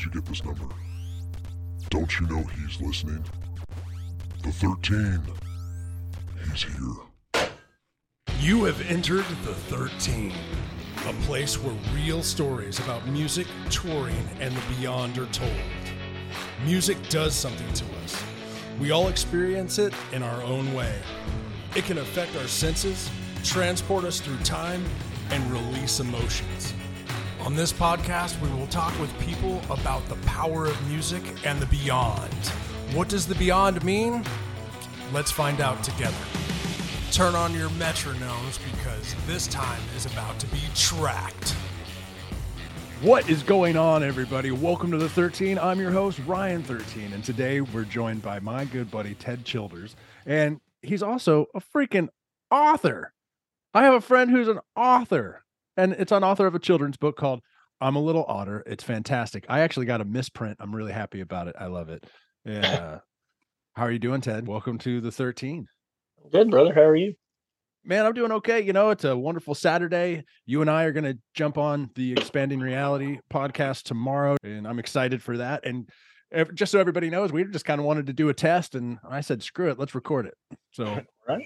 Did 0.00 0.14
you 0.14 0.20
get 0.22 0.30
this 0.30 0.42
number? 0.46 0.64
Don't 1.90 2.18
you 2.18 2.26
know 2.26 2.42
he's 2.42 2.80
listening? 2.80 3.22
The 4.42 4.50
13. 4.50 5.20
He's 6.42 6.62
here. 6.62 7.50
You 8.38 8.64
have 8.64 8.80
entered 8.90 9.26
the 9.44 9.52
13, 9.54 10.32
a 11.06 11.12
place 11.24 11.62
where 11.62 11.74
real 11.94 12.22
stories 12.22 12.78
about 12.78 13.06
music, 13.08 13.46
touring, 13.68 14.26
and 14.40 14.56
the 14.56 14.62
beyond 14.78 15.18
are 15.18 15.26
told. 15.26 15.52
Music 16.64 16.96
does 17.10 17.34
something 17.34 17.70
to 17.74 17.84
us. 18.02 18.24
We 18.80 18.92
all 18.92 19.08
experience 19.08 19.78
it 19.78 19.92
in 20.12 20.22
our 20.22 20.42
own 20.44 20.72
way. 20.72 20.94
It 21.76 21.84
can 21.84 21.98
affect 21.98 22.34
our 22.36 22.48
senses, 22.48 23.10
transport 23.44 24.04
us 24.04 24.18
through 24.18 24.38
time, 24.44 24.82
and 25.30 25.44
release 25.52 26.00
emotions. 26.00 26.72
On 27.46 27.56
this 27.56 27.72
podcast, 27.72 28.38
we 28.42 28.50
will 28.50 28.66
talk 28.66 28.98
with 29.00 29.18
people 29.18 29.62
about 29.70 30.06
the 30.08 30.16
power 30.26 30.66
of 30.66 30.90
music 30.90 31.22
and 31.46 31.58
the 31.58 31.64
beyond. 31.66 32.32
What 32.92 33.08
does 33.08 33.26
the 33.26 33.34
beyond 33.34 33.82
mean? 33.82 34.22
Let's 35.10 35.30
find 35.30 35.62
out 35.62 35.82
together. 35.82 36.14
Turn 37.10 37.34
on 37.34 37.54
your 37.54 37.70
metronomes 37.70 38.60
because 38.70 39.14
this 39.26 39.46
time 39.46 39.80
is 39.96 40.04
about 40.04 40.38
to 40.40 40.46
be 40.48 40.60
tracked. 40.74 41.52
What 43.00 43.28
is 43.30 43.42
going 43.42 43.74
on, 43.74 44.02
everybody? 44.02 44.50
Welcome 44.50 44.90
to 44.90 44.98
the 44.98 45.08
13. 45.08 45.58
I'm 45.58 45.80
your 45.80 45.92
host, 45.92 46.20
Ryan 46.26 46.62
13, 46.62 47.14
and 47.14 47.24
today 47.24 47.62
we're 47.62 47.84
joined 47.84 48.20
by 48.20 48.38
my 48.40 48.66
good 48.66 48.90
buddy, 48.90 49.14
Ted 49.14 49.46
Childers, 49.46 49.96
and 50.26 50.60
he's 50.82 51.02
also 51.02 51.46
a 51.54 51.60
freaking 51.60 52.10
author. 52.50 53.14
I 53.72 53.84
have 53.84 53.94
a 53.94 54.00
friend 54.02 54.30
who's 54.30 54.48
an 54.48 54.60
author, 54.76 55.42
and 55.80 55.94
it's 55.94 56.12
an 56.12 56.22
author 56.22 56.46
of 56.46 56.54
a 56.54 56.58
children's 56.58 56.98
book 56.98 57.16
called 57.16 57.40
I'm 57.80 57.96
a 57.96 58.00
Little 58.00 58.24
Otter. 58.28 58.62
It's 58.66 58.84
fantastic. 58.84 59.46
I 59.48 59.60
actually 59.60 59.86
got 59.86 60.02
a 60.02 60.04
misprint. 60.04 60.58
I'm 60.60 60.76
really 60.76 60.92
happy 60.92 61.20
about 61.20 61.48
it. 61.48 61.56
I 61.58 61.66
love 61.66 61.88
it. 61.88 62.04
And 62.44 62.64
uh, 62.66 62.98
how 63.74 63.84
are 63.84 63.90
you 63.90 63.98
doing, 63.98 64.20
Ted? 64.20 64.46
Welcome 64.46 64.76
to 64.78 65.00
the 65.00 65.10
13. 65.10 65.66
Good, 66.30 66.50
brother. 66.50 66.74
How 66.74 66.82
are 66.82 66.96
you? 66.96 67.14
Man, 67.82 68.04
I'm 68.04 68.12
doing 68.12 68.32
okay. 68.32 68.60
You 68.60 68.74
know, 68.74 68.90
it's 68.90 69.04
a 69.04 69.16
wonderful 69.16 69.54
Saturday. 69.54 70.24
You 70.44 70.60
and 70.60 70.68
I 70.68 70.84
are 70.84 70.92
going 70.92 71.04
to 71.04 71.18
jump 71.34 71.56
on 71.56 71.88
the 71.94 72.12
Expanding 72.12 72.60
Reality 72.60 73.18
podcast 73.32 73.84
tomorrow, 73.84 74.36
and 74.44 74.68
I'm 74.68 74.78
excited 74.78 75.22
for 75.22 75.38
that. 75.38 75.64
And 75.64 75.88
just 76.52 76.72
so 76.72 76.78
everybody 76.78 77.08
knows, 77.08 77.32
we 77.32 77.42
just 77.44 77.64
kind 77.64 77.80
of 77.80 77.86
wanted 77.86 78.08
to 78.08 78.12
do 78.12 78.28
a 78.28 78.34
test, 78.34 78.74
and 78.74 78.98
I 79.08 79.22
said, 79.22 79.42
"Screw 79.42 79.70
it, 79.70 79.78
let's 79.78 79.94
record 79.94 80.26
it." 80.26 80.34
So, 80.72 80.84
right. 81.28 81.42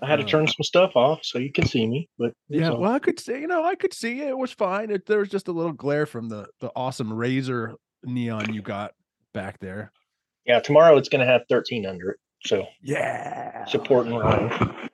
I 0.00 0.06
had 0.06 0.16
to 0.16 0.24
turn 0.24 0.46
some 0.46 0.62
stuff 0.62 0.92
off 0.94 1.20
so 1.24 1.38
you 1.38 1.52
can 1.52 1.66
see 1.66 1.86
me, 1.86 2.08
but 2.18 2.32
yeah, 2.48 2.70
well, 2.70 2.92
I 2.92 3.00
could 3.00 3.18
see, 3.18 3.32
you 3.32 3.48
know, 3.48 3.64
I 3.64 3.74
could 3.74 3.92
see 3.92 4.20
it, 4.20 4.28
it 4.28 4.38
was 4.38 4.52
fine. 4.52 4.90
It, 4.90 5.06
there 5.06 5.18
was 5.18 5.28
just 5.28 5.48
a 5.48 5.52
little 5.52 5.72
glare 5.72 6.06
from 6.06 6.28
the 6.28 6.46
the 6.60 6.70
awesome 6.76 7.12
razor 7.12 7.74
neon 8.04 8.54
you 8.54 8.62
got 8.62 8.92
back 9.34 9.58
there. 9.58 9.90
Yeah, 10.46 10.60
tomorrow 10.60 10.96
it's 10.96 11.08
going 11.08 11.20
to 11.20 11.26
have 11.26 11.42
13 11.48 11.84
under 11.84 12.10
it. 12.10 12.18
So 12.46 12.66
yeah, 12.80 13.64
supporting 13.66 14.14
Ryan. 14.14 14.88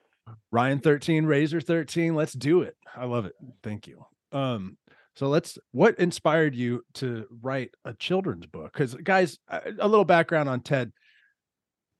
Ryan 0.51 0.79
13, 0.79 1.27
Razor 1.27 1.61
13. 1.61 2.15
Let's 2.15 2.33
do 2.33 2.63
it. 2.63 2.77
I 2.97 3.07
love 3.07 3.27
it. 3.27 3.35
Thank 3.65 3.89
you. 3.89 4.07
Um, 4.31 4.79
so 5.17 5.29
let's 5.29 5.59
what 5.73 5.99
inspired 5.99 6.55
you 6.55 6.83
to 6.95 7.27
write 7.43 7.71
a 7.85 7.93
children's 7.95 8.47
book? 8.47 8.73
Because 8.73 8.95
guys, 8.95 9.39
a 9.51 9.87
little 9.87 10.05
background 10.05 10.49
on 10.49 10.61
Ted. 10.61 10.93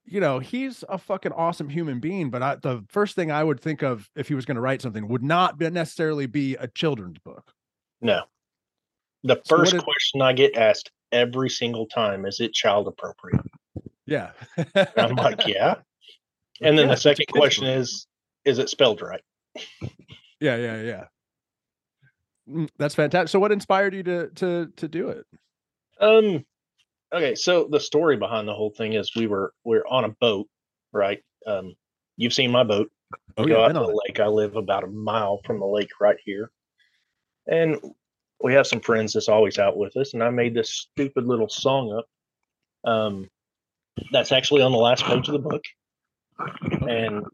You 0.07 0.21
know, 0.21 0.39
he's 0.39 0.85
a 0.89 0.99
fucking 0.99 1.33
awesome 1.33 1.71
human 1.71 1.99
being, 1.99 2.31
but 2.31 2.43
I, 2.43 2.57
the 2.57 2.85
first 2.89 3.15
thing 3.15 3.31
I 3.31 3.43
would 3.43 3.59
think 3.59 3.83
of 3.83 4.11
if 4.15 4.29
he 4.29 4.35
was 4.35 4.45
going 4.45 4.57
to 4.57 4.61
write 4.61 4.83
something 4.83 5.09
would 5.09 5.23
not 5.23 5.59
be 5.59 5.69
necessarily 5.71 6.27
be 6.27 6.57
a 6.57 6.69
children's 6.69 7.19
book. 7.19 7.53
No. 8.03 8.23
The 9.23 9.41
first 9.49 9.73
did, 9.73 9.83
question 9.83 10.21
I 10.21 10.35
get 10.35 10.57
asked 10.57 10.91
every 11.11 11.49
single 11.49 11.87
time 11.87 12.27
is 12.27 12.41
it 12.41 12.53
child 12.53 12.87
appropriate? 12.87 13.47
Yeah. 14.07 14.33
I'm 14.97 15.17
like, 15.17 15.47
yeah. 15.47 15.77
And 16.61 16.79
then 16.79 16.87
yeah, 16.87 16.95
the 16.95 17.01
second 17.01 17.27
question 17.27 17.65
is, 17.65 18.07
is 18.45 18.61
it 18.61 18.69
spelled 18.69 19.03
right? 19.03 19.21
Yeah, 20.41 20.57
yeah, 20.57 20.83
yeah. 20.83 21.05
Mm, 22.49 22.69
that's 22.79 22.95
fantastic. 22.95 23.29
So 23.31 23.41
what 23.41 23.51
inspired 23.51 23.95
you 23.95 24.03
to 24.05 24.29
to 24.37 24.73
to 24.77 24.89
do 24.89 25.09
it? 25.09 25.27
Um 26.01 26.45
okay, 27.15 27.35
so 27.35 27.67
the 27.71 27.81
story 27.81 28.17
behind 28.17 28.47
the 28.49 28.55
whole 28.55 28.71
thing 28.71 28.95
is 28.95 29.15
we 29.15 29.27
were 29.27 29.53
we 29.65 29.77
are 29.77 29.87
on 29.87 30.05
a 30.05 30.09
boat, 30.09 30.49
right? 30.93 31.23
Um 31.47 31.75
you've 32.17 32.35
seen 32.35 32.51
my 32.51 32.65
boat. 32.65 32.91
Oh, 33.37 33.45
go 33.45 33.61
yeah, 33.61 33.65
out 33.65 33.69
to 33.69 33.75
the 33.75 34.01
lake. 34.07 34.21
I 34.21 34.27
live 34.27 34.57
about 34.57 34.85
a 34.85 34.89
mile 34.89 35.41
from 35.45 35.61
the 35.61 35.67
lake 35.67 35.91
right 36.01 36.19
here. 36.25 36.51
And 37.47 37.79
we 38.43 38.55
have 38.55 38.67
some 38.67 38.81
friends 38.81 39.13
that's 39.13 39.29
always 39.29 39.59
out 39.59 39.77
with 39.77 39.97
us, 39.97 40.15
and 40.15 40.23
I 40.23 40.31
made 40.31 40.55
this 40.55 40.71
stupid 40.71 41.27
little 41.27 41.49
song 41.49 41.99
up. 41.99 42.91
Um 42.91 43.31
that's 44.13 44.33
actually 44.33 44.63
on 44.63 44.73
the 44.73 44.79
last 44.79 45.05
page 45.05 45.29
of 45.29 45.33
the 45.33 45.39
book. 45.39 45.63
And 46.89 47.25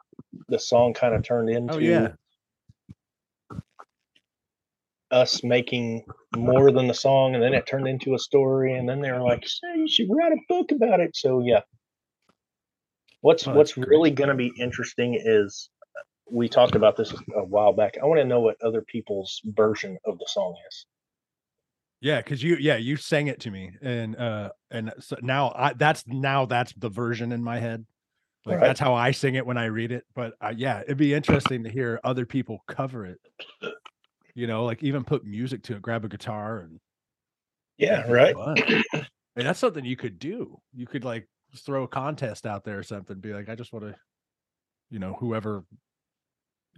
the 0.48 0.58
song 0.58 0.92
kind 0.92 1.14
of 1.14 1.22
turned 1.22 1.48
into 1.48 1.74
oh, 1.74 1.78
yeah. 1.78 2.08
Us 5.10 5.42
making 5.42 6.04
more 6.36 6.70
than 6.70 6.86
the 6.86 6.94
song, 6.94 7.34
and 7.34 7.42
then 7.42 7.54
it 7.54 7.66
turned 7.66 7.88
into 7.88 8.14
a 8.14 8.18
story, 8.18 8.74
and 8.74 8.88
then 8.88 9.00
they 9.00 9.10
were 9.10 9.22
like, 9.22 9.42
hey, 9.42 9.80
"You 9.80 9.88
should 9.88 10.08
write 10.10 10.32
a 10.32 10.40
book 10.48 10.72
about 10.72 11.00
it." 11.00 11.16
So 11.16 11.40
yeah, 11.40 11.60
what's 13.20 13.46
oh, 13.46 13.54
what's 13.54 13.76
really 13.76 14.10
going 14.10 14.28
to 14.28 14.34
be 14.34 14.52
interesting 14.58 15.20
is 15.22 15.70
we 16.30 16.48
talked 16.48 16.74
about 16.74 16.96
this 16.96 17.12
a 17.34 17.44
while 17.44 17.72
back. 17.72 17.96
I 18.00 18.06
want 18.06 18.20
to 18.20 18.26
know 18.26 18.40
what 18.40 18.56
other 18.62 18.82
people's 18.82 19.40
version 19.44 19.98
of 20.04 20.18
the 20.18 20.26
song 20.28 20.54
is. 20.68 20.86
Yeah, 22.00 22.18
because 22.18 22.42
you 22.42 22.56
yeah 22.56 22.76
you 22.76 22.96
sang 22.96 23.26
it 23.26 23.40
to 23.40 23.50
me, 23.50 23.72
and 23.82 24.16
uh 24.16 24.50
and 24.70 24.92
so 25.00 25.16
now 25.22 25.52
I 25.54 25.74
that's 25.74 26.04
now 26.06 26.46
that's 26.46 26.72
the 26.74 26.88
version 26.88 27.32
in 27.32 27.42
my 27.42 27.58
head. 27.58 27.84
Like 28.46 28.58
right. 28.58 28.66
that's 28.68 28.80
how 28.80 28.94
I 28.94 29.10
sing 29.10 29.34
it 29.34 29.44
when 29.44 29.58
I 29.58 29.66
read 29.66 29.92
it. 29.92 30.04
But 30.14 30.32
uh, 30.40 30.54
yeah, 30.56 30.80
it'd 30.80 30.96
be 30.96 31.12
interesting 31.12 31.62
to 31.64 31.70
hear 31.70 32.00
other 32.02 32.24
people 32.24 32.64
cover 32.66 33.04
it. 33.04 33.20
You 34.40 34.46
know, 34.46 34.64
like 34.64 34.82
even 34.82 35.04
put 35.04 35.26
music 35.26 35.62
to 35.64 35.76
it, 35.76 35.82
grab 35.82 36.02
a 36.02 36.08
guitar 36.08 36.60
and 36.60 36.80
yeah, 37.76 38.10
right. 38.10 38.34
Mean, 38.34 38.82
that's 39.36 39.58
something 39.58 39.84
you 39.84 39.96
could 39.96 40.18
do. 40.18 40.58
You 40.74 40.86
could 40.86 41.04
like 41.04 41.28
throw 41.58 41.82
a 41.82 41.88
contest 41.88 42.46
out 42.46 42.64
there 42.64 42.78
or 42.78 42.82
something. 42.82 43.20
Be 43.20 43.34
like, 43.34 43.50
I 43.50 43.54
just 43.54 43.70
want 43.70 43.84
to, 43.84 43.94
you 44.88 44.98
know, 44.98 45.14
whoever, 45.20 45.64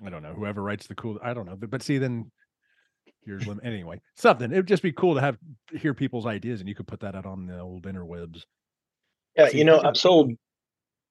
I 0.05 0.11
don't 0.11 0.25
know, 0.25 0.35
whoever 0.35 0.61
writes 0.61 0.89
the 0.89 0.97
cool. 0.97 1.21
I 1.23 1.35
don't 1.35 1.47
know, 1.47 1.55
but, 1.55 1.71
but 1.71 1.85
see, 1.85 1.99
then 1.99 2.33
here's 3.25 3.47
lim- 3.47 3.61
anyway 3.63 4.01
something. 4.17 4.51
It'd 4.51 4.67
just 4.67 4.83
be 4.83 4.91
cool 4.91 5.15
to 5.15 5.21
have 5.21 5.39
hear 5.73 5.95
people's 5.95 6.27
ideas, 6.27 6.59
and 6.59 6.69
you 6.69 6.75
could 6.75 6.89
put 6.89 6.99
that 6.99 7.15
out 7.15 7.27
on 7.27 7.47
the 7.47 7.61
old 7.61 7.85
interwebs. 7.85 8.43
Yeah, 9.37 9.51
see, 9.51 9.59
you 9.59 9.65
know, 9.65 9.81
I've 9.81 9.97
sold 9.97 10.33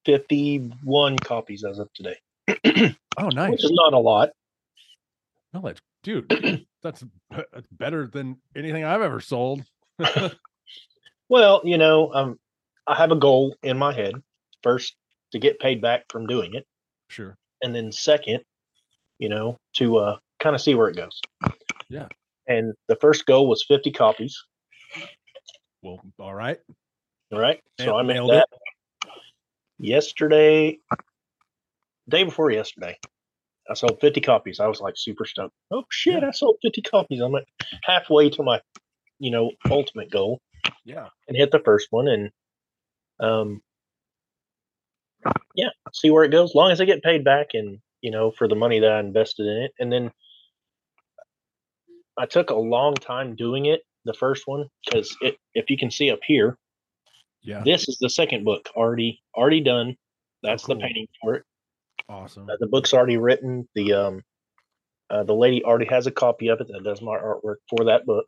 51 0.06 1.18
copies 1.20 1.64
as 1.64 1.80
of 1.80 1.88
today. 1.94 2.18
oh, 3.18 3.30
nice. 3.30 3.52
Which 3.52 3.64
is 3.64 3.72
not 3.74 3.94
a 3.94 4.00
lot. 4.00 4.32
No, 5.54 5.62
that's 5.62 5.80
dude. 6.04 6.66
that's, 6.84 7.04
that's 7.30 7.68
better 7.72 8.08
than 8.08 8.38
anything 8.56 8.84
I've 8.84 9.02
ever 9.02 9.20
sold. 9.20 9.64
well, 11.30 11.62
you 11.64 11.78
know, 11.78 12.14
um, 12.14 12.40
I 12.88 12.96
have 12.96 13.12
a 13.12 13.16
goal 13.16 13.56
in 13.64 13.78
my 13.78 13.94
head. 13.94 14.16
First, 14.64 14.96
to 15.32 15.40
get 15.40 15.60
paid 15.60 15.82
back 15.82 16.06
from 16.10 16.28
doing 16.28 16.54
it. 16.54 16.66
Sure. 17.10 17.36
And 17.64 17.74
then 17.76 17.92
second, 17.92 18.42
you 19.18 19.30
know, 19.30 19.58
to 19.78 19.98
uh, 19.98 20.18
kind 20.40 20.56
of 20.56 20.62
see 20.62 20.76
where 20.76 20.90
it 20.90 20.96
goes. 20.96 21.20
Yeah. 21.90 22.08
And 22.48 22.74
the 22.88 22.96
first 22.96 23.26
goal 23.26 23.48
was 23.48 23.64
50 23.68 23.92
copies. 23.92 24.38
Well, 25.82 26.00
all 26.20 26.34
right. 26.34 26.60
All 27.32 27.40
right. 27.40 27.60
So 27.80 27.98
I 27.98 28.04
made 28.04 28.18
that. 28.18 28.48
It 28.52 28.60
yesterday, 29.82 30.78
day 32.08 32.24
before 32.24 32.52
yesterday, 32.52 32.98
I 33.70 33.74
sold 33.74 34.00
50 34.02 34.22
copies. 34.22 34.60
I 34.60 34.68
was 34.68 34.82
like 34.82 34.96
super 34.98 35.26
stoked. 35.26 35.54
Oh 35.72 35.84
shit. 35.90 36.24
I 36.24 36.32
sold 36.32 36.58
50 36.62 36.82
copies. 36.82 37.22
I'm 37.22 37.32
like 37.32 37.48
halfway 37.84 38.30
to 38.32 38.44
my, 38.44 38.62
you 39.20 39.32
know, 39.32 39.52
ultimate 39.70 40.12
goal. 40.12 40.40
Yeah. 40.84 41.08
And 41.28 41.38
hit 41.38 41.52
the 41.52 41.60
first 41.60 41.88
one 41.92 42.08
and 42.08 42.32
um 43.20 43.62
yeah, 45.54 45.70
see 45.94 46.10
where 46.10 46.24
it 46.24 46.32
goes. 46.32 46.52
As 46.52 46.56
long 46.56 46.72
as 46.72 46.82
I 46.82 46.86
get 46.86 47.04
paid 47.04 47.24
back 47.24 47.50
and, 47.54 47.80
you 48.02 48.10
know, 48.10 48.32
for 48.32 48.48
the 48.48 48.56
money 48.56 48.80
that 48.80 48.92
I 48.92 49.00
invested 49.00 49.46
in 49.46 49.64
it. 49.64 49.74
And 49.80 49.92
then 49.92 50.12
I 52.18 52.26
took 52.26 52.50
a 52.50 52.56
long 52.56 52.96
time 52.96 53.36
doing 53.36 53.68
it, 53.68 53.82
the 54.06 54.14
first 54.14 54.48
one, 54.48 54.68
because 54.84 55.16
it 55.22 55.38
if 55.54 55.70
you 55.70 55.78
can 55.78 55.92
see 55.92 56.10
up 56.10 56.20
here, 56.26 56.58
yeah. 57.44 57.64
This 57.66 57.90
is 57.90 57.98
the 58.00 58.10
second 58.10 58.46
book 58.46 58.70
already 58.76 59.22
already 59.36 59.62
done. 59.62 59.98
That's 60.44 60.64
oh, 60.64 60.68
cool. 60.68 60.76
the 60.76 60.82
painting 60.82 61.08
for 61.22 61.36
it. 61.36 61.44
Awesome. 62.12 62.50
Uh, 62.50 62.58
the 62.60 62.68
book's 62.68 62.94
already 62.94 63.18
written. 63.18 63.68
The 63.74 63.94
um 63.94 64.24
uh, 65.10 65.24
the 65.24 65.34
lady 65.34 65.64
already 65.64 65.86
has 65.86 66.08
a 66.08 66.12
copy 66.12 66.50
of 66.50 66.60
it 66.62 66.68
that 66.68 66.84
does 66.84 67.02
my 67.02 67.18
artwork 67.18 67.58
for 67.70 67.86
that 67.86 68.06
book. 68.06 68.26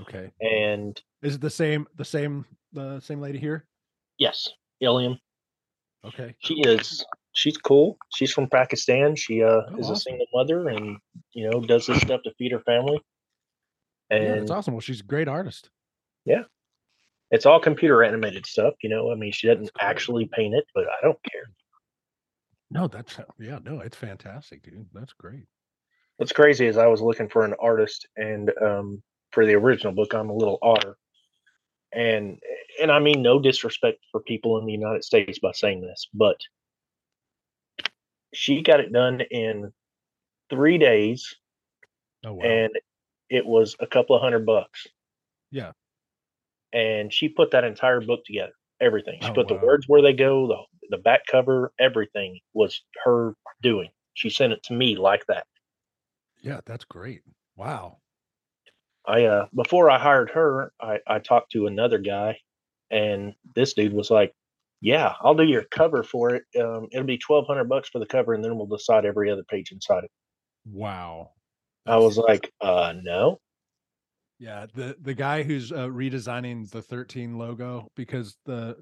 Okay. 0.00 0.30
And 0.40 1.00
is 1.22 1.34
it 1.34 1.40
the 1.40 1.50
same 1.50 1.86
the 1.96 2.04
same 2.04 2.44
the 2.72 3.00
same 3.00 3.20
lady 3.20 3.38
here? 3.38 3.66
Yes, 4.18 4.48
Ilium. 4.80 5.18
Okay. 6.04 6.34
She 6.38 6.60
is 6.60 7.04
she's 7.32 7.56
cool. 7.56 7.98
She's 8.14 8.32
from 8.32 8.48
Pakistan. 8.48 9.16
She 9.16 9.42
uh 9.42 9.48
oh, 9.48 9.76
is 9.76 9.86
awesome. 9.86 9.94
a 9.94 9.98
single 9.98 10.26
mother 10.32 10.68
and 10.68 10.96
you 11.32 11.50
know 11.50 11.60
does 11.60 11.86
this 11.86 12.00
stuff 12.00 12.22
to 12.22 12.32
feed 12.38 12.52
her 12.52 12.60
family. 12.60 13.00
And 14.10 14.24
yeah, 14.24 14.34
it's 14.34 14.50
awesome. 14.50 14.74
Well, 14.74 14.80
she's 14.80 15.00
a 15.00 15.04
great 15.04 15.28
artist. 15.28 15.70
Yeah. 16.24 16.42
It's 17.32 17.46
all 17.46 17.60
computer 17.60 18.02
animated 18.02 18.46
stuff, 18.46 18.74
you 18.82 18.90
know. 18.90 19.12
I 19.12 19.14
mean, 19.14 19.30
she 19.30 19.46
doesn't 19.46 19.72
cool. 19.72 19.88
actually 19.88 20.28
paint 20.32 20.54
it, 20.54 20.64
but 20.74 20.84
I 20.84 20.96
don't 21.02 21.18
care. 21.30 21.48
No, 22.70 22.86
that's 22.88 23.18
yeah, 23.38 23.58
no, 23.64 23.80
it's 23.80 23.96
fantastic, 23.96 24.62
dude. 24.62 24.86
That's 24.92 25.12
great. 25.12 25.46
What's 26.18 26.32
crazy 26.32 26.66
is 26.66 26.76
I 26.76 26.86
was 26.86 27.00
looking 27.00 27.28
for 27.28 27.44
an 27.44 27.54
artist, 27.60 28.06
and 28.16 28.50
um, 28.62 29.02
for 29.32 29.46
the 29.46 29.54
original 29.54 29.92
book, 29.92 30.14
I'm 30.14 30.30
a 30.30 30.36
little 30.36 30.58
otter, 30.62 30.96
and 31.92 32.38
and 32.80 32.92
I 32.92 32.98
mean 33.00 33.22
no 33.22 33.40
disrespect 33.40 33.98
for 34.12 34.20
people 34.20 34.58
in 34.58 34.66
the 34.66 34.72
United 34.72 35.02
States 35.04 35.38
by 35.38 35.52
saying 35.52 35.80
this, 35.80 36.08
but 36.14 36.36
she 38.32 38.62
got 38.62 38.80
it 38.80 38.92
done 38.92 39.20
in 39.30 39.72
three 40.50 40.78
days, 40.78 41.34
Oh 42.24 42.34
wow. 42.34 42.44
and 42.44 42.70
it 43.28 43.44
was 43.46 43.74
a 43.80 43.86
couple 43.86 44.14
of 44.14 44.22
hundred 44.22 44.46
bucks. 44.46 44.86
Yeah. 45.50 45.72
and 46.72 47.12
she 47.12 47.28
put 47.28 47.50
that 47.52 47.64
entire 47.64 48.00
book 48.00 48.24
together. 48.24 48.52
Everything. 48.80 49.20
She 49.22 49.30
Oh, 49.30 49.34
put 49.34 49.48
wow. 49.50 49.58
the 49.58 49.66
words 49.66 49.86
where 49.88 50.02
they 50.02 50.12
go, 50.14 50.46
the 50.48 50.62
the 50.96 50.98
back 51.02 51.26
cover, 51.26 51.72
everything 51.78 52.40
was 52.54 52.82
her 53.04 53.34
doing. 53.62 53.90
She 54.14 54.30
sent 54.30 54.52
it 54.52 54.62
to 54.64 54.72
me 54.74 54.96
like 54.96 55.24
that. 55.26 55.46
yeah, 56.42 56.60
that's 56.64 56.84
great. 56.84 57.22
Wow. 57.56 57.98
I 59.06 59.24
uh 59.24 59.46
before 59.54 59.90
I 59.90 59.98
hired 59.98 60.30
her, 60.30 60.72
I 60.80 61.00
I 61.06 61.18
talked 61.18 61.52
to 61.52 61.66
another 61.66 61.98
guy, 61.98 62.38
and 62.90 63.34
this 63.54 63.72
dude 63.74 63.92
was 63.92 64.10
like, 64.10 64.34
"Yeah, 64.80 65.14
I'll 65.20 65.34
do 65.34 65.44
your 65.44 65.64
cover 65.64 66.02
for 66.02 66.34
it. 66.34 66.44
Um, 66.58 66.88
it'll 66.92 67.06
be 67.06 67.18
twelve 67.18 67.46
hundred 67.46 67.64
bucks 67.68 67.88
for 67.88 67.98
the 67.98 68.06
cover, 68.06 68.34
and 68.34 68.44
then 68.44 68.56
we'll 68.56 68.66
decide 68.66 69.04
every 69.06 69.30
other 69.30 69.44
page 69.44 69.72
inside 69.72 70.04
it." 70.04 70.10
Wow. 70.64 71.32
I 71.86 71.96
was 71.98 72.16
like, 72.18 72.52
"Uh, 72.60 72.94
no." 73.02 73.40
Yeah, 74.40 74.66
the 74.74 74.96
the 75.00 75.14
guy 75.14 75.42
who's 75.42 75.70
uh, 75.70 75.86
redesigning 75.88 76.68
the 76.70 76.82
13 76.82 77.36
logo 77.38 77.88
because 77.94 78.36
the 78.46 78.76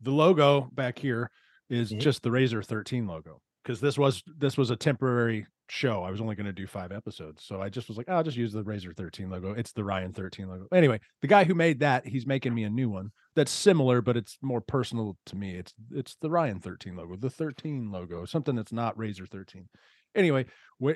the 0.00 0.12
logo 0.12 0.70
back 0.72 0.98
here 0.98 1.30
is 1.68 1.92
Mhm. 1.92 2.00
just 2.00 2.22
the 2.22 2.30
Razor 2.30 2.62
13 2.62 3.06
logo 3.06 3.42
because 3.62 3.80
this 3.80 3.98
was 3.98 4.22
this 4.26 4.56
was 4.56 4.70
a 4.70 4.76
temporary 4.76 5.46
show. 5.68 6.02
I 6.04 6.10
was 6.10 6.20
only 6.20 6.36
going 6.36 6.46
to 6.46 6.52
do 6.52 6.66
5 6.68 6.92
episodes. 6.92 7.42
So 7.44 7.60
I 7.60 7.70
just 7.70 7.88
was 7.88 7.96
like, 7.96 8.06
"Oh, 8.08 8.16
I'll 8.16 8.22
just 8.22 8.36
use 8.36 8.52
the 8.52 8.62
Razor 8.62 8.92
13 8.92 9.30
logo. 9.30 9.52
It's 9.52 9.72
the 9.72 9.82
Ryan 9.82 10.12
13 10.12 10.46
logo. 10.48 10.68
Anyway, 10.72 11.00
the 11.22 11.26
guy 11.28 11.42
who 11.44 11.54
made 11.54 11.80
that, 11.80 12.06
he's 12.06 12.26
making 12.26 12.54
me 12.54 12.62
a 12.64 12.70
new 12.70 12.88
one 12.88 13.10
that's 13.34 13.50
similar 13.50 14.00
but 14.00 14.16
it's 14.16 14.38
more 14.42 14.60
personal 14.60 15.18
to 15.26 15.34
me. 15.36 15.56
It's 15.56 15.74
it's 15.90 16.14
the 16.20 16.30
Ryan 16.30 16.60
13 16.60 16.94
logo, 16.96 17.16
the 17.16 17.30
13 17.30 17.90
logo, 17.90 18.24
something 18.26 18.54
that's 18.54 18.72
not 18.72 18.96
Razor 18.96 19.26
13. 19.26 19.68
Anyway, 20.14 20.46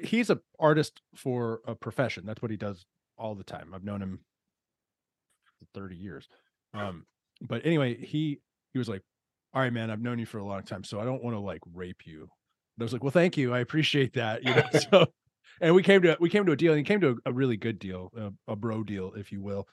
he's 0.05 0.31
a 0.31 0.41
artist 0.61 1.03
for 1.17 1.62
a 1.67 1.75
profession. 1.75 2.25
That's 2.25 2.41
what 2.41 2.53
he 2.53 2.56
does 2.56 2.87
all 3.19 3.35
the 3.35 3.44
time. 3.44 3.73
I've 3.75 3.85
known 3.85 4.03
him 4.03 4.20
for 5.59 5.67
30 5.81 5.97
years. 5.97 6.29
Um, 6.75 7.06
but 7.41 7.65
anyway, 7.65 7.97
he 7.97 8.41
he 8.73 8.79
was 8.79 8.88
like, 8.88 9.03
All 9.55 9.62
right, 9.62 9.73
man, 9.73 9.91
I've 9.91 10.00
known 10.00 10.19
you 10.19 10.26
for 10.26 10.38
a 10.38 10.44
long 10.44 10.62
time, 10.62 10.85
so 10.85 11.00
I 11.00 11.05
don't 11.05 11.23
want 11.23 11.35
to 11.35 11.41
like 11.41 11.61
rape 11.73 12.06
you. 12.06 12.23
And 12.23 12.81
I 12.81 12.85
was 12.85 12.93
like, 12.93 13.03
Well, 13.03 13.11
thank 13.11 13.37
you. 13.37 13.55
I 13.55 13.61
appreciate 13.61 14.15
that. 14.15 14.44
You 14.44 14.55
know, 14.55 14.65
so 14.91 15.06
and 15.61 15.75
we 15.75 15.82
came 15.82 16.03
to 16.03 16.17
we 16.20 16.31
came 16.31 16.47
to 16.47 16.53
a 16.53 16.56
deal 16.56 16.73
and 16.73 16.79
he 16.79 16.85
came 16.85 17.00
to 17.00 17.19
a, 17.25 17.31
a 17.31 17.32
really 17.32 17.56
good 17.56 17.79
deal, 17.79 18.12
a, 18.17 18.53
a 18.53 18.56
bro 18.56 18.82
deal, 18.82 19.12
if 19.15 19.32
you 19.32 19.43
will. 19.43 19.69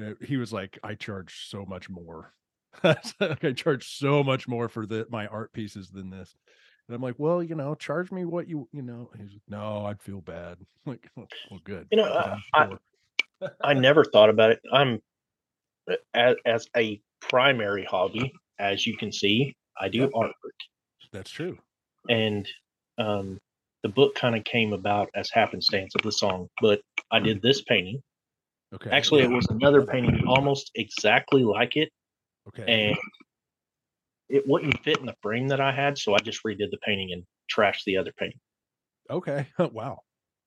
Uh, 0.00 0.12
he 0.24 0.36
was 0.36 0.52
like, 0.52 0.78
I 0.82 0.94
charge 0.94 1.46
so 1.48 1.64
much 1.64 1.88
more. 1.88 2.32
I 2.84 3.52
charge 3.54 3.98
so 3.98 4.22
much 4.22 4.46
more 4.46 4.68
for 4.68 4.86
the 4.86 5.06
my 5.10 5.26
art 5.26 5.52
pieces 5.52 5.90
than 5.90 6.10
this. 6.10 6.34
And 6.90 6.96
I'm 6.96 7.02
like, 7.02 7.14
well, 7.18 7.40
you 7.40 7.54
know, 7.54 7.76
charge 7.76 8.10
me 8.10 8.24
what 8.24 8.48
you, 8.48 8.66
you 8.72 8.82
know. 8.82 9.08
He's 9.16 9.30
like, 9.30 9.42
no, 9.48 9.86
I'd 9.86 10.02
feel 10.02 10.20
bad. 10.20 10.56
I'm 10.60 10.66
like, 10.86 11.08
well, 11.14 11.28
well, 11.48 11.60
good. 11.62 11.86
You 11.92 11.98
know, 11.98 12.12
I- 12.12 12.36
I'm 12.52 12.78
I- 13.42 13.48
I 13.62 13.74
never 13.74 14.04
thought 14.04 14.28
about 14.28 14.50
it. 14.50 14.60
I'm 14.72 15.00
uh, 15.88 15.94
as 16.14 16.34
as 16.44 16.66
a 16.76 17.00
primary 17.20 17.84
hobby, 17.84 18.32
as 18.58 18.88
you 18.88 18.96
can 18.96 19.12
see, 19.12 19.54
I 19.80 19.88
do 19.88 20.08
artwork. 20.08 20.32
That's 21.12 21.30
true. 21.30 21.58
and 22.08 22.48
um, 22.98 23.38
the 23.84 23.88
book 23.88 24.16
kind 24.16 24.34
of 24.34 24.42
came 24.42 24.72
about 24.72 25.10
as 25.14 25.30
happenstance 25.30 25.94
of 25.94 26.02
the 26.02 26.10
song. 26.10 26.48
But 26.60 26.80
I 27.12 27.20
did 27.20 27.40
this 27.40 27.62
painting. 27.62 28.02
Okay. 28.74 28.90
Actually, 28.90 29.22
it 29.22 29.30
was 29.30 29.46
another 29.48 29.86
painting 29.86 30.24
almost 30.26 30.72
exactly 30.74 31.44
like 31.44 31.76
it, 31.76 31.88
okay. 32.48 32.64
and 32.90 32.98
it 34.30 34.44
wouldn't 34.46 34.82
fit 34.82 34.98
in 34.98 35.06
the 35.06 35.16
frame 35.22 35.48
that 35.48 35.60
I 35.60 35.72
had, 35.72 35.98
so 35.98 36.14
I 36.14 36.18
just 36.18 36.42
redid 36.44 36.70
the 36.70 36.78
painting 36.84 37.10
and 37.12 37.24
trashed 37.54 37.84
the 37.84 37.96
other 37.96 38.12
painting. 38.18 38.40
Okay. 39.10 39.46
wow. 39.58 40.00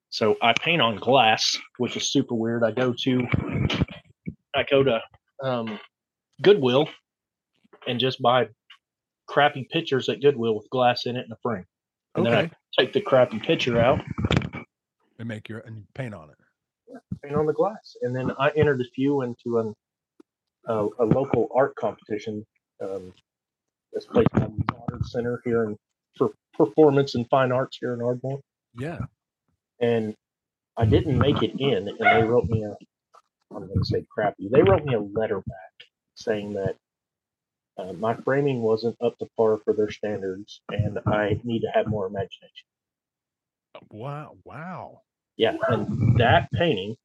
So 0.09 0.38
I 0.41 0.53
paint 0.53 0.81
on 0.81 0.97
glass, 0.97 1.57
which 1.77 1.97
is 1.97 2.12
super 2.12 2.35
weird. 2.35 2.63
I 2.63 2.71
go 2.71 2.94
to 3.03 3.27
I 4.56 4.63
go 4.69 4.83
to 4.83 5.01
um, 5.41 5.80
Goodwill 6.41 6.88
and 7.88 8.00
just 8.00 8.21
buy 8.21 8.47
crappy 9.27 9.68
pictures 9.71 10.09
at 10.09 10.21
Goodwill 10.21 10.56
with 10.56 10.69
glass 10.69 11.06
in 11.06 11.15
it 11.15 11.21
and 11.24 11.31
a 11.33 11.38
frame. 11.41 11.65
And 12.15 12.25
then 12.25 12.33
I 12.33 12.51
take 12.80 12.94
the 12.94 13.01
crappy 13.01 13.39
picture 13.39 13.80
out 13.80 14.01
And 15.18 15.27
make 15.27 15.50
your 15.50 15.59
and 15.59 15.85
paint 15.95 16.13
on 16.13 16.30
it. 16.30 17.01
paint 17.24 17.35
on 17.35 17.47
the 17.47 17.53
glass. 17.53 17.95
And 18.03 18.15
then 18.15 18.31
I 18.39 18.51
entered 18.56 18.81
a 18.81 18.89
few 18.95 19.24
into 19.24 19.57
an, 19.57 19.74
uh, 20.69 20.88
a 21.00 21.06
local 21.06 21.50
art 21.56 21.75
competition. 21.75 22.45
Um, 22.83 23.13
this 23.94 24.06
place 24.06 24.28
called 24.36 24.66
Goddard 24.68 25.06
Center 25.06 25.42
here 25.44 25.63
in 25.66 25.78
for 26.18 26.31
performance 26.54 27.16
and 27.16 27.28
fine 27.30 27.51
arts 27.51 27.78
here 27.80 27.94
in 27.94 28.01
Ardmore. 28.01 28.40
Yeah. 28.75 29.00
And 29.80 30.16
I 30.78 30.86
didn't 30.86 31.18
make 31.18 31.42
it 31.44 31.60
in, 31.60 31.88
and 31.88 31.98
they 32.00 32.24
wrote 32.24 32.45
me 32.45 32.63
a, 32.63 32.75
I'm 33.56 33.68
going 33.68 33.80
to 33.80 33.86
say 33.86 34.06
crappy. 34.10 34.50
They 34.51 34.62
wrote 34.62 34.86
me 34.86 34.94
a 34.94 35.00
letter 35.00 35.38
back 35.38 35.88
saying 36.16 36.54
that 36.54 36.75
uh, 37.78 37.94
my 37.94 38.16
framing 38.16 38.62
wasn't 38.62 38.95
up 39.01 39.18
to 39.19 39.28
par 39.38 39.60
for 39.63 39.74
their 39.74 39.92
standards, 39.92 40.62
and 40.69 41.00
I 41.06 41.40
need 41.44 41.62
to 41.62 41.72
have 41.74 41.88
more 41.88 42.07
imagination. 42.07 42.68
Wow. 43.92 44.38
Wow. 44.44 45.02
Yeah, 45.35 45.57
and 45.68 46.19
that 46.19 46.52
painting 46.52 46.95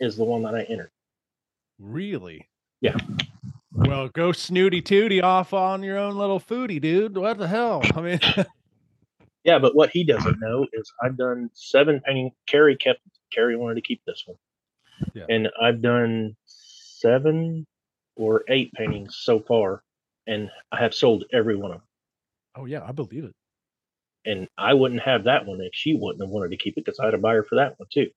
is 0.00 0.16
the 0.16 0.24
one 0.24 0.42
that 0.44 0.54
I 0.54 0.62
entered. 0.62 0.90
Really? 1.78 2.48
Yeah. 2.80 2.96
Well, 3.80 4.08
go 4.08 4.32
snooty 4.32 4.82
tooty 4.82 5.20
off 5.22 5.52
on 5.54 5.82
your 5.82 5.98
own 5.98 6.16
little 6.16 6.40
foodie, 6.40 6.80
dude. 6.80 7.16
What 7.16 7.38
the 7.38 7.46
hell? 7.48 7.82
I 7.94 8.00
mean, 8.00 8.20
Yeah, 9.44 9.58
but 9.58 9.74
what 9.74 9.90
he 9.90 10.04
doesn't 10.04 10.40
know 10.40 10.66
is 10.72 10.92
I've 11.02 11.16
done 11.16 11.48
seven 11.54 12.00
painting. 12.04 12.32
Carrie 12.46 12.76
kept 12.76 13.00
Carrie 13.32 13.56
wanted 13.56 13.76
to 13.76 13.80
keep 13.82 14.02
this 14.06 14.24
one, 14.26 14.36
Yeah. 15.14 15.24
and 15.28 15.48
I've 15.62 15.80
done 15.80 16.36
seven 16.44 17.66
or 18.16 18.42
eight 18.48 18.72
paintings 18.72 19.16
so 19.22 19.38
far, 19.40 19.82
and 20.26 20.50
I 20.72 20.80
have 20.80 20.92
sold 20.94 21.24
every 21.32 21.56
one 21.56 21.70
of 21.70 21.78
them. 21.78 21.86
oh 22.56 22.64
yeah, 22.66 22.82
I 22.86 22.92
believe 22.92 23.24
it. 23.24 23.32
And 24.26 24.48
I 24.58 24.74
wouldn't 24.74 25.00
have 25.02 25.24
that 25.24 25.46
one 25.46 25.60
if 25.60 25.70
she 25.72 25.94
wouldn't 25.94 26.20
have 26.22 26.30
wanted 26.30 26.50
to 26.50 26.56
keep 26.56 26.76
it 26.76 26.84
because 26.84 26.98
I 26.98 27.04
had 27.06 27.14
a 27.14 27.18
buyer 27.18 27.44
for 27.44 27.54
that 27.56 27.78
one 27.78 27.88
too. 27.92 28.10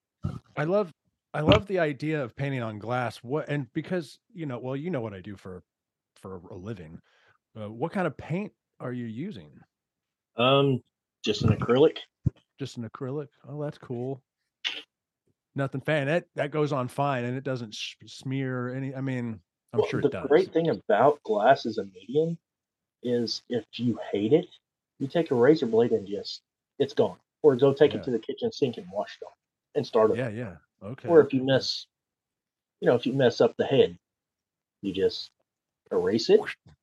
I 0.58 0.64
love 0.66 0.92
I 1.34 1.42
love 1.42 1.66
the 1.68 1.80
idea 1.80 2.22
of 2.22 2.36
painting 2.36 2.62
on 2.62 2.78
glass. 2.78 3.18
What 3.18 3.48
and 3.50 3.72
because 3.74 4.20
you 4.34 4.46
know, 4.46 4.60
well, 4.60 4.76
you 4.76 4.90
know 4.90 5.02
what 5.02 5.14
I 5.14 5.22
do 5.22 5.36
for 5.36 5.64
for 6.16 6.42
a 6.50 6.56
living. 6.56 7.00
Uh, 7.60 7.70
what 7.72 7.92
kind 7.92 8.08
of 8.08 8.18
paint 8.18 8.52
are 8.80 8.94
you 8.94 9.06
using? 9.06 9.52
Um, 10.38 10.82
just 11.24 11.44
an 11.44 11.56
acrylic. 11.56 11.98
Just 12.60 12.78
an 12.78 12.90
acrylic? 12.90 13.28
Oh, 13.48 13.62
that's 13.62 13.78
cool. 13.78 14.22
Nothing 15.56 15.82
fan. 15.82 16.08
That 16.08 16.26
that 16.36 16.52
goes 16.52 16.72
on 16.72 16.88
fine, 16.88 17.26
and 17.26 17.38
it 17.38 17.44
doesn't 17.44 17.74
sh- 17.74 17.96
smear 18.06 18.74
any. 18.74 18.96
I 18.96 19.02
mean, 19.02 19.40
I'm 19.74 19.80
Well, 19.80 19.90
sure 19.90 20.02
the 20.02 20.08
it 20.08 20.12
does. 20.12 20.28
great 20.28 20.54
thing 20.54 20.70
about 20.70 21.22
glass 21.24 21.66
as 21.66 21.78
a 21.78 21.86
medium 21.86 22.38
is 23.04 23.42
if 23.50 23.66
you 23.76 24.00
hate 24.12 24.34
it, 24.34 24.48
you 25.00 25.08
take 25.08 25.32
a 25.32 25.36
razor 25.36 25.66
blade 25.66 25.92
and 25.92 26.08
just 26.08 26.42
it's 26.80 26.94
gone. 26.94 27.18
Or 27.42 27.56
go 27.56 27.74
take 27.74 27.94
Yeah. 27.94 28.00
it 28.00 28.04
to 28.04 28.12
the 28.12 28.20
kitchen 28.20 28.52
sink 28.52 28.78
and 28.78 28.88
wash 28.92 29.18
it 29.22 29.26
off 29.26 29.34
and 29.76 29.86
start. 29.86 30.16
Yeah, 30.16 30.30
yeah. 30.30 30.56
Okay. 30.84 31.08
Or 31.08 31.22
if 31.22 31.34
you 31.34 31.44
mess, 31.44 31.86
you 32.80 32.88
know, 32.88 32.96
if 32.96 33.06
you 33.06 33.14
mess 33.14 33.42
up 33.42 33.56
the 33.58 33.66
head, 33.66 33.98
you 34.82 34.94
just 34.94 35.32
erase 35.92 36.30
it 36.30 36.40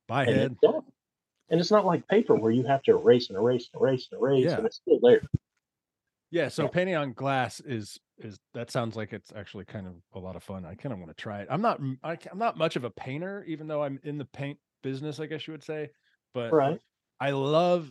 Bye 0.07 0.25
and 0.25 0.37
head. 0.37 0.57
it's. 0.63 0.85
And 1.51 1.59
it's 1.61 1.71
not 1.71 1.87
like 1.87 2.07
paper 2.09 2.35
where 2.35 2.53
you 2.53 2.63
have 2.65 2.83
to 2.83 2.91
erase 2.91 3.31
and 3.31 3.39
erase 3.39 3.71
and 3.73 3.81
erase 3.81 4.09
and 4.13 4.21
erase, 4.21 4.45
Yeah. 4.45 4.59
and 4.59 4.67
it's 4.67 4.77
still 4.77 5.01
there. 5.03 5.23
Yeah, 6.31 6.49
so 6.49 6.65
Yeah. 6.65 6.69
painting 6.69 6.95
on 6.97 7.13
glass 7.15 7.61
is 7.61 7.99
is 8.19 8.39
that 8.53 8.71
sounds 8.71 8.97
like 8.97 9.13
it's 9.13 9.33
actually 9.35 9.65
kind 9.65 9.87
of 9.87 9.95
a 10.13 10.19
lot 10.19 10.37
of 10.37 10.43
fun. 10.43 10.67
I 10.67 10.75
kind 10.75 10.93
of 10.93 10.99
want 10.99 11.11
to 11.11 11.15
try 11.15 11.41
it. 11.41 11.49
I'm 11.51 11.63
not 11.63 11.81
I, 12.03 12.19
am 12.31 12.37
not 12.39 12.59
much 12.59 12.77
of 12.77 12.85
a 12.85 12.91
painter, 12.91 13.45
even 13.45 13.67
though 13.67 13.83
I'm 13.83 13.99
in 14.03 14.19
the 14.19 14.25
paint 14.27 14.59
business, 14.83 15.21
I 15.21 15.27
guess 15.27 15.47
you 15.47 15.53
would 15.53 15.65
say. 15.65 15.89
But 16.35 16.53
Right. 16.53 16.81
I 17.19 17.31
love 17.31 17.91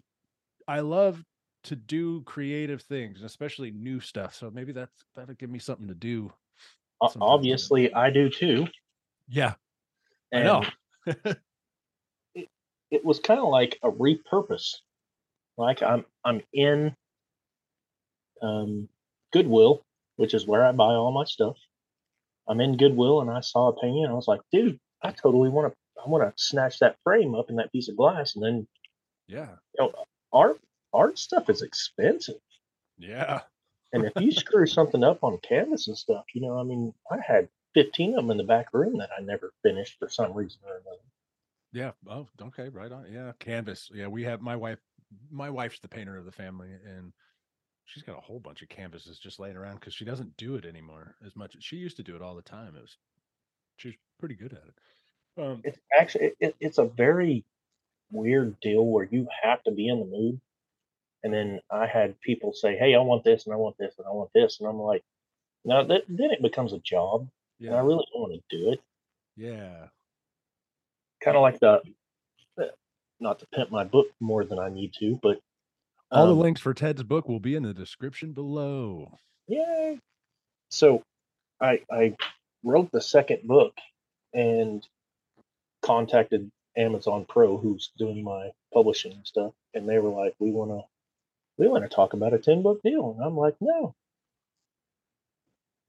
I 0.68 0.82
love 0.82 1.24
to 1.64 1.76
do 1.76 2.22
creative 2.24 2.82
things, 2.82 3.18
and 3.18 3.26
especially 3.26 3.72
new 3.72 4.00
stuff. 4.00 4.36
So 4.36 4.50
maybe 4.50 4.72
that's 4.72 5.06
that'll 5.16 5.36
give 5.36 5.50
me 5.50 5.60
something 5.60 5.88
to 5.88 5.96
do. 5.96 6.32
O- 7.02 7.08
Sometimes, 7.08 7.20
yeah. 7.22 7.34
Obviously, 7.34 7.94
I 7.94 8.10
do 8.10 8.30
too. 8.30 8.68
Yeah, 9.28 9.54
I 10.34 10.38
And 10.38 10.46
know. 10.46 10.64
it 12.92 13.04
was 13.04 13.20
kind 13.20 13.40
of 13.40 13.48
like 13.50 13.78
a 13.84 13.90
repurpose. 13.92 14.76
Like 15.58 15.82
I'm 15.84 16.06
I'm 16.24 16.42
in 16.54 16.96
um, 18.42 18.88
Goodwill, 19.34 19.82
which 20.18 20.34
is 20.34 20.46
where 20.48 20.66
I 20.66 20.72
buy 20.72 20.94
all 20.94 21.12
my 21.12 21.26
stuff, 21.26 21.58
I'm 22.48 22.62
in 22.62 22.78
Goodwill 22.78 23.22
and 23.22 23.30
I 23.30 23.42
saw 23.42 23.70
a 23.70 23.74
painting. 23.80 24.04
And 24.04 24.12
I 24.14 24.16
was 24.16 24.28
like, 24.28 24.42
dude, 24.52 24.80
I 25.02 25.12
totally 25.12 25.50
want 25.50 25.72
to. 25.74 25.78
I 26.06 26.08
want 26.08 26.24
to 26.24 26.32
snatch 26.44 26.78
that 26.80 26.96
frame 27.04 27.34
up 27.34 27.50
in 27.50 27.56
that 27.56 27.72
piece 27.72 27.90
of 27.90 27.98
glass, 27.98 28.36
and 28.36 28.46
then 28.46 28.68
Yeah. 29.28 29.56
you 29.78 29.84
know, 29.86 29.94
art 30.32 30.62
art 30.98 31.18
stuff 31.20 31.50
is 31.50 31.62
expensive. 31.62 32.42
Yeah. 32.98 33.42
And 33.94 34.06
if 34.06 34.14
you 34.18 34.32
screw 34.32 34.66
something 34.66 35.04
up 35.04 35.24
on 35.24 35.38
canvas 35.40 35.88
and 35.88 35.98
stuff, 35.98 36.26
you 36.34 36.42
know, 36.42 36.60
I 36.60 36.64
mean, 36.64 36.94
I 37.12 37.18
had 37.26 37.50
15 37.74 38.12
of 38.12 38.24
them 38.24 38.32
in 38.32 38.38
the 38.38 38.44
back 38.44 38.74
room 38.74 38.98
that 38.98 39.12
I 39.18 39.22
never 39.22 39.54
finished 39.64 39.98
for 40.00 40.10
some 40.10 40.34
reason 40.34 40.60
or 40.66 40.78
another. 40.78 41.04
Yeah. 41.72 41.92
Oh, 42.10 42.28
okay. 42.42 42.70
Right 42.70 42.92
on. 42.92 43.12
Yeah. 43.12 43.32
Canvas. 43.40 43.90
Yeah. 43.94 44.08
We 44.08 44.24
have 44.24 44.42
my 44.42 44.56
wife, 44.56 44.80
my 45.30 45.50
wife's 45.50 45.80
the 45.80 45.88
painter 45.88 46.18
of 46.18 46.26
the 46.26 46.32
family, 46.32 46.70
and 46.72 47.14
she's 47.86 48.04
got 48.04 48.18
a 48.18 48.22
whole 48.22 48.40
bunch 48.40 48.62
of 48.62 48.70
canvases 48.70 49.20
just 49.20 49.40
laying 49.40 49.56
around 49.58 49.76
because 49.76 49.94
she 49.94 50.06
doesn't 50.06 50.36
do 50.38 50.56
it 50.56 50.66
anymore 50.66 51.16
as 51.26 51.36
much. 51.36 51.56
She 51.60 51.78
used 51.78 51.98
to 51.98 52.04
do 52.04 52.16
it 52.16 52.22
all 52.22 52.36
the 52.36 52.42
time. 52.42 52.76
It 52.76 52.82
was, 52.82 52.98
she's 53.78 53.96
pretty 54.20 54.36
good 54.36 54.54
at 54.54 54.64
it. 54.68 55.42
Um, 55.42 55.62
It's 55.64 55.80
actually 55.98 56.34
it- 56.40 56.56
it's 56.60 56.78
a 56.80 56.86
very 56.86 57.46
weird 58.12 58.60
deal 58.60 58.86
where 58.86 59.06
you 59.06 59.28
have 59.44 59.64
to 59.64 59.72
be 59.72 59.88
in 59.88 60.00
the 60.00 60.06
mood. 60.06 60.42
And 61.24 61.34
then 61.34 61.60
I 61.72 61.88
had 61.88 62.20
people 62.22 62.54
say, 62.54 62.78
"Hey, 62.78 62.96
I 62.96 63.00
want 63.00 63.24
this, 63.24 63.46
and 63.46 63.54
I 63.54 63.58
want 63.58 63.78
this, 63.78 63.96
and 63.98 64.08
I 64.08 64.12
want 64.12 64.32
this," 64.34 64.60
and 64.60 64.70
I'm 64.70 64.80
like, 64.80 65.04
"Now 65.66 65.84
that, 65.84 66.04
then 66.08 66.32
it 66.32 66.42
becomes 66.42 66.74
a 66.74 66.80
job, 66.80 67.28
and 67.60 67.76
I 67.76 67.80
really 67.80 68.06
don't 68.14 68.22
want 68.22 68.34
to 68.50 68.58
do 68.58 68.72
it." 68.72 68.82
Yeah. 69.36 69.88
Kind 71.22 71.36
of 71.38 71.42
like 71.42 71.60
the, 71.60 71.82
uh, 72.60 72.64
not 73.20 73.40
to 73.40 73.48
pimp 73.48 73.72
my 73.72 73.84
book 73.84 74.08
more 74.20 74.46
than 74.46 74.60
I 74.60 74.70
need 74.70 74.94
to, 75.00 75.20
but 75.22 75.40
All 76.12 76.28
the 76.28 76.34
um, 76.34 76.40
links 76.40 76.62
for 76.62 76.74
Ted's 76.74 77.04
book 77.04 77.28
will 77.28 77.40
be 77.40 77.56
in 77.56 77.64
the 77.64 77.74
description 77.74 78.32
below. 78.34 79.18
Yay! 79.48 80.00
So 80.70 81.04
I 81.60 81.82
I 81.92 82.16
wrote 82.64 82.92
the 82.92 83.02
second 83.02 83.48
book 83.48 83.74
and 84.34 84.86
contacted 85.82 86.52
Amazon 86.78 87.26
Pro, 87.28 87.58
who's 87.58 87.92
doing 87.98 88.24
my 88.24 88.52
publishing 88.74 89.14
and 89.14 89.26
stuff, 89.26 89.54
and 89.74 89.90
they 89.90 90.00
were 90.00 90.10
like, 90.10 90.36
"We 90.40 90.52
want 90.52 90.72
to 90.72 90.84
we 91.58 91.68
want 91.68 91.84
to 91.84 91.90
talk 91.90 92.14
about 92.14 92.34
a 92.34 92.40
ten 92.40 92.62
book 92.64 92.82
deal," 92.84 93.12
and 93.12 93.24
I'm 93.24 93.38
like, 93.38 93.56
"No." 93.62 93.96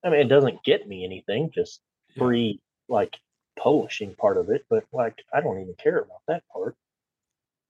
I 0.04 0.10
mean, 0.10 0.20
it 0.20 0.28
doesn't 0.28 0.62
get 0.64 0.88
me 0.88 1.04
anything, 1.04 1.50
just 1.50 1.80
Yeah. 2.14 2.28
free 2.28 2.60
like 2.88 3.20
publishing 3.58 4.14
part 4.14 4.36
of 4.36 4.50
it, 4.50 4.66
but 4.68 4.86
like 4.92 5.24
I 5.32 5.40
don't 5.40 5.60
even 5.60 5.74
care 5.74 5.98
about 5.98 6.22
that 6.28 6.44
part. 6.48 6.76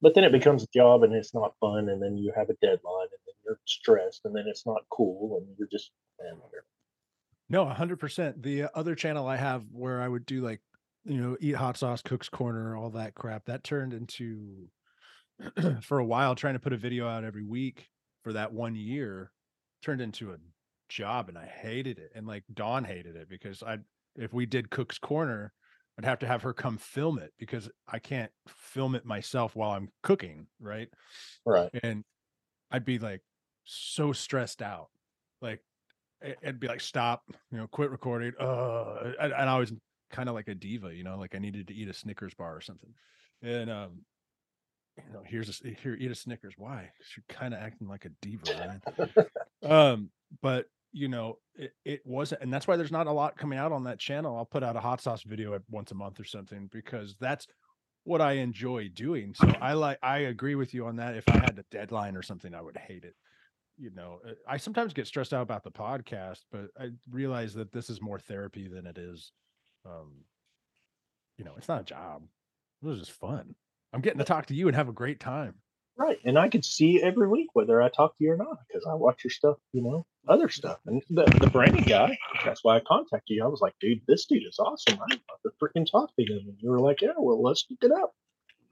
But 0.02 0.14
then 0.14 0.25
it 0.25 0.33
becomes 0.33 0.64
a 0.64 0.69
job 0.69 1.02
and 1.05 1.14
it's 1.14 1.35
not 1.35 1.57
fun, 1.61 1.88
and 1.90 2.02
then 2.02 2.19
you 2.19 2.33
have 2.33 2.50
a 2.50 2.55
deadline, 2.57 3.09
and 3.12 3.21
then 3.26 3.35
you're 3.45 3.61
stressed, 3.67 4.25
and 4.26 4.35
then 4.37 4.47
it's 4.49 4.67
not 4.67 4.87
cool, 4.90 5.38
and 5.38 5.57
you're 5.59 5.69
just 5.69 5.93
man, 6.21 6.38
whatever. 6.40 6.67
No, 7.49 7.64
hundred 7.67 7.99
percent. 7.99 8.43
The 8.43 8.64
uh, 8.64 8.69
other 8.75 8.95
channel 8.95 9.26
I 9.26 9.37
have 9.37 9.64
where 9.73 10.02
I 10.02 10.09
would 10.09 10.26
do 10.26 10.43
like, 10.43 10.61
you 11.05 11.17
know, 11.19 11.37
eat 11.40 11.55
hot 11.55 11.76
sauce, 11.76 12.02
cooks 12.02 12.28
corner, 12.28 12.76
all 12.76 12.90
that 12.90 13.14
crap, 13.14 13.47
that 13.47 13.64
turned 13.64 13.95
into 13.95 14.69
for 15.83 15.99
a 15.99 16.04
while 16.04 16.35
trying 16.35 16.54
to 16.54 16.61
put 16.61 16.73
a 16.73 16.76
video 16.76 17.09
out 17.09 17.25
every 17.25 17.45
week 17.45 17.88
for 18.25 18.33
that 18.33 18.52
one 18.52 18.75
year 18.75 19.30
turned 19.83 20.00
into 20.00 20.33
a 20.33 20.37
job 20.88 21.28
and 21.28 21.38
I 21.38 21.47
hated 21.47 21.99
it. 21.99 22.12
And 22.14 22.26
like 22.26 22.45
Dawn 22.52 22.85
hated 22.85 23.16
it 23.16 23.28
because 23.28 23.62
I 23.62 23.78
if 24.16 24.33
we 24.33 24.47
did 24.47 24.71
Cook's 24.71 24.99
Corner, 24.99 25.52
I'd 25.99 26.04
have 26.04 26.18
to 26.21 26.26
have 26.26 26.42
her 26.42 26.52
come 26.52 26.78
film 26.78 27.18
it 27.18 27.33
because 27.38 27.68
I 27.87 27.99
can't 27.99 28.33
film 28.49 28.95
it 28.95 29.04
myself 29.04 29.54
while 29.54 29.71
I'm 29.71 29.90
cooking, 30.02 30.47
right? 30.61 30.88
Right. 31.45 31.71
and 31.83 32.04
I'd 32.71 32.85
be 32.85 32.99
like 32.99 33.23
so 33.64 34.12
stressed 34.12 34.62
out. 34.62 34.88
Like 35.40 35.62
it- 36.21 36.38
it'd 36.42 36.61
be 36.61 36.68
like 36.68 36.80
stop, 36.80 37.23
you 37.50 37.59
know, 37.59 37.66
quit 37.68 37.90
recording. 37.90 38.33
Uh, 38.38 39.12
and 39.21 39.33
I 39.35 39.59
was 39.59 39.73
kind 40.11 40.28
of 40.28 40.35
like 40.35 40.49
a 40.49 40.54
diva, 40.54 40.95
you 40.95 41.04
know, 41.04 41.18
like 41.18 41.35
I 41.35 41.38
needed 41.38 41.68
to 41.68 41.75
eat 41.75 41.88
a 41.88 41.95
Snickers 41.95 42.35
bar 42.35 42.57
or 42.57 42.61
something. 42.61 42.92
And 43.42 43.71
um, 43.71 44.00
you 45.07 45.12
know, 45.12 45.23
here's 45.25 45.49
a 45.64 45.69
here, 45.83 45.97
eat 45.99 46.11
a 46.11 46.14
Snickers. 46.14 46.55
Why? 46.57 46.90
you're 47.17 47.25
kind 47.28 47.55
of 47.55 47.61
acting 47.61 47.88
like 47.88 48.05
a 48.05 48.11
diva, 48.21 48.81
man. 48.93 49.23
um, 49.71 50.11
but 50.43 50.67
you 50.93 51.09
know, 51.09 51.38
it, 51.55 51.73
it 51.85 52.00
wasn't, 52.05 52.43
and 52.43 52.52
that's 52.52 52.67
why 52.67 52.76
there's 52.76 52.93
not 52.93 53.07
a 53.07 53.12
lot 53.12 53.37
coming 53.37 53.59
out 53.59 53.73
on 53.73 53.85
that 53.85 53.99
channel. 53.99 54.37
I'll 54.37 54.45
put 54.45 54.62
out 54.62 54.76
a 54.76 54.81
hot 54.81 55.00
sauce 55.00 55.23
video 55.23 55.55
at- 55.55 55.62
once 55.71 55.90
a 55.90 55.95
month 55.95 56.19
or 56.19 56.25
something 56.25 56.69
because 56.73 57.14
that's 57.21 57.47
what 58.05 58.21
I 58.21 58.33
enjoy 58.33 58.88
doing. 58.88 59.35
So 59.35 59.52
I 59.61 59.75
like, 59.75 59.99
I 60.02 60.19
agree 60.21 60.55
with 60.55 60.73
you 60.73 60.87
on 60.87 60.97
that. 60.97 61.14
If 61.14 61.28
I 61.28 61.35
had 61.35 61.59
a 61.59 61.64
deadline 61.71 62.17
or 62.17 62.23
something, 62.23 62.55
I 62.55 62.62
would 62.62 62.76
hate 62.76 63.05
it. 63.05 63.14
You 63.76 63.90
know, 63.95 64.21
uh, 64.26 64.33
I 64.49 64.57
sometimes 64.57 64.93
get 64.93 65.07
stressed 65.07 65.35
out 65.35 65.43
about 65.43 65.62
the 65.62 65.71
podcast, 65.71 66.40
but 66.50 66.69
I 66.81 66.88
realize 67.11 67.55
that 67.55 67.71
this 67.71 67.90
is 67.90 68.00
more 68.00 68.19
therapy 68.19 68.67
than 68.67 68.87
it 68.87 68.99
is. 68.99 69.31
Um, 69.85 70.25
you 71.37 71.45
know, 71.45 71.52
it's 71.57 71.69
not 71.69 71.83
a 71.83 71.85
job. 71.85 72.23
It 72.83 72.87
was 72.87 72.99
just 72.99 73.12
fun. 73.12 73.55
I'm 73.92 74.00
getting 74.00 74.18
to 74.18 74.25
talk 74.25 74.47
to 74.47 74.54
you 74.54 74.68
and 74.68 74.76
have 74.76 74.88
a 74.88 74.92
great 74.92 75.21
time. 75.21 75.54
Right. 75.97 76.18
And 76.25 76.38
I 76.38 76.49
could 76.49 76.64
see 76.64 77.02
every 77.02 77.26
week 77.28 77.49
whether 77.54 77.83
I 77.83 77.88
talk 77.88 78.16
to 78.18 78.25
you 78.25 78.33
or 78.33 78.37
not 78.37 78.59
because 78.68 78.87
I 78.88 78.95
watch 78.95 79.25
your 79.25 79.33
stuff, 79.33 79.57
you 79.73 79.83
know, 79.83 80.07
other 80.28 80.49
stuff. 80.49 80.78
And 80.87 81.02
the, 81.11 81.25
the 81.40 81.50
branding 81.50 81.85
guy, 81.85 82.16
that's 82.45 82.62
why 82.62 82.76
I 82.76 82.80
contacted 82.87 83.37
you. 83.37 83.45
I 83.45 83.49
was 83.49 83.61
like, 83.61 83.75
dude, 83.80 84.00
this 84.07 84.26
dude 84.26 84.45
is 84.47 84.59
awesome. 84.61 84.95
I'm 84.95 85.18
about 85.18 85.40
to 85.45 85.50
freaking 85.61 85.90
talk 85.90 86.14
to 86.16 86.23
him. 86.23 86.45
And 86.47 86.57
you 86.61 86.71
were 86.71 86.78
like, 86.80 87.00
yeah, 87.02 87.14
well, 87.16 87.42
let's 87.42 87.64
hook 87.68 87.78
it 87.83 87.90
up. 87.90 88.14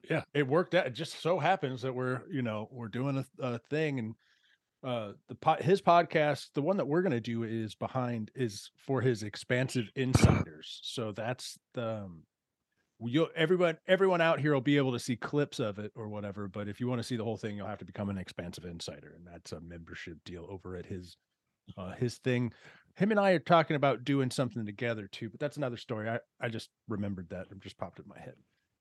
yeah 0.09 0.23
it 0.35 0.47
worked 0.47 0.75
out 0.77 0.87
it 0.87 0.93
just 0.93 1.21
so 1.21 1.41
happens 1.41 1.83
that 1.83 1.93
we're 1.95 2.23
you 2.31 2.43
know 2.43 2.69
we're 2.71 2.87
doing 2.87 3.17
a, 3.19 3.27
a 3.45 3.59
thing 3.59 3.99
and 3.99 4.15
uh 4.85 5.13
the 5.29 5.35
po- 5.35 5.57
his 5.61 5.83
podcast 5.83 6.47
the 6.55 6.63
one 6.63 6.77
that 6.77 6.87
we're 6.87 7.03
going 7.03 7.11
to 7.11 7.19
do 7.21 7.43
is 7.43 7.75
behind 7.75 8.31
is 8.37 8.71
for 8.77 9.01
his 9.01 9.25
expansive 9.25 9.91
insiders 9.97 10.79
so 10.85 11.11
that's 11.11 11.59
the 11.75 12.03
um, 12.05 12.23
you 13.05 13.29
everyone 13.37 13.77
everyone 13.87 14.21
out 14.21 14.41
here 14.41 14.55
will 14.55 14.61
be 14.61 14.77
able 14.77 14.93
to 14.93 14.99
see 14.99 15.17
clips 15.17 15.59
of 15.61 15.79
it 15.79 15.93
or 15.95 16.09
whatever 16.09 16.49
but 16.49 16.69
if 16.69 16.81
you 16.81 16.89
want 16.89 16.99
to 16.99 17.07
see 17.07 17.17
the 17.17 17.25
whole 17.25 17.37
thing 17.37 17.57
you'll 17.57 17.67
have 17.67 17.79
to 17.79 17.85
become 17.85 18.09
an 18.09 18.19
expansive 18.19 18.65
insider 18.65 19.13
and 19.17 19.27
that's 19.27 19.53
a 19.53 19.61
membership 19.61 20.17
deal 20.25 20.47
over 20.49 20.77
at 20.77 20.87
his 20.87 21.17
uh 21.77 21.93
his 21.93 22.19
thing. 22.19 22.53
Him 22.97 23.11
and 23.11 23.21
i 23.21 23.33
are 23.33 23.39
talking 23.39 23.77
about 23.77 24.05
doing 24.05 24.31
something 24.31 24.65
together 24.65 25.09
too 25.11 25.29
but 25.29 25.41
that's 25.41 25.59
another 25.59 25.77
story. 25.77 26.09
I 26.09 26.21
i 26.41 26.49
just 26.49 26.71
remembered 26.89 27.29
that 27.31 27.47
it 27.51 27.61
just 27.61 27.77
popped 27.79 27.99
in 27.99 28.07
my 28.09 28.19
head. 28.19 28.35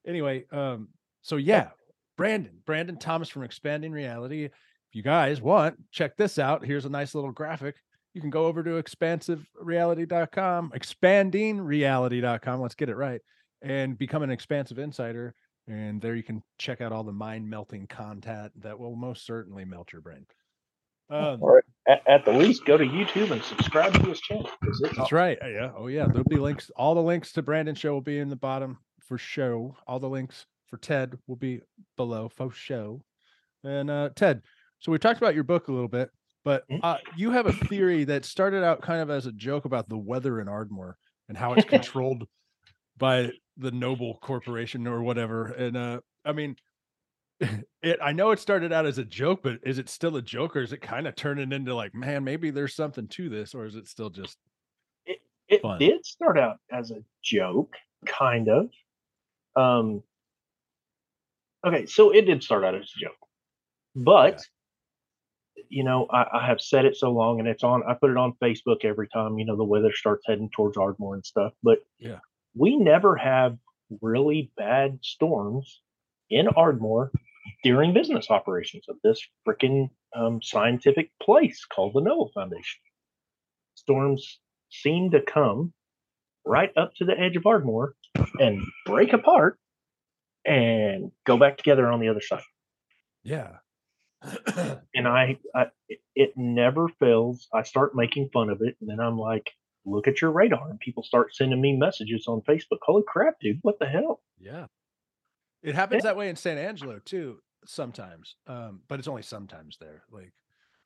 Anyway 0.07 0.45
um 0.51 0.89
so 1.22 1.36
yeah 1.36 1.69
brandon 2.15 2.60
brandon 2.65 2.98
thomas 2.98 3.27
from 3.27 3.43
expanding 3.43 3.91
reality. 3.91 4.45
If 4.45 4.51
you 4.93 5.03
guys 5.03 5.41
want 5.41 5.75
check 5.91 6.15
this 6.15 6.39
out. 6.39 6.65
Here's 6.65 6.86
a 6.86 6.89
nice 6.89 7.15
little 7.15 7.31
graphic. 7.31 7.75
You 8.13 8.22
can 8.22 8.29
go 8.29 8.45
over 8.45 8.63
to 8.63 8.81
expansivereality.com 8.81 10.72
expandingreality.com 10.74 12.62
let's 12.62 12.75
get 12.75 12.88
it 12.88 12.95
right 12.95 13.19
and 13.65 13.98
become 13.98 14.24
an 14.24 14.29
expansive 14.31 14.79
insider 14.79 15.34
and 15.67 16.00
there 16.01 16.15
you 16.15 16.24
can 16.24 16.41
check 16.60 16.79
out 16.79 16.91
all 16.91 17.03
the 17.03 17.12
mind 17.12 17.50
melting 17.50 17.88
content 17.88 18.51
that 18.62 18.77
will 18.79 18.95
most 18.95 19.25
certainly 19.25 19.65
melt 19.65 19.91
your 19.91 20.01
brain 20.01 20.25
um, 21.10 21.38
Or 21.41 21.63
at, 21.88 22.01
at 22.07 22.25
the 22.25 22.31
least, 22.34 22.65
go 22.65 22.77
to 22.77 22.84
YouTube 22.86 23.29
and 23.31 23.43
subscribe 23.43 23.93
to 23.93 24.00
his 24.10 24.19
channel. 24.22 24.50
it's 24.63 24.98
That's 24.98 25.12
right. 25.12 25.38
uh, 25.43 25.48
Yeah. 25.48 25.72
Oh, 25.77 25.86
yeah. 25.86 26.07
There'll 26.07 26.24
be 26.24 26.38
links. 26.38 26.72
All 26.75 26.95
the 26.95 27.01
links 27.03 27.31
to 27.34 27.43
Brandon's 27.43 27.77
show 27.77 27.93
will 27.93 28.01
be 28.01 28.17
in 28.17 28.27
the 28.29 28.36
bottom 28.36 28.79
for 29.01 29.19
show. 29.19 29.77
All 29.86 30.00
the 30.00 30.10
links 30.10 30.48
for 30.67 30.77
Ted 30.77 31.15
will 31.27 31.36
be 31.36 31.62
below 31.95 32.27
for 32.29 32.51
show. 32.51 33.03
And 33.63 33.91
uh, 33.91 34.10
Ted, 34.15 34.41
so 34.79 34.91
we 34.91 34.98
talked 34.98 35.19
about 35.19 35.36
your 35.36 35.43
book 35.43 35.67
a 35.67 35.72
little 35.72 35.88
bit, 35.88 36.10
but 36.43 36.67
Mhm. 36.72 36.79
uh, 36.81 36.98
you 37.15 37.29
have 37.29 37.45
a 37.45 37.53
theory 37.53 38.03
that 38.05 38.25
started 38.25 38.63
out 38.63 38.81
kind 38.81 39.00
of 39.01 39.12
as 39.12 39.27
a 39.27 39.31
joke 39.31 39.65
about 39.65 39.88
the 39.88 39.98
weather 40.00 40.41
in 40.41 40.48
Ardmore 40.48 40.98
and 41.29 41.38
how 41.38 41.53
it's 41.53 41.65
controlled 41.69 42.27
by 42.98 43.29
the 43.57 43.71
Noble 43.71 44.17
Corporation 44.21 44.88
or 44.88 45.01
whatever. 45.01 45.45
And 45.45 45.77
uh, 45.77 46.01
I 46.24 46.33
mean, 46.33 46.55
it. 47.39 48.00
I 48.03 48.12
know 48.12 48.31
it 48.31 48.39
started 48.39 48.71
out 48.71 48.85
as 48.85 48.97
a 48.97 49.05
joke, 49.05 49.41
but 49.43 49.59
is 49.63 49.77
it 49.77 49.89
still 49.89 50.15
a 50.17 50.21
joke, 50.21 50.55
or 50.55 50.62
is 50.62 50.74
it 50.74 50.81
kind 50.81 51.07
of 51.07 51.15
turning 51.15 51.51
into 51.51 51.75
like, 51.75 51.93
man, 51.93 52.24
maybe 52.24 52.51
there's 52.51 52.75
something 52.75 53.07
to 53.09 53.29
this, 53.29 53.53
or 53.53 53.65
is 53.65 53.75
it 53.75 53.88
still 53.88 54.09
just 54.09 54.38
it 55.47 55.62
fun. 55.62 55.79
did 55.79 56.05
start 56.05 56.38
out 56.38 56.57
as 56.71 56.91
a 56.91 57.03
joke, 57.24 57.74
kind 58.05 58.50
of. 58.50 58.69
Um, 59.55 60.03
okay, 61.65 61.85
so 61.85 62.12
it 62.12 62.21
did 62.21 62.43
start 62.43 62.63
out 62.63 62.75
as 62.75 62.91
a 62.95 63.00
joke, 63.00 63.13
but 63.95 64.41
you 65.69 65.83
know, 65.83 66.07
I, 66.12 66.25
I 66.39 66.45
have 66.45 66.62
said 66.62 66.85
it 66.85 66.95
so 66.95 67.12
long, 67.12 67.39
and 67.39 67.47
it's 67.47 67.63
on. 67.63 67.83
I 67.88 67.93
put 67.93 68.12
it 68.12 68.17
on 68.17 68.33
Facebook 68.41 68.83
every 68.83 69.07
time 69.07 69.38
you 69.38 69.45
know 69.45 69.55
the 69.55 69.63
weather 69.63 69.91
starts 69.93 70.24
heading 70.27 70.50
towards 70.55 70.77
Ardmore 70.77 71.15
and 71.15 71.25
stuff. 71.25 71.53
But 71.63 71.79
Yeah. 72.00 72.19
We 72.55 72.77
never 72.77 73.15
have 73.15 73.57
really 74.01 74.51
bad 74.57 75.00
storms 75.01 75.81
in 76.29 76.47
Ardmore 76.47 77.12
during 77.63 77.93
business 77.93 78.29
operations 78.29 78.85
of 78.89 78.95
this 79.03 79.21
freaking 79.47 79.89
um, 80.15 80.41
scientific 80.41 81.12
place 81.21 81.65
called 81.65 81.93
the 81.93 82.01
Noah 82.01 82.29
Foundation. 82.33 82.81
Storms 83.75 84.39
seem 84.69 85.12
to 85.12 85.21
come 85.21 85.74
right 86.45 86.71
up 86.77 86.93
to 86.95 87.05
the 87.05 87.19
edge 87.19 87.35
of 87.35 87.45
Ardmore 87.45 87.95
and 88.39 88.62
break 88.85 89.13
apart 89.13 89.59
and 90.45 91.12
go 91.25 91.38
back 91.38 91.57
together 91.57 91.88
on 91.91 92.00
the 92.00 92.09
other 92.09 92.21
side. 92.21 92.43
yeah? 93.24 93.57
And 94.95 95.07
I, 95.07 95.38
I 95.53 95.65
it, 95.89 96.00
it 96.15 96.33
never 96.35 96.88
fails. 97.00 97.47
I 97.53 97.63
start 97.63 97.95
making 97.95 98.29
fun 98.33 98.50
of 98.50 98.62
it, 98.62 98.75
and 98.79 98.89
then 98.89 99.00
I'm 99.00 99.17
like, 99.17 99.51
look 99.86 100.08
at 100.08 100.22
your 100.22 100.32
radar, 100.32 100.70
and 100.70 100.80
people 100.80 101.04
start 101.04 101.36
sending 101.36 101.62
me 101.62 101.75
messages 101.77 102.25
on 102.27 102.42
Facebook. 102.42 102.80
Holy 102.84 103.04
crap, 103.08 103.39
dude! 103.39 103.60
What 103.62 103.80
the 103.80 103.86
hell? 103.88 104.22
Yeah. 104.39 104.68
It 105.62 105.75
happens 105.75 106.04
that 106.04 106.15
way 106.18 106.30
in 106.30 106.36
San 106.36 106.58
Angelo 106.58 107.00
too, 107.00 107.39
sometimes. 107.65 108.36
Um, 108.48 108.84
but 108.88 109.00
it's 109.00 109.08
only 109.08 109.24
sometimes 109.24 109.77
there. 109.80 110.04
Like 110.12 110.34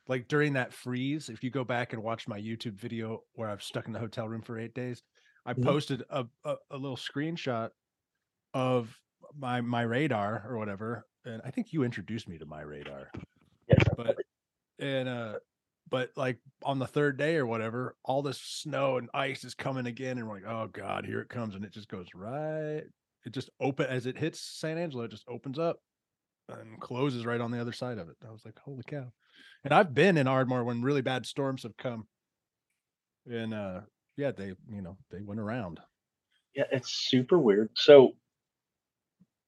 like 0.08 0.28
during 0.28 0.54
that 0.54 0.74
freeze, 0.74 1.30
if 1.30 1.44
you 1.44 1.50
go 1.52 1.64
back 1.64 1.94
and 1.94 2.04
watch 2.04 2.28
my 2.28 2.40
YouTube 2.40 2.76
video 2.80 3.24
where 3.34 3.50
I've 3.50 3.64
stuck 3.64 3.88
in 3.88 3.94
the 3.94 4.00
hotel 4.00 4.28
room 4.30 4.42
for 4.42 4.58
eight 4.60 4.74
days, 4.74 5.04
I 5.46 5.54
Mhm. 5.56 5.64
posted 5.64 6.04
a, 6.10 6.28
a, 6.46 6.56
a 6.72 6.78
little 6.78 6.98
screenshot 6.98 7.72
of 8.54 8.98
my 9.36 9.62
my 9.62 9.82
radar 9.84 10.46
or 10.50 10.58
whatever. 10.58 11.06
And 11.26 11.42
I 11.46 11.52
think 11.52 11.74
you 11.74 11.84
introduced 11.84 12.28
me 12.30 12.38
to 12.40 12.46
my 12.46 12.62
radar. 12.62 13.12
Yes, 13.68 13.88
But 13.96 14.18
and 14.80 15.10
uh 15.10 15.40
but 15.90 16.12
like 16.16 16.38
on 16.64 16.80
the 16.80 16.88
third 16.88 17.18
day 17.18 17.36
or 17.36 17.46
whatever, 17.46 17.96
all 18.04 18.22
this 18.22 18.40
snow 18.40 18.98
and 18.98 19.10
ice 19.14 19.44
is 19.44 19.54
coming 19.54 19.88
again, 19.88 20.18
and 20.18 20.28
we're 20.28 20.36
like, 20.36 20.48
oh 20.48 20.68
god, 20.72 21.06
here 21.06 21.22
it 21.22 21.30
comes, 21.30 21.56
and 21.56 21.66
it 21.66 21.72
just 21.72 21.90
goes 21.90 22.08
right. 22.16 22.84
It 23.26 23.34
just 23.34 23.50
open 23.60 23.88
as 23.88 24.06
it 24.06 24.18
hits 24.18 24.40
San 24.40 24.78
Angelo, 24.78 25.04
it 25.04 25.12
just 25.12 25.28
opens 25.28 25.60
up 25.60 25.80
and 26.50 26.80
closes 26.80 27.26
right 27.26 27.42
on 27.42 27.52
the 27.52 27.62
other 27.62 27.74
side 27.74 27.98
of 27.98 28.10
it. 28.10 28.16
I 28.28 28.32
was 28.32 28.44
like, 28.46 28.58
holy 28.60 28.84
cow! 28.88 29.12
And 29.64 29.74
I've 29.74 29.94
been 29.94 30.18
in 30.18 30.28
Ardmore 30.28 30.64
when 30.64 30.82
really 30.82 31.02
bad 31.02 31.26
storms 31.26 31.64
have 31.64 31.78
come, 31.78 32.08
and 33.26 33.54
uh 33.54 33.82
yeah, 34.18 34.32
they 34.32 34.54
you 34.72 34.82
know 34.82 34.98
they 35.12 35.22
went 35.22 35.40
around. 35.40 35.80
Yeah, 36.56 36.66
it's 36.72 36.92
super 36.92 37.40
weird. 37.40 37.70
So 37.76 38.14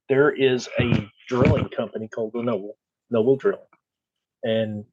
there 0.09 0.31
is 0.31 0.69
a 0.79 1.09
drilling 1.27 1.69
company 1.69 2.07
called 2.07 2.33
Noble 2.35 2.77
Noble 3.09 3.35
Drilling, 3.35 3.65
and 4.43 4.85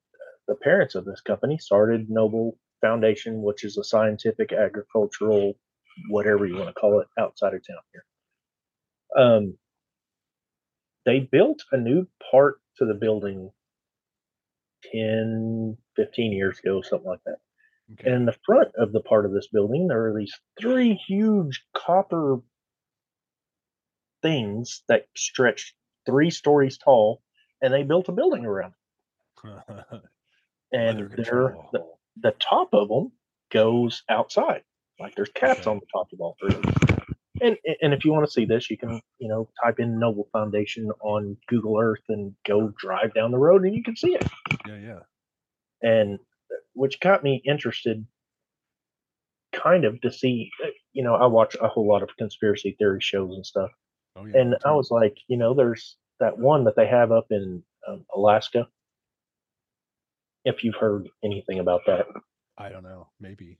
the 0.48 0.56
parents 0.56 0.94
of 0.94 1.04
this 1.04 1.20
company 1.20 1.58
started 1.58 2.10
Noble 2.10 2.58
Foundation, 2.80 3.42
which 3.42 3.64
is 3.64 3.76
a 3.76 3.84
scientific 3.84 4.52
agricultural 4.52 5.54
whatever 6.08 6.46
you 6.46 6.56
want 6.56 6.68
to 6.68 6.72
call 6.72 7.00
it 7.00 7.08
outside 7.18 7.54
of 7.54 7.66
town 7.66 7.78
here. 7.92 8.04
Um, 9.16 9.58
they 11.04 11.20
built 11.20 11.64
a 11.72 11.76
new 11.76 12.06
part 12.30 12.60
to 12.78 12.84
the 12.84 12.94
building 12.94 13.50
10, 14.92 15.76
15 15.96 16.32
years 16.32 16.58
ago, 16.58 16.82
something 16.82 17.08
like 17.08 17.24
that. 17.26 17.38
Okay. 17.92 18.06
And 18.06 18.14
in 18.16 18.26
the 18.26 18.36
front 18.44 18.68
of 18.76 18.92
the 18.92 19.00
part 19.00 19.24
of 19.24 19.32
this 19.32 19.48
building, 19.48 19.88
there 19.88 20.06
are 20.06 20.18
these 20.18 20.34
three 20.60 20.94
huge 20.94 21.64
copper 21.74 22.38
things 24.22 24.82
that 24.88 25.06
stretch 25.16 25.74
three 26.06 26.30
stories 26.30 26.78
tall, 26.78 27.22
and 27.62 27.72
they 27.72 27.82
built 27.82 28.08
a 28.08 28.12
building 28.12 28.44
around 28.44 28.72
it. 29.44 30.02
And 30.72 31.10
they're, 31.16 31.56
the, 31.72 31.84
the 32.20 32.32
top 32.40 32.68
of 32.74 32.88
them 32.88 33.12
goes 33.50 34.02
outside. 34.08 34.62
Like 35.00 35.14
there's 35.14 35.30
caps 35.30 35.60
Okay. 35.60 35.70
on 35.70 35.80
the 35.80 35.86
top 35.92 36.08
of 36.12 36.20
all 36.20 36.36
three. 36.40 36.56
And 37.40 37.56
and 37.82 37.94
if 37.94 38.04
you 38.04 38.12
want 38.12 38.26
to 38.26 38.32
see 38.32 38.44
this, 38.44 38.68
you 38.68 38.76
can 38.76 39.00
you 39.18 39.28
know 39.28 39.48
type 39.64 39.78
in 39.78 39.98
Noble 39.98 40.28
Foundation 40.32 40.90
on 41.00 41.36
Google 41.46 41.78
Earth 41.80 42.02
and 42.08 42.34
go 42.46 42.72
drive 42.76 43.14
down 43.14 43.30
the 43.30 43.38
road, 43.38 43.64
and 43.64 43.74
you 43.76 43.82
can 43.84 43.94
see 43.94 44.14
it. 44.14 44.26
yeah, 44.66 44.76
yeah. 44.76 44.98
and 45.88 46.18
which 46.74 46.98
got 46.98 47.22
me 47.22 47.40
interested 47.46 48.04
kind 49.52 49.84
of 49.84 50.00
to 50.02 50.12
see 50.12 50.50
uh, 50.64 50.68
you 50.92 51.02
know 51.02 51.14
i 51.14 51.26
watch 51.26 51.56
a 51.60 51.68
whole 51.68 51.88
lot 51.88 52.02
of 52.02 52.10
conspiracy 52.18 52.76
theory 52.78 53.00
shows 53.00 53.34
and 53.34 53.46
stuff 53.46 53.70
Oh 54.16 54.26
yeah. 54.26 54.40
and 54.40 54.50
me 54.50 54.56
i 54.64 54.72
was 54.72 54.90
like 54.90 55.16
you 55.26 55.36
know 55.38 55.54
there's 55.54 55.96
that 56.20 56.36
one 56.38 56.64
that 56.64 56.76
they 56.76 56.86
have 56.86 57.12
up 57.12 57.26
in 57.30 57.62
um, 57.88 58.04
alaska 58.14 58.68
if 60.44 60.62
you've 60.64 60.74
heard 60.76 61.08
anything 61.24 61.58
about 61.60 61.80
that 61.86 62.06
I 62.56 62.68
don't 62.70 62.82
know. 62.82 63.08
Maybe. 63.20 63.58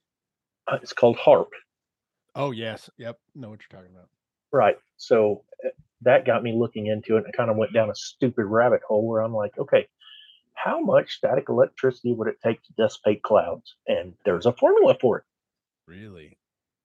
uh, 0.67 0.79
it's 0.83 0.93
called 0.93 1.17
HAARP 1.19 1.49
Oh 2.35 2.51
yes. 2.53 2.89
Yep. 2.99 3.19
Know 3.35 3.51
what 3.51 3.61
you're 3.61 3.81
talking 3.81 3.95
about. 3.95 4.09
right 4.53 4.77
so 4.97 5.45
uh, 5.65 5.69
that 6.03 6.25
got 6.25 6.43
me 6.43 6.53
looking 6.53 6.87
into 6.87 7.17
it 7.17 7.25
and 7.25 7.27
i 7.29 7.37
kind 7.37 7.51
of 7.51 7.57
went 7.57 7.73
down 7.73 7.91
a 7.91 7.95
stupid 7.95 8.45
rabbit 8.45 8.81
hole 8.87 9.07
where 9.07 9.21
i'm 9.23 9.35
like 9.35 9.57
okay 9.59 9.87
how 10.55 10.81
much 10.81 11.13
static 11.17 11.45
electricity 11.49 12.13
would 12.13 12.29
it 12.29 12.37
take 12.45 12.61
to 12.63 12.73
dissipate 12.77 13.23
clouds 13.23 13.75
and 13.87 14.15
there's 14.25 14.47
a 14.47 14.53
formula 14.53 14.97
for 15.01 15.19
it 15.19 15.25
Really? 15.87 16.37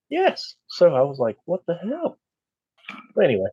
Yes. 0.10 0.56
So 0.68 0.94
I 0.96 1.02
was 1.02 1.20
like, 1.20 1.36
what 1.46 1.66
the 1.66 1.74
hell? 1.76 2.18
But 3.16 3.26
anyway, 3.26 3.50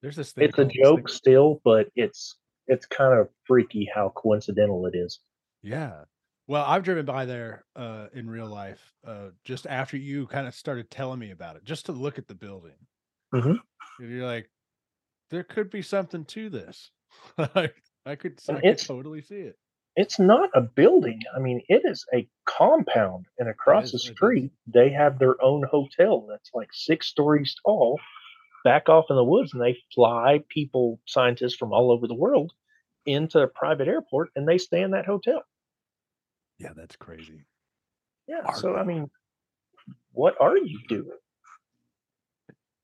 There's 0.00 0.16
this 0.16 0.32
thing. 0.32 0.44
it's 0.48 0.58
a 0.58 0.64
joke 0.64 1.08
still, 1.10 1.60
but 1.64 1.88
it's 1.94 2.36
it's 2.72 2.86
kind 2.86 3.18
of 3.18 3.28
freaky 3.44 3.88
how 3.94 4.10
coincidental 4.16 4.86
it 4.86 4.94
is. 4.96 5.20
Yeah. 5.62 6.04
Well, 6.48 6.64
I've 6.64 6.82
driven 6.82 7.06
by 7.06 7.24
there 7.24 7.64
uh, 7.76 8.08
in 8.12 8.28
real 8.28 8.48
life 8.48 8.92
uh, 9.06 9.28
just 9.44 9.66
after 9.66 9.96
you 9.96 10.26
kind 10.26 10.46
of 10.46 10.54
started 10.54 10.90
telling 10.90 11.18
me 11.18 11.30
about 11.30 11.56
it, 11.56 11.64
just 11.64 11.86
to 11.86 11.92
look 11.92 12.18
at 12.18 12.26
the 12.26 12.34
building. 12.34 12.76
Mhm. 13.32 13.58
And 13.98 14.10
you're 14.10 14.26
like, 14.26 14.50
there 15.30 15.44
could 15.44 15.70
be 15.70 15.82
something 15.82 16.24
to 16.26 16.50
this. 16.50 16.90
I 17.38 17.46
could, 17.46 17.72
I 18.06 18.16
could 18.16 18.38
totally 18.78 19.22
see 19.22 19.40
it. 19.40 19.56
It's 19.94 20.18
not 20.18 20.50
a 20.54 20.62
building. 20.62 21.20
I 21.36 21.38
mean, 21.38 21.62
it 21.68 21.82
is 21.84 22.04
a 22.14 22.28
compound, 22.46 23.26
and 23.38 23.48
across 23.48 23.90
the 23.90 23.96
is, 23.96 24.04
is. 24.04 24.10
street 24.10 24.52
they 24.66 24.90
have 24.90 25.18
their 25.18 25.42
own 25.42 25.62
hotel 25.70 26.26
that's 26.28 26.50
like 26.54 26.70
six 26.72 27.06
stories 27.06 27.54
tall, 27.64 28.00
back 28.64 28.88
off 28.88 29.06
in 29.10 29.16
the 29.16 29.24
woods, 29.24 29.52
and 29.52 29.62
they 29.62 29.78
fly 29.94 30.42
people, 30.48 31.00
scientists 31.06 31.56
from 31.56 31.72
all 31.72 31.90
over 31.92 32.06
the 32.06 32.14
world, 32.14 32.52
into 33.06 33.40
a 33.40 33.48
private 33.48 33.88
airport, 33.88 34.30
and 34.36 34.46
they 34.48 34.58
stay 34.58 34.82
in 34.82 34.92
that 34.92 35.06
hotel. 35.06 35.42
Yeah, 36.58 36.72
that's 36.74 36.96
crazy. 36.96 37.46
Yeah. 38.26 38.52
So 38.52 38.74
I 38.76 38.84
mean, 38.84 39.10
what 40.12 40.40
are 40.40 40.56
you 40.56 40.80
doing? 40.88 41.18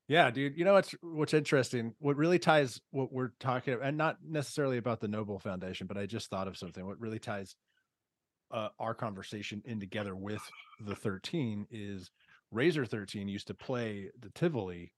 Yeah, 0.08 0.30
dude. 0.30 0.56
You 0.56 0.64
know 0.64 0.72
what's 0.74 0.92
what's 1.02 1.34
interesting? 1.34 1.94
What 1.98 2.16
really 2.16 2.38
ties 2.38 2.80
what 2.90 3.12
we're 3.12 3.32
talking 3.40 3.74
about, 3.74 3.86
and 3.86 3.98
not 3.98 4.16
necessarily 4.24 4.78
about 4.78 5.00
the 5.00 5.08
Noble 5.08 5.38
Foundation, 5.38 5.86
but 5.86 5.98
I 5.98 6.06
just 6.06 6.30
thought 6.30 6.48
of 6.48 6.56
something. 6.56 6.86
What 6.86 6.98
really 6.98 7.18
ties 7.18 7.56
uh, 8.50 8.70
our 8.78 8.94
conversation 8.94 9.62
in 9.64 9.80
together 9.80 10.16
with 10.16 10.42
the 10.80 10.96
13 10.96 11.66
is 11.70 12.10
Razor 12.50 12.86
13 12.86 13.28
used 13.28 13.48
to 13.48 13.54
play 13.54 14.10
the 14.18 14.30
Tivoli 14.30 14.92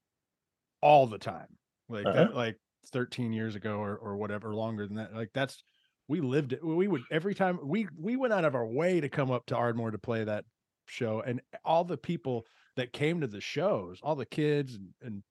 all 0.81 1.07
the 1.07 1.19
time, 1.19 1.57
like 1.89 2.05
Uh-huh. 2.05 2.13
that, 2.13 2.35
like 2.35 2.57
13 2.89 3.33
years 3.33 3.55
ago 3.55 3.77
or 3.77 3.95
or 3.95 4.17
whatever, 4.17 4.53
longer 4.53 4.87
than 4.87 4.97
that. 4.97 5.13
Like 5.13 5.31
that's 5.33 5.63
we 6.07 6.21
lived 6.21 6.53
it. 6.53 6.63
We 6.63 6.87
would 6.87 7.03
every 7.11 7.35
time 7.35 7.59
we 7.63 7.87
we 7.97 8.15
went 8.15 8.33
out 8.33 8.45
of 8.45 8.55
our 8.55 8.65
way 8.65 8.99
to 8.99 9.09
come 9.09 9.31
up 9.31 9.45
to 9.47 9.55
Ardmore 9.55 9.91
to 9.91 9.97
play 9.97 10.23
that 10.23 10.45
show, 10.85 11.21
and 11.25 11.41
all 11.63 11.83
the 11.83 11.97
people 11.97 12.45
that 12.75 12.93
came 12.93 13.21
to 13.21 13.27
the 13.27 13.41
shows, 13.41 13.99
all 14.01 14.15
the 14.15 14.25
kids 14.25 14.75
and, 14.75 14.89
and 15.01 15.23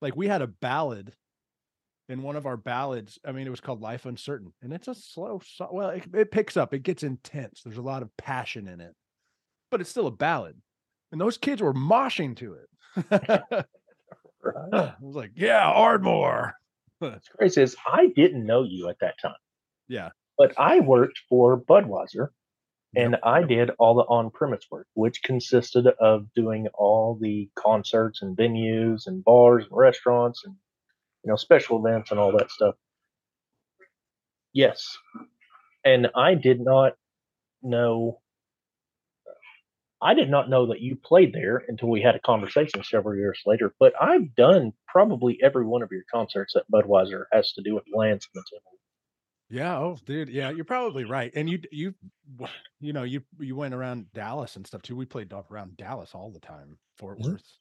like 0.00 0.16
we 0.16 0.28
had 0.28 0.42
a 0.42 0.46
ballad 0.46 1.14
in 2.08 2.22
one 2.22 2.36
of 2.36 2.46
our 2.46 2.56
ballads. 2.56 3.18
I 3.24 3.32
mean, 3.32 3.46
it 3.46 3.50
was 3.50 3.60
called 3.60 3.80
Life 3.80 4.06
Uncertain, 4.06 4.52
and 4.62 4.72
it's 4.72 4.88
a 4.88 4.94
slow 4.94 5.40
song. 5.44 5.68
Well, 5.72 5.90
it, 5.90 6.04
it 6.14 6.30
picks 6.30 6.56
up, 6.56 6.74
it 6.74 6.82
gets 6.82 7.02
intense. 7.02 7.62
There's 7.62 7.76
a 7.76 7.82
lot 7.82 8.02
of 8.02 8.16
passion 8.16 8.68
in 8.68 8.80
it, 8.80 8.94
but 9.70 9.80
it's 9.80 9.90
still 9.90 10.06
a 10.06 10.12
ballad. 10.12 10.56
And 11.12 11.20
those 11.20 11.38
kids 11.38 11.60
were 11.60 11.74
moshing 11.74 12.36
to 12.36 12.54
it. 12.54 13.66
I 14.72 14.94
was 15.00 15.16
like, 15.16 15.32
yeah, 15.34 15.68
Ardmore. 15.68 16.54
What's 17.00 17.28
crazy 17.28 17.62
is 17.62 17.76
I 17.86 18.08
didn't 18.14 18.46
know 18.46 18.62
you 18.64 18.88
at 18.88 18.98
that 19.00 19.16
time. 19.20 19.34
Yeah. 19.88 20.10
But 20.38 20.58
I 20.58 20.80
worked 20.80 21.20
for 21.28 21.60
Budweiser 21.60 22.28
and 22.96 23.12
Yep, 23.12 23.20
I 23.22 23.42
did 23.44 23.70
all 23.78 23.94
the 23.94 24.02
on 24.02 24.30
premise 24.30 24.66
work, 24.70 24.86
which 24.94 25.22
consisted 25.22 25.86
of 26.00 26.26
doing 26.34 26.68
all 26.74 27.18
the 27.20 27.48
concerts 27.56 28.22
and 28.22 28.36
venues 28.36 29.06
and 29.06 29.24
bars 29.24 29.64
and 29.64 29.76
restaurants 29.76 30.42
and 30.44 30.56
you 31.24 31.30
know 31.30 31.36
special 31.36 31.84
events 31.84 32.10
and 32.10 32.20
all 32.20 32.32
that 32.32 32.50
stuff. 32.50 32.74
Yes. 34.52 34.98
And 35.84 36.08
I 36.16 36.34
did 36.34 36.60
not 36.60 36.94
know 37.62 38.20
I 40.02 40.14
did 40.14 40.30
not 40.30 40.48
know 40.50 40.66
that 40.66 40.80
you 40.80 40.96
played 40.96 41.32
there 41.34 41.62
until 41.68 41.88
we 41.90 42.02
had 42.02 42.14
a 42.16 42.20
conversation 42.20 42.82
several 42.84 43.16
years 43.16 43.42
later. 43.46 43.74
But 43.78 43.94
I've 44.00 44.34
done 44.34 44.72
probably 44.88 45.38
every 45.42 45.66
one 45.66 45.82
of 45.82 45.92
your 45.92 46.04
concerts 46.10 46.54
that 46.54 46.70
Budweiser 46.72 47.24
has 47.32 47.52
to 47.52 47.62
do 47.62 47.74
with 47.74 47.84
Lance 47.94 48.28
and 48.34 48.42
the 48.42 48.46
Tivoli. 48.48 48.78
Yeah. 49.48 49.76
Oh, 49.78 49.96
dude. 50.04 50.28
Yeah, 50.28 50.50
you're 50.50 50.64
probably 50.64 51.04
right. 51.04 51.32
And 51.34 51.50
you, 51.50 51.60
you, 51.72 51.94
you 52.78 52.92
know, 52.92 53.02
you 53.02 53.22
you 53.38 53.56
went 53.56 53.74
around 53.74 54.12
Dallas 54.12 54.54
and 54.56 54.66
stuff 54.66 54.82
too. 54.82 54.94
We 54.94 55.06
played 55.06 55.32
around 55.32 55.76
Dallas 55.76 56.14
all 56.14 56.30
the 56.30 56.38
time. 56.40 56.78
Fort 56.96 57.18
Mhm. 57.18 57.20
Worth. 57.20 57.58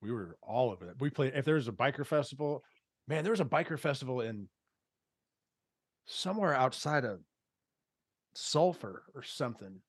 We 0.00 0.12
were 0.12 0.38
all 0.42 0.70
over 0.70 0.86
that. 0.86 1.00
We 1.00 1.10
played. 1.10 1.34
If 1.34 1.44
there 1.44 1.56
was 1.56 1.68
a 1.68 1.72
biker 1.72 2.06
festival, 2.06 2.64
man, 3.06 3.24
there 3.24 3.32
was 3.32 3.40
a 3.40 3.44
biker 3.44 3.78
festival 3.78 4.20
in 4.20 4.48
somewhere 6.06 6.54
outside 6.54 7.04
of 7.04 7.22
Sulphur 8.34 9.04
or 9.14 9.22
something. 9.22 9.82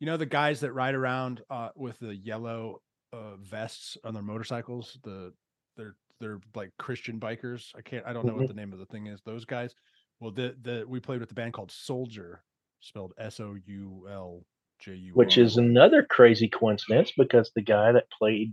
You 0.00 0.06
know 0.06 0.16
the 0.16 0.26
guys 0.26 0.60
that 0.60 0.72
ride 0.72 0.94
around 0.94 1.42
uh, 1.50 1.70
with 1.74 1.98
the 2.00 2.14
yellow 2.14 2.82
uh, 3.12 3.36
vests 3.36 3.96
on 4.04 4.12
their 4.14 4.22
motorcycles. 4.22 4.98
The 5.02 5.32
they're 5.76 5.96
they're 6.20 6.40
like 6.54 6.70
Christian 6.78 7.18
bikers. 7.20 7.70
I 7.76 7.80
can't. 7.82 8.04
I 8.06 8.12
don't 8.12 8.26
know 8.26 8.34
what 8.34 8.44
Mhm. 8.44 8.48
the 8.48 8.54
name 8.54 8.72
of 8.72 8.78
the 8.78 8.86
thing 8.86 9.06
is. 9.06 9.20
Those 9.24 9.44
guys. 9.44 9.74
Well, 10.20 10.30
the 10.30 10.56
the 10.62 10.84
we 10.86 11.00
played 11.00 11.20
with 11.20 11.28
the 11.28 11.34
band 11.34 11.52
called 11.54 11.70
Soldier, 11.72 12.42
spelled 12.80 13.12
S 13.18 13.40
O 13.40 13.54
U 13.66 14.06
L 14.10 14.42
J 14.80 14.94
U. 14.94 15.12
which 15.14 15.38
is 15.38 15.56
another 15.56 16.02
crazy 16.02 16.48
coincidence 16.48 17.12
because 17.16 17.50
the 17.54 17.62
guy 17.62 17.92
that 17.92 18.10
played 18.10 18.52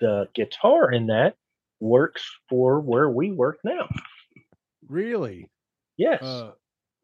the 0.00 0.28
guitar 0.34 0.90
in 0.92 1.06
that 1.06 1.36
works 1.80 2.22
for 2.48 2.80
where 2.80 3.08
we 3.08 3.32
work 3.32 3.58
now. 3.64 3.88
really. 4.88 5.48
Yes, 5.96 6.22
Uh, 6.22 6.52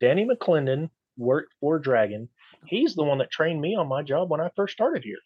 Danny 0.01 0.27
McClendon 0.27 0.91
worked 1.17 1.53
for 1.61 1.79
Dragon. 1.79 2.29
He's 2.67 2.95
the 2.95 3.05
one 3.05 3.19
that 3.19 3.31
trained 3.31 3.61
me 3.61 3.77
on 3.77 3.89
my 3.89 4.03
job 4.03 4.31
when 4.31 4.41
I 4.41 4.51
first 4.57 4.75
started 4.75 5.05
here. 5.05 5.19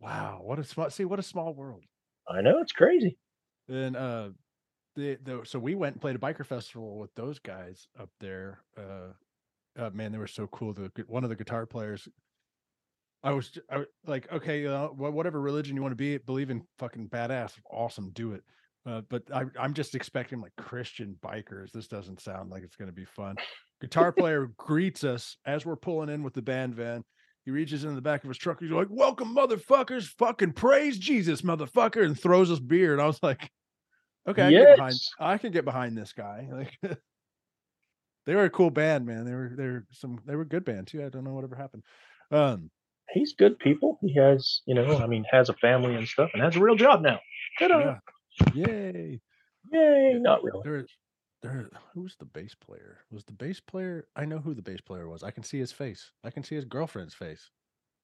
wow. 0.00 0.40
What 0.42 0.58
a 0.58 0.64
small. 0.64 0.90
See, 0.90 1.04
what 1.04 1.18
a 1.18 1.22
small 1.22 1.54
world. 1.54 1.84
I 2.28 2.40
know 2.42 2.60
it's 2.60 2.72
crazy. 2.72 3.18
Then 3.68 3.96
uh 3.96 4.30
the, 4.96 5.18
the 5.22 5.40
so 5.44 5.58
we 5.58 5.74
went 5.74 5.94
and 5.94 6.00
played 6.00 6.16
a 6.16 6.18
biker 6.18 6.44
festival 6.44 6.98
with 6.98 7.14
those 7.14 7.38
guys 7.38 7.86
up 7.98 8.10
there. 8.18 8.60
Uh, 8.76 9.12
uh 9.78 9.90
man, 9.90 10.12
they 10.12 10.18
were 10.18 10.26
so 10.26 10.46
cool. 10.48 10.72
The 10.72 10.90
one 11.06 11.24
of 11.24 11.30
the 11.30 11.36
guitar 11.36 11.66
players 11.66 12.08
I 13.22 13.32
was 13.32 13.58
I, 13.70 13.84
like, 14.06 14.32
okay, 14.32 14.66
uh, 14.66 14.88
wha- 14.96 15.10
whatever 15.10 15.40
religion 15.40 15.76
you 15.76 15.82
want 15.82 15.92
to 15.92 15.96
be, 15.96 16.16
believe 16.18 16.50
in 16.50 16.62
fucking 16.78 17.08
badass, 17.10 17.52
awesome, 17.70 18.10
do 18.14 18.32
it. 18.32 18.42
Uh, 18.86 19.02
but 19.10 19.22
I, 19.32 19.44
I'm 19.58 19.74
just 19.74 19.94
expecting 19.94 20.40
like 20.40 20.56
Christian 20.56 21.14
bikers. 21.22 21.70
This 21.70 21.86
doesn't 21.86 22.20
sound 22.20 22.50
like 22.50 22.62
it's 22.62 22.76
going 22.76 22.88
to 22.88 22.94
be 22.94 23.04
fun. 23.04 23.36
Guitar 23.80 24.12
player 24.12 24.50
greets 24.56 25.04
us 25.04 25.36
as 25.46 25.64
we're 25.64 25.76
pulling 25.76 26.08
in 26.10 26.22
with 26.22 26.34
the 26.34 26.42
band 26.42 26.74
van. 26.74 27.04
He 27.44 27.50
reaches 27.50 27.84
in 27.84 27.94
the 27.94 28.02
back 28.02 28.22
of 28.22 28.28
his 28.28 28.36
truck. 28.36 28.60
He's 28.60 28.70
like, 28.70 28.88
"Welcome, 28.90 29.34
motherfuckers! 29.34 30.04
Fucking 30.18 30.52
praise 30.52 30.98
Jesus, 30.98 31.40
motherfucker!" 31.40 32.04
And 32.04 32.18
throws 32.18 32.50
us 32.50 32.58
beer. 32.58 32.92
And 32.92 33.00
I 33.00 33.06
was 33.06 33.22
like, 33.22 33.50
"Okay, 34.28 34.42
I 34.42 34.50
can 34.50 34.52
get 34.52 34.76
behind. 34.76 34.92
Yes. 34.92 35.10
I 35.18 35.38
can 35.38 35.52
get 35.52 35.64
behind 35.64 35.96
this 35.96 36.12
guy." 36.12 36.48
Like, 36.82 36.98
they 38.26 38.34
were 38.34 38.44
a 38.44 38.50
cool 38.50 38.70
band, 38.70 39.06
man. 39.06 39.24
They 39.24 39.32
were 39.32 39.52
they 39.56 39.66
were 39.66 39.86
some 39.92 40.20
they 40.26 40.36
were 40.36 40.42
a 40.42 40.48
good 40.48 40.64
band 40.64 40.88
too. 40.88 41.02
I 41.04 41.08
don't 41.08 41.24
know 41.24 41.32
whatever 41.32 41.56
happened. 41.56 41.82
Um, 42.30 42.70
He's 43.12 43.34
good 43.34 43.58
people. 43.58 43.98
He 44.02 44.14
has, 44.14 44.60
you 44.66 44.74
know, 44.74 44.98
I 44.98 45.06
mean, 45.06 45.24
has 45.30 45.48
a 45.48 45.54
family 45.54 45.96
and 45.96 46.06
stuff, 46.06 46.30
and 46.32 46.42
has 46.42 46.56
a 46.56 46.60
real 46.60 46.76
job 46.76 47.02
now. 47.02 47.18
Ta-da! 47.58 47.96
yeah, 48.54 48.66
yay. 48.66 49.20
Yay! 49.72 50.18
Not 50.20 50.44
really. 50.44 50.60
There, 50.64 50.86
there. 51.42 51.68
Who's 51.94 52.16
the 52.16 52.24
bass 52.24 52.54
player? 52.54 52.98
Was 53.10 53.24
the 53.24 53.32
bass 53.32 53.60
player? 53.60 54.06
I 54.16 54.24
know 54.24 54.38
who 54.38 54.54
the 54.54 54.62
bass 54.62 54.80
player 54.80 55.08
was. 55.08 55.22
I 55.22 55.30
can 55.30 55.42
see 55.42 55.58
his 55.58 55.72
face. 55.72 56.12
I 56.24 56.30
can 56.30 56.42
see 56.42 56.54
his 56.54 56.64
girlfriend's 56.64 57.14
face. 57.14 57.50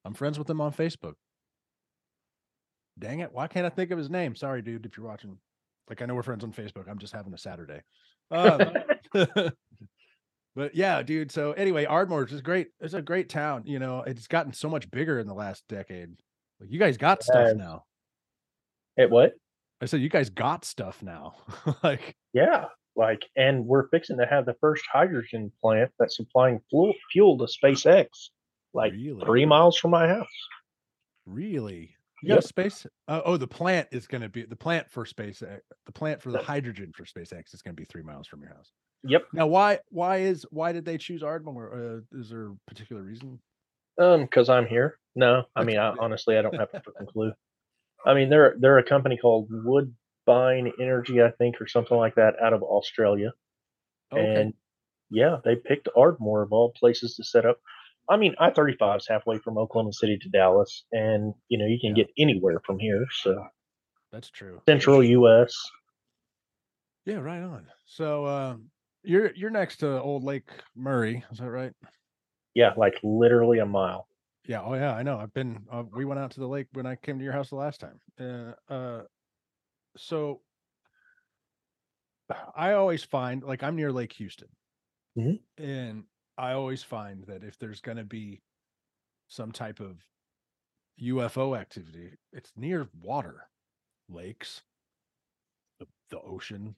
I'm 0.05 0.15
friends 0.15 0.39
with 0.39 0.49
him 0.49 0.61
on 0.61 0.73
Facebook. 0.73 1.15
Dang 2.99 3.21
it! 3.21 3.33
Why 3.33 3.47
can't 3.47 3.67
I 3.67 3.71
think 3.71 3.91
of 3.91 3.99
his 3.99 4.09
name? 4.09 4.35
Sorry, 4.35 4.63
dude. 4.63 4.87
If 4.87 4.97
you're 4.97 5.07
watching, 5.07 5.37
like 5.89 6.01
I 6.01 6.07
know 6.07 6.15
we're 6.15 6.23
friends 6.23 6.45
on 6.45 6.53
Facebook. 6.53 6.89
I'm 6.89 6.99
just 6.99 7.13
having 7.13 7.35
a 7.35 7.39
Saturday. 7.39 7.83
Um, 8.31 8.61
but 10.55 10.75
yeah, 10.75 11.03
dude. 11.03 11.31
So 11.31 11.53
anyway, 11.53 11.85
Ardmore 11.85 12.25
is 12.25 12.41
great. 12.41 12.69
It's 12.81 12.95
a 12.95 13.03
great 13.03 13.29
town. 13.29 13.65
You 13.67 13.79
know, 13.79 14.03
it's 14.07 14.27
gotten 14.27 14.53
so 14.53 14.71
much 14.71 14.91
bigger 14.91 15.19
in 15.19 15.27
the 15.27 15.35
last 15.35 15.65
decade. 15.69 16.11
Like 16.61 16.71
you 16.71 16.79
guys 16.79 16.97
got 16.97 17.23
stuff 17.23 17.49
has. 17.49 17.57
now. 17.57 17.85
At 18.99 19.11
what? 19.11 19.35
I 19.83 19.85
said 19.85 20.01
you 20.01 20.09
guys 20.09 20.31
got 20.31 20.65
stuff 20.65 21.03
now. 21.03 21.35
like 21.83 22.17
Yeah, 22.33 22.67
like, 22.97 23.25
and 23.37 23.67
we're 23.67 23.89
fixing 23.89 24.19
to 24.19 24.27
have 24.27 24.47
the 24.47 24.57
first 24.61 24.85
hydrogen 24.91 25.53
plant 25.61 25.91
that's 25.99 26.17
supplying 26.17 26.61
fuel 26.71 26.95
fuel 27.13 27.39
to 27.39 27.45
SpaceX, 27.45 28.07
like 28.73 28.93
really, 28.93 29.25
three 29.25 29.45
miles 29.45 29.77
from 29.77 29.91
my 29.93 30.09
house. 30.09 30.27
really. 31.27 31.93
You 32.23 32.31
Yep. 32.31 32.39
a 32.39 32.43
space? 32.43 32.87
Uh, 33.09 33.21
oh, 33.27 33.37
the 33.37 33.47
plant 33.47 33.89
is 33.93 34.07
going 34.07 34.23
to 34.23 34.31
be 34.31 34.43
the 34.45 34.57
plant 34.57 34.91
for 34.91 35.05
space. 35.05 35.41
The 35.41 35.93
plant 35.93 36.23
for 36.23 36.33
the 36.33 36.39
hydrogen 36.39 36.91
for 36.97 37.05
SpaceX 37.05 37.53
is 37.53 37.61
going 37.61 37.77
to 37.77 37.81
be 37.81 37.85
three 37.85 38.03
miles 38.03 38.27
from 38.27 38.41
your 38.41 38.55
house. 38.55 38.73
Yep. 39.05 39.27
Now, 39.35 39.47
why? 39.47 39.81
Why 39.91 40.19
is? 40.19 40.47
Why 40.51 40.73
did 40.73 40.87
they 40.87 40.97
choose 40.97 41.23
Ardmore? 41.23 41.75
Uh, 41.75 42.19
is 42.19 42.31
there 42.31 42.47
a 42.47 42.57
particular 42.67 43.03
reason? 43.03 43.39
Um, 44.01 44.23
because 44.23 44.49
I'm 44.49 44.67
here. 44.67 44.99
No, 45.15 45.45
I 45.55 45.63
mean, 45.63 45.79
I, 45.79 45.95
honestly, 46.01 46.39
I 46.39 46.43
don't 46.43 46.55
have 46.55 46.71
a 46.73 46.81
fucking 46.81 47.07
clue. 47.07 47.33
I 48.07 48.15
mean, 48.15 48.31
they're 48.31 48.57
they're 48.59 48.79
a 48.79 48.83
company 48.83 49.19
called 49.19 49.49
Woodside 50.27 50.73
Energy, 50.81 51.23
I 51.23 51.31
think, 51.31 51.61
or 51.61 51.67
something 51.67 51.97
like 51.97 52.15
that, 52.17 52.35
out 52.43 52.53
of 52.53 52.63
Australia. 52.63 53.33
Okay. 54.13 54.41
And 54.43 54.55
yeah, 55.11 55.37
they 55.45 55.57
picked 55.57 55.89
Ardmore 55.97 56.43
of 56.43 56.53
all 56.53 56.73
places 56.73 57.15
to 57.17 57.25
set 57.25 57.47
up. 57.47 57.59
I 58.09 58.17
mean, 58.17 58.35
I 58.39 58.51
35 58.51 58.99
is 59.01 59.09
halfway 59.09 59.39
from 59.39 59.59
Oklahoma 59.59 59.93
City 59.93 60.17
to 60.21 60.29
Dallas, 60.29 60.85
and 60.93 61.35
you 61.49 61.59
know, 61.59 61.67
you 61.67 61.79
can 61.81 61.97
Yeah. 61.97 62.05
get 62.05 62.13
anywhere 62.19 62.61
from 62.65 62.79
here. 62.79 63.05
So 63.11 63.45
That's 64.13 64.31
true. 64.31 64.63
central 64.69 65.03
U.S. 65.03 65.53
Yeah, 67.05 67.17
right 67.17 67.43
on. 67.43 67.67
So 67.87 68.25
uh, 68.25 68.57
you're 69.03 69.33
you're 69.35 69.51
next 69.51 69.79
to 69.79 70.01
Old 70.01 70.25
Lake 70.25 70.49
Murray, 70.77 71.25
is 71.33 71.39
that 71.39 71.51
right? 71.51 71.73
Yeah, 72.55 72.73
like 72.77 72.95
literally 73.03 73.59
a 73.59 73.67
mile. 73.67 74.09
Yeah. 74.47 74.63
Oh, 74.63 74.75
yeah. 74.75 74.95
I 74.95 75.03
know. 75.03 75.19
I've 75.19 75.35
been. 75.35 75.67
Uh, 75.71 75.83
we 75.93 76.05
went 76.05 76.21
out 76.21 76.31
to 76.33 76.41
the 76.41 76.47
lake 76.47 76.69
when 76.73 76.87
I 76.87 76.95
came 76.95 77.19
to 77.19 77.25
your 77.25 77.33
house 77.33 77.51
the 77.51 77.57
last 77.57 77.81
time. 77.81 78.01
Uh, 78.21 78.53
uh, 78.73 79.03
so 79.97 80.43
I 82.55 82.73
always 82.73 83.05
find 83.05 83.43
like 83.43 83.63
I'm 83.63 83.77
near 83.77 83.93
Lake 83.93 84.13
Houston, 84.15 84.49
Mhm. 85.17 85.43
and 85.59 86.07
I 86.37 86.53
always 86.53 86.83
find 86.83 87.25
that 87.27 87.45
if 87.45 87.59
there's 87.59 87.81
going 87.81 87.99
to 87.99 88.05
be 88.05 88.43
some 89.29 89.53
type 89.53 89.81
of 89.81 90.05
UFO 90.99 91.55
activity, 91.55 92.17
it's 92.33 92.53
near 92.57 92.89
water, 92.95 93.49
lakes, 94.09 94.63
the, 95.79 95.87
the 96.11 96.21
ocean, 96.21 96.77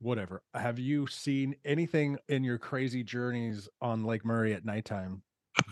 whatever. 0.00 0.42
Have 0.54 0.78
you 0.78 1.06
seen 1.06 1.56
anything 1.64 2.18
in 2.28 2.44
your 2.44 2.58
crazy 2.58 3.04
journeys 3.04 3.68
on 3.80 4.04
Lake 4.04 4.24
Murray 4.24 4.54
at 4.54 4.64
nighttime 4.64 5.22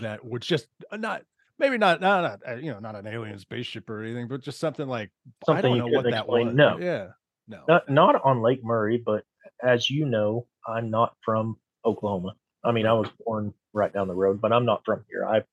that 0.00 0.24
would 0.24 0.42
just 0.42 0.68
uh, 0.90 0.96
not 0.96 1.24
maybe 1.58 1.78
not 1.78 2.00
not, 2.00 2.22
not 2.22 2.40
uh, 2.48 2.56
you 2.56 2.72
know 2.72 2.78
not 2.78 2.94
an 2.94 3.06
alien 3.06 3.38
spaceship 3.38 3.88
or 3.90 4.02
anything, 4.02 4.28
but 4.28 4.40
just 4.40 4.60
something 4.60 4.86
like 4.86 5.10
I 5.42 5.46
Something 5.46 5.62
don't 5.62 5.76
you 5.76 5.92
know 5.92 5.96
what 5.96 6.10
that 6.10 6.28
was. 6.28 6.54
No. 6.54 6.78
Yeah. 6.78 7.08
No. 7.46 7.62
Not 7.68 7.88
not 7.88 8.20
on 8.24 8.42
Lake 8.42 8.60
Murray, 8.62 9.02
but 9.04 9.24
as 9.62 9.88
you 9.88 10.04
know, 10.06 10.46
I'm 10.66 10.90
not 10.90 11.14
from 11.24 11.56
Oklahoma. 11.84 12.34
I 12.64 12.72
mean, 12.72 12.86
I 12.86 12.92
was 12.92 13.08
born 13.24 13.54
right 13.72 13.92
down 13.92 14.08
the 14.08 14.14
road, 14.14 14.40
but 14.40 14.52
I'm 14.52 14.64
not 14.64 14.82
from 14.84 15.04
here. 15.10 15.24
I've 15.24 15.44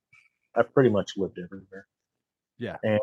I've 0.55 0.73
pretty 0.73 0.89
much 0.89 1.13
lived 1.17 1.39
everywhere. 1.43 1.87
Yeah. 2.57 2.77
And 2.83 2.99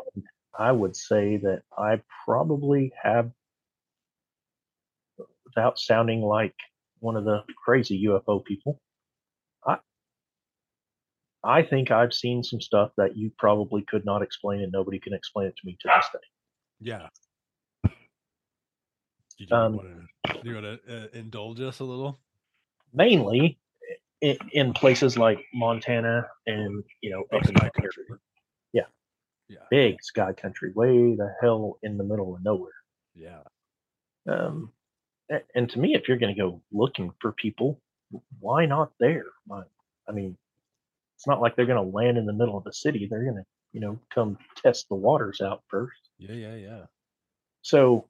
I 0.57 0.71
would 0.71 0.95
say 0.95 1.37
that 1.37 1.63
I 1.77 2.01
probably 2.25 2.91
have 3.01 3.31
without 5.45 5.77
sounding 5.79 6.21
like 6.21 6.55
one 6.99 7.15
of 7.15 7.25
the 7.25 7.43
crazy 7.63 8.05
UFO 8.07 8.43
people. 8.43 8.79
I 11.43 11.61
think 11.63 11.91
I've 11.91 12.13
seen 12.13 12.43
some 12.43 12.61
stuff 12.61 12.91
that 12.97 13.17
you 13.17 13.31
probably 13.37 13.83
could 13.83 14.05
not 14.05 14.21
explain 14.21 14.61
and 14.61 14.71
nobody 14.71 14.99
can 14.99 15.13
explain 15.13 15.47
it 15.47 15.55
to 15.57 15.65
me 15.65 15.77
to 15.81 15.89
this 15.95 16.09
day. 16.13 16.19
Yeah. 16.79 17.07
Did 19.37 19.49
you 19.49 19.55
Um, 19.55 19.75
want 19.75 19.87
to 19.87 20.39
you 20.49 20.53
want 20.55 20.83
to 20.85 21.03
uh, 21.03 21.07
indulge 21.13 21.59
us 21.59 21.79
a 21.79 21.83
little? 21.83 22.19
mainly 22.93 23.57
in, 24.21 24.37
in 24.51 24.73
places 24.73 25.17
like 25.17 25.39
Montana 25.53 26.27
and 26.45 26.83
you 27.01 27.09
know 27.09 27.23
up 27.35 27.45
in 27.47 27.53
that 27.55 27.73
country. 27.73 28.05
Yeah. 28.71 28.83
Yeah. 29.49 29.59
big 29.69 30.01
sky 30.03 30.33
country, 30.33 30.71
way 30.73 31.15
the 31.15 31.33
hell 31.41 31.77
in 31.83 31.97
the 31.97 32.03
middle 32.03 32.35
of 32.35 32.43
nowhere. 32.43 32.71
Yeah. 33.15 33.41
Um, 34.27 34.71
and 35.55 35.69
to 35.71 35.79
me, 35.79 35.95
if 35.95 36.07
you're 36.07 36.17
going 36.17 36.33
to 36.33 36.39
go 36.41 36.61
looking 36.71 37.11
for 37.19 37.31
people, 37.31 37.79
why 38.39 38.65
not 38.65 38.91
there? 38.99 39.25
I 39.51 40.11
mean, 40.11 40.37
it's 41.23 41.27
not 41.29 41.39
like 41.39 41.55
they're 41.55 41.65
going 41.65 41.81
to 41.81 41.95
land 41.95 42.17
in 42.17 42.25
the 42.25 42.33
middle 42.33 42.57
of 42.57 42.65
the 42.65 42.73
city. 42.73 43.07
They're 43.09 43.23
going 43.23 43.37
to, 43.37 43.45
you 43.71 43.79
know, 43.79 43.97
come 44.13 44.37
test 44.61 44.89
the 44.89 44.95
waters 44.95 45.39
out 45.39 45.63
first. 45.69 46.09
Yeah. 46.17 46.33
Yeah. 46.33 46.55
Yeah. 46.55 46.83
So 47.61 48.09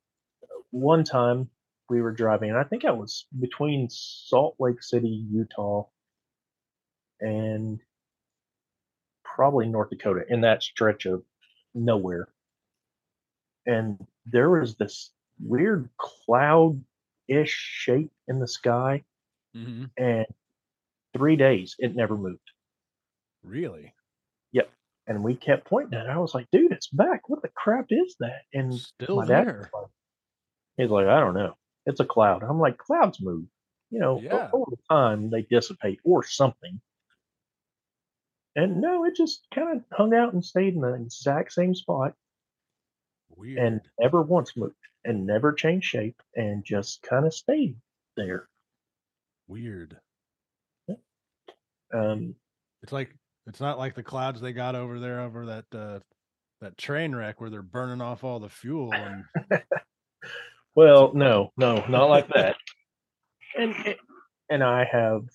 one 0.72 1.04
time 1.04 1.48
we 1.92 2.02
were 2.02 2.12
driving, 2.12 2.50
and 2.50 2.58
I 2.58 2.64
think 2.64 2.86
I 2.86 2.92
was 2.92 3.28
between 3.40 3.88
Salt 3.92 4.56
Lake 4.58 4.82
City, 4.82 5.28
Utah, 5.30 5.84
and 7.22 7.80
probably 9.24 9.68
North 9.68 9.92
Dakota 9.92 10.24
in 10.28 10.42
that 10.42 10.64
stretch 10.64 11.06
of 11.06 11.22
nowhere. 11.76 12.30
And 13.68 14.04
there 14.26 14.50
was 14.50 14.74
this 14.74 15.12
weird 15.40 15.88
cloud 16.00 16.84
ish 17.28 17.52
shape 17.52 18.12
in 18.28 18.40
the 18.40 18.48
sky, 18.48 19.04
hmm 19.54 19.84
and 20.00 20.26
three 21.16 21.36
days 21.36 21.76
it 21.78 21.96
never 21.96 22.18
moved. 22.18 22.53
Really? 23.44 23.94
Yep. 24.54 24.70
And 25.08 25.24
we 25.24 25.36
kept 25.36 25.66
pointing 25.68 26.00
at 26.00 26.06
it. 26.06 26.10
I 26.10 26.18
was 26.18 26.34
like, 26.34 26.48
dude, 26.52 26.72
it's 26.72 26.88
back. 26.88 27.28
What 27.30 27.42
the 27.42 27.50
crap 27.50 27.88
is 27.90 28.16
that? 28.20 28.42
And 28.54 28.74
Still 28.74 29.18
my 29.18 29.26
dad 29.28 29.48
there. 29.48 29.70
like, 29.74 29.88
he's 30.78 30.90
like, 30.90 31.08
I 31.08 31.20
don't 31.20 31.34
know. 31.34 31.56
It's 31.86 32.00
a 32.00 32.06
cloud. 32.06 32.44
I'm 32.44 32.60
like, 32.60 32.78
clouds 32.78 33.20
move. 33.22 33.46
You 33.90 34.00
know, 34.00 34.20
Yeah. 34.22 34.50
over 34.54 34.76
time 34.90 35.30
they 35.30 35.42
dissipate 35.44 36.00
or 36.04 36.24
something. 36.24 36.80
And 38.56 38.80
no, 38.82 39.04
it 39.06 39.16
just 39.16 39.46
kind 39.54 39.78
of 39.78 39.84
hung 39.92 40.14
out 40.14 40.34
and 40.34 40.44
stayed 40.46 40.76
in 40.76 40.82
the 40.82 40.94
exact 40.94 41.52
same 41.54 41.74
spot 41.76 42.14
Weird. 43.36 43.58
and 43.58 43.82
never 44.00 44.22
once 44.22 44.56
moved 44.56 44.76
and 45.04 45.26
never 45.26 45.52
changed 45.54 45.88
shape 45.88 46.22
and 46.36 46.64
just 46.64 47.02
kind 47.02 47.26
of 47.26 47.34
stayed 47.34 47.76
there. 48.16 48.48
Weird. 49.48 49.98
Um, 51.94 52.36
It's 52.82 52.92
like 52.92 53.14
It's 53.48 53.60
not 53.60 53.78
like 53.78 53.96
the 53.96 54.04
clouds 54.04 54.40
they 54.42 54.54
got 54.54 54.76
over 54.76 55.00
there 55.00 55.22
over 55.22 55.46
that 55.48 55.66
uh, 55.74 56.00
that 56.62 56.78
train 56.78 57.14
wreck 57.16 57.42
where 57.42 57.50
they're 57.50 57.62
burning 57.62 58.02
off 58.02 58.24
all 58.24 58.40
the 58.40 58.50
fuel 58.50 58.94
and 58.94 59.26
Well, 60.76 61.12
no, 61.14 61.52
no, 61.58 61.86
not 61.88 62.06
like 62.10 62.28
that. 62.30 62.56
And 63.58 63.76
and 64.50 64.64
I 64.64 64.86
have 64.92 65.26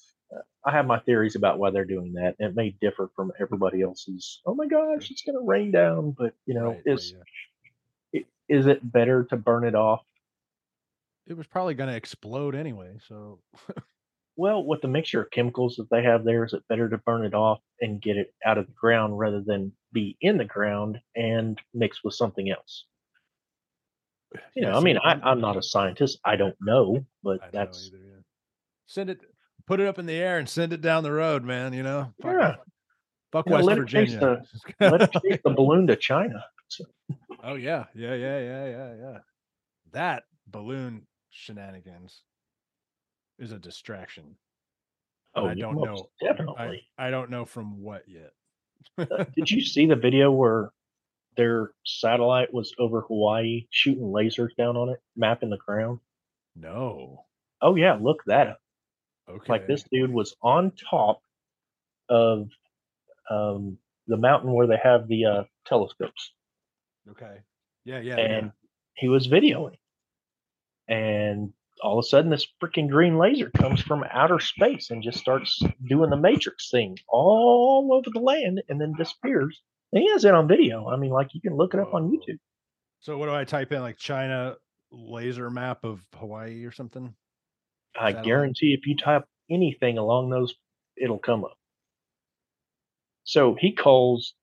I 0.65 0.73
have 0.73 0.87
my 0.87 0.99
theories 1.01 1.37
about 1.37 1.59
why 1.59 1.71
they're 1.71 1.85
doing 1.85 2.15
that. 2.15 2.35
It 2.39 2.57
may 2.57 2.71
differ 2.81 3.09
from 3.15 3.31
everybody 3.41 3.83
else's. 3.83 4.41
Oh 4.45 4.55
my 4.55 4.67
gosh, 4.67 5.11
it's 5.11 5.23
going 5.23 5.37
to 5.39 5.45
rain 5.45 5.71
down, 5.71 6.11
but 6.19 6.35
you 6.47 6.55
know, 6.55 6.71
Right, 6.71 6.83
is 6.87 7.15
yeah. 8.13 8.21
is 8.49 8.67
it 8.67 8.91
better 8.91 9.25
to 9.25 9.37
burn 9.37 9.65
it 9.65 9.75
off? 9.75 10.03
it 11.29 11.37
was 11.37 11.47
probably 11.47 11.75
going 11.75 11.91
to 11.91 11.95
explode 11.95 12.55
anyway. 12.55 12.97
So 13.07 13.39
Well, 14.39 14.65
with 14.65 14.83
the 14.83 14.89
mixture 14.89 15.21
of 15.21 15.33
chemicals 15.33 15.75
that 15.79 15.91
they 15.91 16.05
have 16.05 16.23
there, 16.25 16.45
is 16.45 16.53
it 16.53 16.63
better 16.69 16.89
to 16.89 16.99
burn 16.99 17.25
it 17.25 17.35
off 17.35 17.59
and 17.81 18.01
get 18.01 18.17
it 18.17 18.33
out 18.47 18.57
of 18.57 18.69
the 18.69 18.73
ground 18.73 19.19
rather 19.19 19.43
than 19.45 19.73
be 19.93 20.17
in 20.21 20.39
the 20.39 20.45
ground 20.45 21.01
and 21.17 21.61
mix 21.75 22.05
with 22.05 22.15
something 22.15 22.49
else? 22.49 22.85
You 24.55 24.63
know, 24.63 24.69
Yeah, 24.71 24.77
I 24.77 24.81
mean, 24.81 24.97
I, 24.99 25.15
I'm 25.25 25.41
not 25.41 25.57
a 25.57 25.63
scientist. 25.63 26.21
I 26.25 26.37
don't 26.37 26.55
know, 26.61 27.05
but 27.25 27.41
don't 27.41 27.53
know 27.53 27.61
that's 27.65 27.89
either, 27.89 27.99
yeah. 27.99 28.21
Send 28.87 29.11
it, 29.11 29.19
put 29.67 29.81
it 29.81 29.89
up 29.89 29.99
in 29.99 30.07
the 30.07 30.15
air 30.15 30.39
and 30.39 30.49
send 30.49 30.73
it 30.73 30.83
down 30.83 31.03
the 31.03 31.11
road, 31.11 31.43
man. 31.43 31.73
You 31.73 31.83
know, 31.83 32.13
fuck, 32.23 32.33
Yeah. 32.33 32.55
fuck 33.33 33.47
You 33.47 33.51
know, 33.51 33.57
West 33.57 33.67
let 33.67 33.79
it 33.79 33.89
chase 33.89 34.13
Virginia. 34.13 34.43
let 34.81 35.03
it 35.03 35.11
chase 35.15 35.41
the 35.43 35.51
balloon 35.51 35.89
to 35.89 35.97
China. 35.97 36.45
Oh 37.43 37.57
yeah, 37.57 37.87
yeah, 37.93 38.15
yeah, 38.15 38.39
yeah, 38.39 38.67
yeah, 38.69 38.95
yeah. 39.01 39.19
That 39.91 40.23
balloon 40.47 41.09
shenanigans 41.31 42.23
is 43.39 43.53
a 43.53 43.59
distraction. 43.59 44.37
oh, 45.35 45.47
I 45.47 45.55
don't 45.55 45.77
know. 45.77 46.09
Definitely. 46.21 46.83
I 46.99 47.11
don't 47.11 47.31
know 47.31 47.45
from 47.45 47.81
what 47.83 48.03
yet. 48.09 48.33
Uh, 48.99 49.25
Did 49.37 49.51
you 49.51 49.61
see 49.61 49.87
the 49.87 49.97
video 49.97 50.31
where 50.31 50.71
their 51.37 51.71
satellite 51.85 52.53
was 52.53 52.75
over 52.79 53.03
Hawaii 53.03 53.67
shooting 53.71 54.03
lasers 54.05 54.55
down 54.57 54.77
on 54.77 54.89
it, 54.89 55.01
mapping 55.17 55.51
the 55.51 55.57
ground? 55.57 56.01
No. 56.57 57.25
Oh 57.63 57.77
yeah, 57.77 57.97
look 58.01 58.23
that 58.27 58.49
up. 58.49 58.61
Okay. 59.29 59.53
Like 59.53 59.67
this 59.67 59.85
dude 59.93 60.13
was 60.13 60.35
on 60.43 60.73
top 60.91 61.23
of 62.09 62.49
um, 63.31 63.79
the 64.07 64.17
mountain 64.17 64.53
where 64.53 64.67
they 64.67 64.79
have 64.83 65.07
the 65.07 65.25
uh, 65.27 65.43
telescopes, 65.67 66.33
Okay. 67.11 67.39
Yeah, 67.85 68.01
yeah. 68.01 68.17
and 68.17 68.53
he 68.95 69.09
was 69.09 69.29
videoing. 69.29 69.77
And 70.89 71.53
all 71.83 71.99
of 71.99 72.05
a 72.05 72.09
sudden, 72.09 72.31
this 72.31 72.47
freaking 72.63 72.89
green 72.89 73.19
laser 73.19 73.51
comes 73.51 73.81
from 73.81 74.05
outer 74.11 74.41
space 74.41 74.91
and 74.91 75.03
just 75.03 75.19
starts 75.19 75.63
doing 75.87 76.11
the 76.11 76.17
Matrix 76.17 76.71
thing 76.71 76.99
all 77.09 77.91
over 77.93 78.11
the 78.13 78.21
land, 78.21 78.63
and 78.69 78.81
then 78.81 78.95
disappears. 78.97 79.61
And 79.93 80.03
he 80.03 80.11
has 80.11 80.25
it 80.25 80.35
on 80.35 80.49
video. 80.49 80.89
I 80.89 80.97
mean, 80.97 81.11
like 81.11 81.35
you 81.35 81.41
can 81.41 81.57
look 81.57 81.75
it 81.75 81.81
up 81.81 81.95
on 81.95 82.11
YouTube. 82.11 82.39
So 83.01 83.17
what 83.17 83.27
do 83.27 83.35
I 83.35 83.45
type 83.45 83.73
in? 83.73 83.81
Like 83.81 83.97
China 83.97 84.57
laser 84.91 85.51
map 85.51 85.85
of 85.85 86.01
Hawaii 86.17 86.65
or 86.65 86.73
something? 86.73 87.15
I 87.99 88.13
guarantee 88.13 88.77
if 88.79 88.87
you 88.87 88.97
type 88.97 89.25
anything 89.51 89.99
along 89.99 90.31
those, 90.31 90.55
it'll 90.97 91.19
come 91.19 91.45
up. 91.45 91.57
So 93.25 93.57
he 93.59 93.73
calls, 93.73 94.35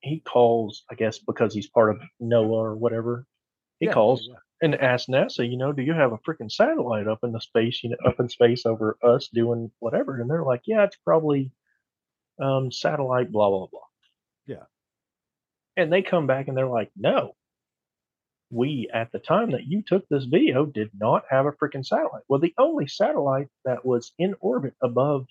he 0.00 0.20
calls, 0.20 0.82
I 0.90 0.94
guess 0.94 1.18
because 1.18 1.54
he's 1.54 1.68
part 1.68 1.90
of 1.90 2.00
NOAA 2.20 2.50
or 2.50 2.76
whatever. 2.76 3.26
He 3.78 3.86
yeah, 3.86 3.92
calls 3.92 4.26
yeah. 4.28 4.36
And 4.62 4.74
ask 4.74 5.08
NASA, 5.08 5.48
you 5.48 5.56
know, 5.56 5.72
do 5.72 5.82
you 5.82 5.94
have 5.94 6.12
a 6.12 6.18
freaking 6.18 6.50
satellite 6.52 7.08
up 7.08 7.20
in 7.22 7.32
the 7.32 7.40
space, 7.40 7.82
you 7.82 7.90
know, 7.90 7.96
up 8.06 8.20
in 8.20 8.28
space 8.28 8.66
over 8.66 8.96
us 9.02 9.28
doing 9.28 9.70
whatever? 9.78 10.20
And 10.20 10.30
they're 10.30 10.44
like, 10.44 10.62
yeah, 10.66 10.84
it's 10.84 10.98
probably 11.04 11.52
um, 12.40 12.70
satellite, 12.70 13.32
blah 13.32 13.48
blah 13.48 13.66
blah. 13.66 13.80
Yeah. 14.46 14.64
And 15.76 15.92
they 15.92 16.02
come 16.02 16.26
back 16.26 16.48
and 16.48 16.56
they're 16.56 16.66
like, 16.66 16.90
no, 16.96 17.34
we 18.50 18.88
at 18.92 19.12
the 19.12 19.18
time 19.18 19.52
that 19.52 19.66
you 19.66 19.82
took 19.82 20.08
this 20.08 20.24
video 20.24 20.66
did 20.66 20.90
not 20.98 21.24
have 21.30 21.46
a 21.46 21.52
freaking 21.52 21.86
satellite. 21.86 22.24
Well, 22.28 22.40
the 22.40 22.54
only 22.58 22.86
satellite 22.86 23.48
that 23.64 23.84
was 23.84 24.12
in 24.18 24.34
orbit 24.40 24.74
above 24.82 25.26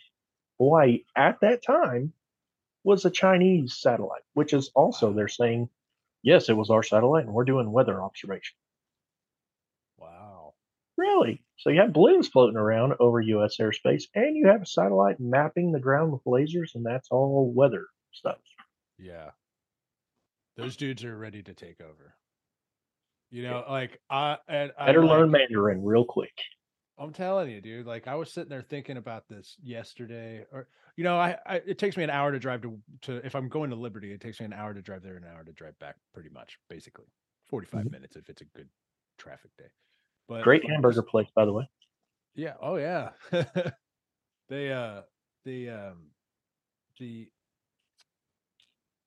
Hawaii 0.58 1.04
at 1.16 1.40
that 1.42 1.64
time 1.64 2.14
was 2.84 3.06
a 3.06 3.12
Chinese 3.12 3.76
satellite, 3.80 4.24
which 4.34 4.54
is 4.54 4.72
also 4.74 5.12
they're 5.12 5.28
saying, 5.28 5.70
yes, 6.24 6.50
it 6.50 6.58
was 6.58 6.70
our 6.70 6.84
satellite 6.84 7.26
and 7.26 7.34
we're 7.34 7.44
doing 7.44 7.72
weather 7.72 8.02
observation. 8.02 8.56
Really? 11.00 11.42
So 11.58 11.70
you 11.70 11.80
have 11.80 11.94
balloons 11.94 12.28
floating 12.28 12.58
around 12.58 12.94
over 13.00 13.22
U.S. 13.22 13.56
airspace, 13.58 14.04
and 14.16 14.36
you 14.36 14.48
have 14.48 14.62
a 14.62 14.66
satellite 14.66 15.20
mapping 15.20 15.72
the 15.72 15.80
ground 15.80 16.12
with 16.12 16.24
lasers, 16.26 16.76
and 16.76 16.86
that's 16.86 17.08
all 17.10 17.52
weather 17.56 17.88
stuff. 18.12 18.38
Yeah. 18.98 19.32
Those 20.58 20.76
dudes 20.76 21.06
are 21.06 21.18
ready 21.18 21.42
to 21.44 21.54
take 21.54 21.80
over. 21.80 22.16
You 23.32 23.44
know, 23.44 23.64
like 23.70 24.02
I 24.10 24.38
and 24.50 24.72
I 24.78 24.88
Better 24.88 25.06
like- 25.06 25.18
learn 25.20 25.32
Mandarin 25.32 25.84
real 25.84 26.04
quick. 26.04 26.34
I'm 26.98 27.14
telling 27.14 27.50
you, 27.50 27.62
dude. 27.62 27.86
Like 27.86 28.08
I 28.08 28.16
was 28.16 28.34
sitting 28.34 28.50
there 28.50 28.62
thinking 28.62 28.98
about 28.98 29.30
this 29.30 29.56
yesterday, 29.64 30.44
or 30.52 30.68
you 30.98 31.06
know, 31.06 31.16
I, 31.18 31.38
I 31.46 31.56
it 31.66 31.78
takes 31.78 31.96
me 31.96 32.04
an 32.04 32.10
hour 32.10 32.32
to 32.34 32.40
drive 32.40 32.62
to 32.64 32.78
to 33.04 33.26
if 33.26 33.36
I'm 33.36 33.48
going 33.48 33.70
to 33.70 33.78
Liberty, 33.78 34.12
it 34.12 34.20
takes 34.20 34.42
me 34.42 34.48
an 34.48 34.54
hour 34.54 34.74
to 34.74 34.82
drive 34.82 35.02
there, 35.04 35.16
an 35.16 35.24
hour 35.24 35.46
to 35.46 35.54
drive 35.54 35.80
back, 35.80 35.96
pretty 36.14 36.30
much, 36.30 36.58
basically, 36.70 37.06
45 37.48 37.86
Mhm. 37.86 37.92
minutes 37.92 38.18
if 38.18 38.28
it's 38.30 38.42
a 38.42 38.46
good 38.46 38.68
traffic 39.18 39.52
day. 39.58 39.70
But 40.30 40.44
Great 40.44 40.70
hamburger 40.70 41.02
place, 41.02 41.28
by 41.36 41.44
the 41.46 41.52
way. 41.52 41.68
Yeah. 42.36 42.54
Oh 42.62 42.76
yeah. 42.76 43.10
they 44.48 44.72
uh 44.72 45.02
the 45.44 45.70
um 45.72 46.12
the 47.00 47.28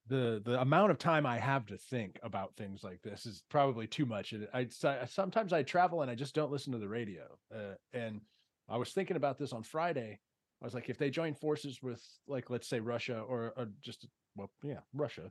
the 0.08 0.42
the 0.44 0.60
amount 0.60 0.90
of 0.90 0.98
time 0.98 1.24
I 1.24 1.38
have 1.38 1.64
to 1.66 1.78
think 1.78 2.18
about 2.24 2.56
things 2.56 2.82
like 2.82 3.00
this 3.02 3.24
is 3.24 3.44
probably 3.48 3.86
too 3.86 4.04
much. 4.04 4.32
And 4.32 4.48
I 4.52 4.66
so- 4.66 5.04
sometimes 5.08 5.52
I 5.52 5.62
travel 5.62 6.02
and 6.02 6.10
I 6.10 6.16
just 6.16 6.34
don't 6.34 6.50
listen 6.50 6.72
to 6.72 6.78
the 6.78 6.88
radio. 6.88 7.22
Uh, 7.54 7.74
and 7.92 8.20
I 8.68 8.76
was 8.76 8.90
thinking 8.90 9.16
about 9.16 9.38
this 9.38 9.52
on 9.52 9.62
Friday. 9.62 10.18
I 10.60 10.64
was 10.64 10.74
like, 10.74 10.90
if 10.90 10.98
they 10.98 11.10
join 11.10 11.34
forces 11.34 11.80
with 11.82 12.04
like 12.26 12.50
let's 12.50 12.68
say 12.68 12.80
Russia 12.80 13.20
or, 13.20 13.52
or 13.56 13.68
just 13.80 14.06
well, 14.34 14.50
yeah, 14.64 14.80
Russia, 14.92 15.30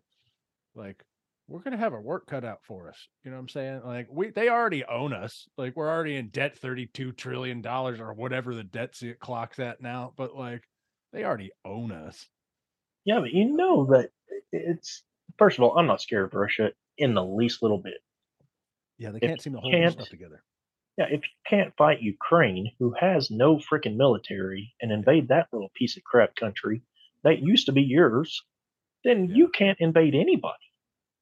like 0.74 1.04
we're 1.52 1.62
gonna 1.62 1.78
have 1.78 1.94
our 1.94 2.02
work 2.02 2.28
cut 2.28 2.44
out 2.46 2.60
for 2.64 2.90
us. 2.90 3.08
You 3.24 3.32
know 3.32 3.38
what 3.38 3.42
I'm 3.42 3.50
saying? 3.50 3.82
Like 3.86 4.08
we 4.10 4.30
they 4.32 4.50
already 4.50 4.84
own 4.86 5.14
us. 5.14 5.48
Like 5.58 5.76
we're 5.76 5.90
already 5.90 6.16
in 6.16 6.30
debt 6.30 6.58
32 6.58 7.12
trillion 7.14 7.62
dollars 7.62 8.00
or 8.00 8.14
whatever 8.14 8.56
the 8.56 8.64
debt 8.64 9.00
clock's 9.20 9.60
at 9.60 9.82
now. 9.82 10.14
But 10.16 10.36
like 10.36 10.64
they 11.14 11.24
already 11.26 11.52
own 11.66 11.92
us. 11.92 12.28
Yeah, 13.06 13.20
but 13.20 13.32
you 13.34 13.46
know 13.56 13.86
that 13.88 14.12
it's 14.52 15.04
first 15.38 15.58
of 15.58 15.64
all, 15.64 15.78
I'm 15.78 15.88
not 15.88 16.02
scared 16.02 16.26
of 16.26 16.34
Russia 16.34 16.72
in 16.98 17.14
the 17.14 17.24
least 17.24 17.62
little 17.62 17.80
bit. 17.80 18.02
Yeah, 18.98 19.12
they 19.12 19.18
If 19.18 19.22
can't 19.22 19.42
seem 19.42 19.54
to 19.54 19.60
hold 19.60 19.92
stuff 19.92 20.10
together. 20.10 20.44
Yeah, 20.98 21.06
if 21.06 21.22
you 21.24 21.30
can't 21.48 21.76
fight 21.78 22.02
Ukraine, 22.02 22.72
who 22.80 22.94
has 23.00 23.32
no 23.32 23.58
freaking 23.58 23.96
military, 23.96 24.76
and 24.82 24.92
invade 24.92 25.30
that 25.30 25.48
little 25.52 25.72
piece 25.74 25.98
of 25.98 26.04
crap 26.04 26.36
country 26.36 26.84
that 27.24 27.40
used 27.42 27.66
to 27.68 27.72
be 27.72 27.82
yours, 27.82 28.44
then 29.04 29.28
Yeah. 29.28 29.36
you 29.36 29.48
can't 29.50 29.80
invade 29.80 30.14
anybody. 30.16 30.71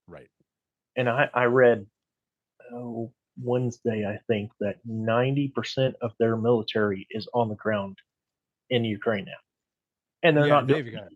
Right. 0.10 0.30
and 0.95 1.10
I, 1.10 1.30
I 1.34 1.43
read 1.45 1.86
oh, 2.74 3.12
Wednesday, 3.41 4.06
I 4.06 4.19
think, 4.28 4.52
that 4.60 4.76
90% 4.88 5.93
of 6.02 6.12
their 6.19 6.36
military 6.36 7.08
is 7.12 7.28
on 7.34 7.50
the 7.50 7.56
ground 7.56 7.98
in 8.69 8.84
Ukraine 8.84 9.26
now. 9.26 9.32
And 10.24 10.36
they're 10.36 10.48
yeah, 10.48 10.54
not 10.54 10.67
they've 10.67 10.91
got 10.91 11.08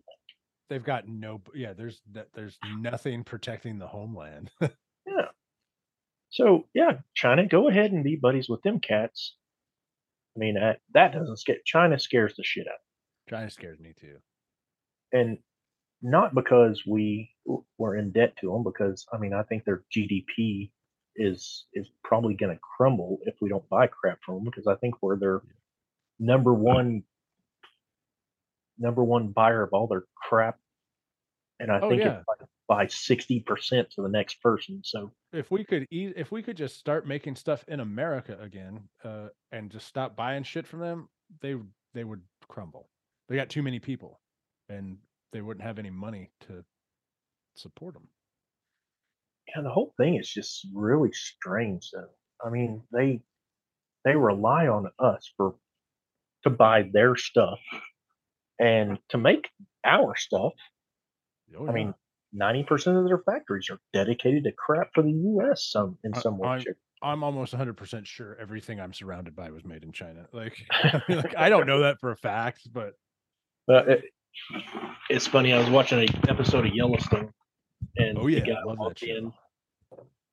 they've 0.70 0.84
got 0.84 1.06
no 1.06 1.42
yeah, 1.54 1.74
there's 1.74 2.00
that 2.12 2.28
there's 2.32 2.56
nothing 2.78 3.22
protecting 3.22 3.78
the 3.78 3.86
homeland. 3.86 4.50
Yeah. 5.06 5.26
So, 6.30 6.66
yeah, 6.74 6.98
China, 7.14 7.46
go 7.46 7.68
ahead 7.68 7.92
and 7.92 8.02
be 8.02 8.16
buddies 8.16 8.48
with 8.48 8.62
them 8.62 8.80
cats. 8.80 9.36
I 10.36 10.40
mean, 10.40 10.54
that, 10.54 10.80
that 10.92 11.12
doesn't 11.12 11.36
scare 11.36 11.58
China 11.64 11.98
scares 11.98 12.34
the 12.36 12.42
shit 12.42 12.66
out. 12.66 12.80
China 13.28 13.50
scares 13.50 13.78
me 13.78 13.94
too. 14.00 14.16
And 15.12 15.38
not 16.02 16.34
because 16.34 16.82
we 16.86 17.30
were 17.78 17.96
in 17.96 18.10
debt 18.12 18.34
to 18.40 18.50
them, 18.52 18.62
because 18.62 19.06
I 19.12 19.18
mean, 19.18 19.32
I 19.32 19.42
think 19.42 19.64
their 19.64 19.84
GDP 19.94 20.70
is 21.16 21.66
is 21.74 21.86
probably 22.02 22.34
going 22.34 22.54
to 22.54 22.60
crumble 22.76 23.18
if 23.22 23.34
we 23.40 23.48
don't 23.48 23.68
buy 23.68 23.86
crap 23.86 24.18
from 24.24 24.36
them, 24.36 24.44
because 24.44 24.66
I 24.66 24.74
think 24.76 25.02
we're 25.02 25.18
their 25.18 25.42
number 26.18 26.52
one 26.52 27.04
number 28.78 29.04
one 29.04 29.28
buyer 29.28 29.62
of 29.62 29.70
all 29.72 29.86
their 29.86 30.04
crap, 30.16 30.58
and 31.60 31.70
I 31.70 31.80
Oh, 31.80 31.88
think 31.88 32.02
yeah. 32.02 32.18
it's 32.18 32.28
like 32.28 32.48
by 32.66 32.86
sixty 32.86 33.40
percent 33.40 33.90
to 33.92 34.02
the 34.02 34.08
next 34.08 34.40
person. 34.40 34.80
So 34.84 35.12
If 35.32 35.50
we 35.50 35.64
could 35.64 35.86
eat 35.90 36.14
if 36.16 36.32
we 36.32 36.42
could 36.42 36.56
just 36.56 36.78
start 36.78 37.06
making 37.06 37.36
stuff 37.36 37.64
in 37.68 37.80
America 37.80 38.36
again, 38.40 38.88
uh, 39.04 39.28
and 39.52 39.70
just 39.70 39.86
stop 39.86 40.16
buying 40.16 40.42
shit 40.42 40.66
from 40.66 40.80
them, 40.80 41.08
they 41.40 41.54
they 41.92 42.04
would 42.04 42.22
crumble. 42.48 42.88
They 43.28 43.36
got 43.36 43.48
too 43.48 43.62
many 43.62 43.78
people 43.78 44.20
and 44.68 44.98
they 45.34 45.42
wouldn't 45.42 45.66
have 45.66 45.78
any 45.78 45.90
money 45.90 46.30
to 46.46 46.64
support 47.56 47.92
them. 47.94 48.08
yeah, 49.48 49.62
the 49.62 49.70
whole 49.70 49.92
thing 49.98 50.14
is 50.16 50.30
just 50.30 50.66
really 50.72 51.12
strange. 51.12 51.90
Though 51.92 52.08
I 52.44 52.50
mean, 52.50 52.82
they 52.92 53.20
they 54.04 54.14
rely 54.16 54.68
on 54.68 54.86
us 54.98 55.30
for 55.36 55.56
to 56.44 56.50
buy 56.50 56.88
their 56.92 57.16
stuff 57.16 57.58
and 58.58 58.98
to 59.08 59.18
make 59.18 59.48
our 59.84 60.14
stuff. 60.16 60.52
Oh, 61.58 61.68
I 61.68 61.72
mean, 61.72 61.94
ninety 62.32 62.62
percent 62.62 62.96
of 62.96 63.06
their 63.06 63.18
factories 63.18 63.68
are 63.70 63.80
dedicated 63.92 64.44
to 64.44 64.52
crap 64.52 64.90
for 64.94 65.02
the 65.02 65.12
U.S. 65.12 65.64
Some 65.70 65.98
in 66.04 66.14
I- 66.14 66.20
some 66.20 66.38
way. 66.38 66.48
I-. 66.48 66.64
I'm 67.02 67.22
almost 67.22 67.52
100% 67.52 68.06
sure 68.06 68.34
everything 68.40 68.80
I'm 68.80 68.94
surrounded 68.94 69.36
by 69.36 69.50
was 69.50 69.62
made 69.62 69.82
in 69.82 69.92
China. 69.92 70.26
Like, 70.32 70.56
I, 70.70 71.02
mean, 71.08 71.18
like, 71.22 71.36
I 71.36 71.50
don't 71.50 71.66
know 71.66 71.80
that 71.80 72.00
for 72.00 72.12
a 72.12 72.16
fact, 72.16 72.66
but 72.72 72.94
it, 73.68 74.04
it's 75.10 75.26
funny. 75.26 75.52
I 75.52 75.58
was 75.58 75.70
watching 75.70 76.00
an 76.00 76.08
episode 76.28 76.66
of 76.66 76.74
Yellowstone, 76.74 77.30
and 77.96 78.18
oh 78.18 78.26
yeah, 78.26 78.40
the 78.40 78.46
guy 78.46 78.62
love 78.64 78.78
walked 78.78 79.02
in. 79.02 79.32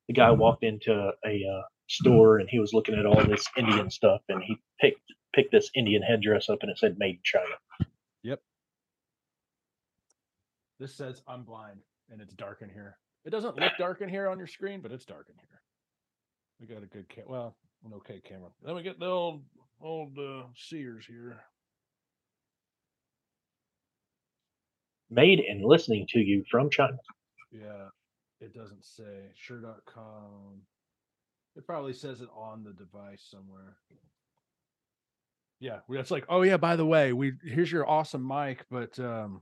The 0.08 0.14
guy 0.14 0.32
walked 0.32 0.64
into 0.64 1.12
a 1.26 1.30
uh, 1.30 1.62
store 1.88 2.40
and 2.40 2.50
he 2.50 2.60
was 2.60 2.74
looking 2.74 2.96
at 2.96 3.06
all 3.06 3.24
this 3.26 3.46
Indian 3.58 3.90
stuff, 3.90 4.22
and 4.30 4.42
he 4.44 4.58
picked 4.80 5.02
picked 5.34 5.52
this 5.52 5.70
Indian 5.76 6.02
headdress 6.02 6.50
up, 6.50 6.60
and 6.62 6.72
it 6.72 6.78
said 6.78 6.98
"Made 6.98 7.16
in 7.16 7.22
China." 7.24 7.56
Yep. 8.24 8.42
This 10.80 10.96
says 10.96 11.22
I'm 11.28 11.44
blind 11.44 11.82
and 12.12 12.22
it's 12.22 12.34
dark 12.34 12.62
in 12.62 12.70
here. 12.70 12.98
It 13.26 13.30
doesn't 13.30 13.58
look 13.58 13.72
dark 13.78 14.02
in 14.02 14.10
here 14.10 14.28
on 14.28 14.38
your 14.38 14.48
screen, 14.48 14.82
but 14.82 14.92
it's 14.92 15.06
dark 15.06 15.28
in 15.30 15.36
here. 15.38 15.62
We 16.60 16.68
got 16.68 16.84
a 16.84 16.88
good 16.88 17.08
cam. 17.10 17.26
Well, 17.28 17.56
an 17.86 17.94
okay 17.94 18.22
camera. 18.24 18.50
Then 18.64 18.76
we 18.76 18.84
get 18.84 19.00
the 19.00 19.06
old 19.06 19.44
old 19.82 20.18
uh, 20.18 20.44
Sears 20.56 21.06
here. 21.06 21.40
Made 25.12 25.40
and 25.42 25.64
listening 25.64 26.08
to 26.12 26.20
you 26.20 26.44
from 26.50 26.70
China. 26.70 26.98
Yeah, 27.52 27.90
it 28.40 28.54
doesn't 28.54 28.86
say 28.86 29.30
sure.com. 29.36 30.62
It 31.58 31.68
probably 31.68 31.94
says 31.94 32.22
it 32.22 32.30
on 32.34 32.64
the 32.64 32.72
device 32.72 33.28
somewhere. 33.30 33.76
Yeah, 35.60 35.80
it's 35.90 36.12
like, 36.12 36.26
oh 36.30 36.42
yeah, 36.44 36.58
by 36.58 36.76
the 36.76 36.86
way, 36.86 37.14
we 37.14 37.34
here's 37.44 37.72
your 37.72 37.88
awesome 37.88 38.26
mic, 38.26 38.66
but 38.72 38.98
um 39.00 39.42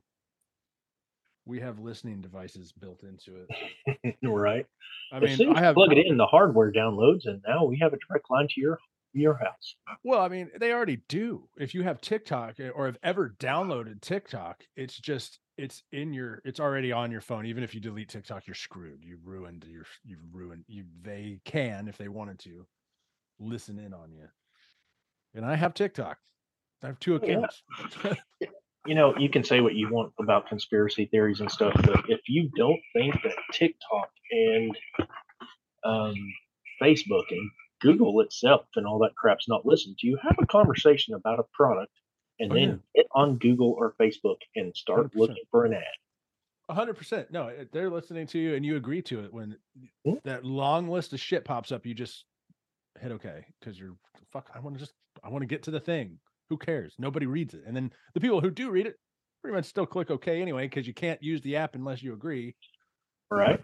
we 1.45 1.59
have 1.59 1.79
listening 1.79 2.21
devices 2.21 2.71
built 2.71 3.03
into 3.03 3.41
it. 3.41 4.15
right. 4.23 4.65
I 5.11 5.17
as 5.17 5.23
mean, 5.23 5.37
soon 5.37 5.49
as 5.51 5.57
I 5.57 5.61
have 5.61 5.75
plug 5.75 5.91
it 5.93 6.05
in, 6.05 6.17
the 6.17 6.25
hardware 6.25 6.71
downloads, 6.71 7.25
and 7.25 7.41
now 7.47 7.65
we 7.65 7.77
have 7.79 7.93
a 7.93 7.97
direct 8.07 8.29
line 8.29 8.47
to 8.49 8.61
your 8.61 8.79
your 9.13 9.35
house. 9.35 9.75
Well, 10.03 10.21
I 10.21 10.27
mean, 10.27 10.51
they 10.59 10.71
already 10.71 11.01
do. 11.07 11.47
If 11.57 11.73
you 11.73 11.83
have 11.83 12.01
TikTok 12.01 12.59
eh, 12.59 12.69
or 12.69 12.85
have 12.85 12.97
ever 13.01 13.35
downloaded 13.39 14.01
TikTok, 14.01 14.63
it's 14.75 14.97
just 14.97 15.39
it's 15.59 15.83
in 15.91 16.13
your 16.13 16.41
it's 16.45 16.59
already 16.59 16.91
on 16.91 17.11
your 17.11 17.21
phone. 17.21 17.45
Even 17.45 17.63
if 17.63 17.75
you 17.75 17.81
delete 17.81 18.09
TikTok, 18.09 18.47
you're 18.47 18.55
screwed. 18.55 19.03
You 19.03 19.17
ruined 19.23 19.65
your 19.69 19.85
you've 20.05 20.23
ruined 20.31 20.63
you 20.67 20.85
they 21.01 21.41
can 21.43 21.87
if 21.87 21.97
they 21.97 22.07
wanted 22.07 22.39
to 22.39 22.65
listen 23.39 23.77
in 23.77 23.93
on 23.93 24.11
you. 24.11 24.27
And 25.35 25.45
I 25.45 25.55
have 25.55 25.73
TikTok. 25.73 26.17
I 26.81 26.87
have 26.87 26.99
two 26.99 27.15
Oh, 27.21 27.25
yeah. 27.25 27.35
accounts. 27.35 27.63
You 28.85 28.95
know, 28.95 29.13
you 29.17 29.29
can 29.29 29.43
say 29.43 29.59
what 29.59 29.75
you 29.75 29.89
want 29.91 30.13
about 30.19 30.47
conspiracy 30.47 31.05
theories 31.05 31.41
and 31.41 31.51
stuff, 31.51 31.73
but 31.83 32.05
if 32.07 32.21
you 32.29 32.49
don't 32.55 32.79
think 32.93 33.13
that 33.23 33.35
TikTok 33.51 34.09
and 34.31 34.75
um, 35.83 36.15
Facebook 36.81 37.25
and 37.29 37.51
Google 37.81 38.21
itself 38.21 38.65
and 38.75 38.87
all 38.87 38.99
that 38.99 39.15
crap's 39.17 39.49
not 39.49 39.65
listening 39.65 39.97
to 39.99 40.07
you, 40.07 40.17
have 40.23 40.37
a 40.41 40.47
conversation 40.47 41.13
about 41.13 41.39
a 41.39 41.43
product 41.53 41.91
and 42.39 42.51
Oh, 42.51 42.55
then 42.55 42.81
yeah. 42.95 43.01
get 43.03 43.07
on 43.13 43.37
Google 43.37 43.71
or 43.77 43.93
Facebook 43.99 44.37
and 44.55 44.75
start 44.75 45.11
100%. 45.13 45.15
looking 45.15 45.43
for 45.51 45.65
an 45.65 45.73
ad. 45.73 45.83
A 46.69 46.73
hundred 46.73 46.95
percent. 46.97 47.31
No, 47.31 47.51
they're 47.71 47.89
listening 47.89 48.27
to 48.27 48.37
you 48.39 48.53
and 48.53 48.63
you 48.65 48.75
agree 48.75 49.01
to 49.03 49.23
it. 49.23 49.33
When 49.33 49.57
Hmm. 50.05 50.13
that 50.23 50.45
long 50.45 50.87
list 50.87 51.13
of 51.13 51.19
shit 51.19 51.43
pops 51.43 51.71
up, 51.71 51.85
you 51.85 51.93
just 51.95 52.25
hit 52.99 53.11
okay 53.13 53.45
because 53.59 53.79
you're 53.79 53.95
fuck. 54.31 54.51
I 54.53 54.59
want 54.59 54.75
to 54.75 54.79
just 54.79 54.93
I 55.23 55.29
want 55.29 55.41
to 55.41 55.47
get 55.47 55.63
to 55.63 55.71
the 55.71 55.79
thing. 55.79 56.19
Who 56.49 56.57
cares? 56.57 56.93
Nobody 56.99 57.25
reads 57.25 57.53
it. 57.55 57.63
And 57.65 57.75
then 57.75 57.91
the 58.13 58.19
people 58.19 58.39
who 58.39 58.51
do 58.51 58.69
read 58.69 58.85
it 58.85 58.95
pretty 59.41 59.55
much 59.55 59.65
still 59.65 59.85
click 59.87 60.11
okay 60.11 60.41
anyway 60.41 60.67
because 60.67 60.85
you 60.85 60.93
can't 60.93 61.21
use 61.23 61.41
the 61.41 61.55
app 61.55 61.73
unless 61.73 62.03
you 62.03 62.13
agree. 62.13 62.55
Right? 63.31 63.63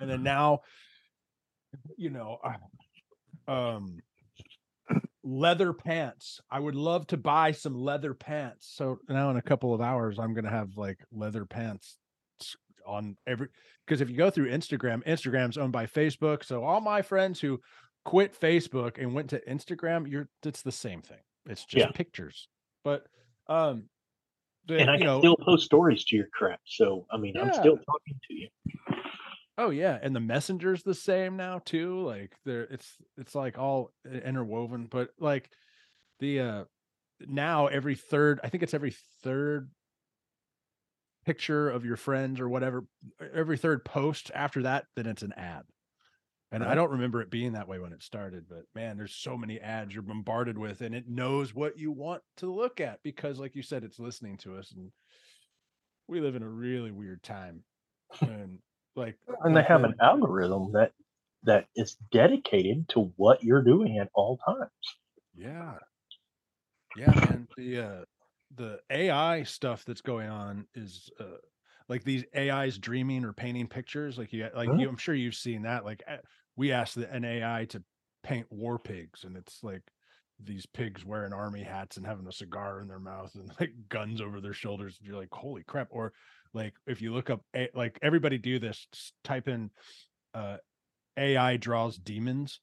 And 0.00 0.08
then 0.08 0.22
now, 0.22 0.60
you 1.98 2.10
know, 2.10 2.38
um, 3.48 3.98
leather 5.26 5.72
pants. 5.72 6.40
I 6.50 6.60
would 6.60 6.76
love 6.76 7.08
to 7.08 7.16
buy 7.16 7.50
some 7.50 7.74
leather 7.74 8.14
pants. 8.14 8.70
So 8.72 8.98
now 9.08 9.28
in 9.30 9.36
a 9.36 9.42
couple 9.42 9.74
of 9.74 9.80
hours, 9.80 10.18
I'm 10.18 10.32
gonna 10.34 10.50
have 10.50 10.76
like 10.76 11.00
leather 11.12 11.44
pants 11.44 11.98
on 12.86 13.16
every 13.26 13.48
because 13.84 14.00
if 14.00 14.08
you 14.08 14.16
go 14.16 14.30
through 14.30 14.50
Instagram, 14.50 15.04
Instagram's 15.04 15.58
owned 15.58 15.72
by 15.72 15.86
Facebook. 15.86 16.44
So 16.44 16.62
all 16.62 16.80
my 16.80 17.02
friends 17.02 17.40
who 17.40 17.60
quit 18.04 18.38
Facebook 18.38 18.98
and 19.02 19.12
went 19.14 19.30
to 19.30 19.40
Instagram, 19.46 20.08
you're 20.08 20.28
it's 20.44 20.62
the 20.62 20.70
same 20.72 21.02
thing. 21.02 21.18
It's 21.46 21.64
just 21.64 21.86
Yeah. 21.86 21.90
pictures. 21.92 22.48
But 22.84 23.06
um 23.48 23.88
the, 24.68 24.80
And 24.80 24.90
I 24.90 24.96
can 24.96 25.06
know, 25.06 25.20
still 25.20 25.36
post 25.36 25.64
stories 25.64 26.04
to 26.06 26.16
your 26.16 26.26
crap. 26.32 26.60
So, 26.64 27.06
I 27.12 27.16
mean, 27.16 27.36
I'm 27.36 27.52
still 27.52 27.78
talking 27.78 28.18
to 28.28 28.34
you. 28.34 28.48
Oh 29.58 29.70
yeah, 29.70 29.98
and 30.02 30.14
the 30.14 30.20
messenger's 30.20 30.82
the 30.82 30.94
same 30.94 31.36
now 31.36 31.60
too. 31.60 32.00
Like 32.04 32.36
there, 32.44 32.62
it's 32.64 32.96
it's 33.16 33.34
like 33.34 33.58
all 33.58 33.92
interwoven. 34.04 34.86
But 34.86 35.10
like 35.18 35.50
the 36.20 36.40
uh 36.40 36.64
now 37.20 37.66
every 37.68 37.94
third, 37.94 38.40
I 38.44 38.48
think 38.48 38.62
it's 38.62 38.74
every 38.74 38.94
third 39.22 39.70
picture 41.24 41.68
of 41.70 41.84
your 41.84 41.96
friends 41.96 42.40
or 42.40 42.48
whatever, 42.48 42.84
every 43.34 43.56
third 43.56 43.84
post 43.84 44.30
after 44.34 44.62
that, 44.62 44.86
then 44.94 45.06
it's 45.06 45.22
an 45.22 45.32
ad. 45.32 45.62
And 46.52 46.62
I 46.62 46.76
don't 46.76 46.92
remember 46.92 47.20
it 47.20 47.30
being 47.30 47.52
that 47.54 47.66
way 47.66 47.80
when 47.80 47.92
it 47.92 48.02
started, 48.02 48.46
but 48.48 48.62
man, 48.74 48.96
there's 48.96 49.14
so 49.14 49.36
many 49.36 49.60
ads 49.60 49.92
you're 49.92 50.02
bombarded 50.02 50.56
with, 50.56 50.80
and 50.80 50.94
it 50.94 51.08
knows 51.08 51.52
what 51.52 51.76
you 51.76 51.90
want 51.90 52.22
to 52.36 52.54
look 52.54 52.80
at 52.80 53.02
because, 53.02 53.40
like 53.40 53.56
you 53.56 53.62
said, 53.62 53.82
it's 53.82 53.98
listening 53.98 54.36
to 54.38 54.56
us, 54.56 54.72
and 54.72 54.92
we 56.06 56.20
live 56.20 56.36
in 56.36 56.42
a 56.42 56.48
really 56.48 56.90
weird 56.90 57.22
time. 57.22 57.64
And 58.20 58.60
like, 58.96 59.18
And 59.40 59.56
they 59.56 59.62
have 59.62 59.84
an 59.84 59.94
algorithm 60.00 60.72
that 60.72 60.92
that 61.44 61.68
is 61.76 61.94
dedicated 62.10 62.88
to 62.90 63.00
what 63.16 63.42
you're 63.42 63.62
doing 63.62 63.98
at 63.98 64.10
all 64.14 64.36
times. 64.38 64.98
Yeah. 65.34 65.78
Yeah, 66.94 67.18
and 67.22 67.48
The 67.56 67.78
uh 67.80 68.04
the 68.54 68.80
AI 68.90 69.42
stuff 69.42 69.84
that's 69.84 70.00
going 70.00 70.28
on 70.28 70.68
is 70.74 71.10
uh 71.20 71.38
like 71.88 72.04
these 72.04 72.24
AIs 72.34 72.78
dreaming 72.78 73.24
or 73.24 73.32
painting 73.32 73.68
pictures. 73.68 74.18
Like 74.18 74.32
you 74.32 74.48
like 74.54 74.72
Mhm. 74.72 74.76
you 74.76 74.88
I'm 74.88 74.96
sure 74.96 75.14
you've 75.14 75.34
seen 75.34 75.62
that. 75.62 75.84
Like 75.84 76.02
we 76.56 76.72
asked 76.72 76.94
the, 76.94 77.12
an 77.12 77.24
AI 77.24 77.64
to 77.66 77.82
paint 78.22 78.50
war 78.50 78.78
pigs 78.78 79.24
and 79.24 79.36
it's 79.36 79.62
like 79.62 79.82
these 80.38 80.66
pigs 80.66 81.04
wearing 81.04 81.32
army 81.32 81.62
hats 81.62 81.96
and 81.96 82.06
having 82.06 82.26
a 82.26 82.32
cigar 82.32 82.80
in 82.80 82.88
their 82.88 82.98
mouth 82.98 83.34
and 83.34 83.48
like 83.60 83.72
guns 83.88 84.20
over 84.20 84.40
their 84.40 84.52
shoulders. 84.52 84.98
You're 85.00 85.16
like, 85.16 85.32
holy 85.32 85.64
crap. 85.64 85.88
Or 85.90 86.12
like 86.52 86.74
if 86.86 87.00
you 87.02 87.12
look 87.12 87.30
up 87.30 87.42
like 87.74 87.98
everybody 88.02 88.38
do 88.38 88.58
this, 88.58 88.86
type 89.24 89.48
in 89.48 89.70
uh 90.34 90.58
AI 91.18 91.56
draws 91.56 91.96
demons. 91.96 92.60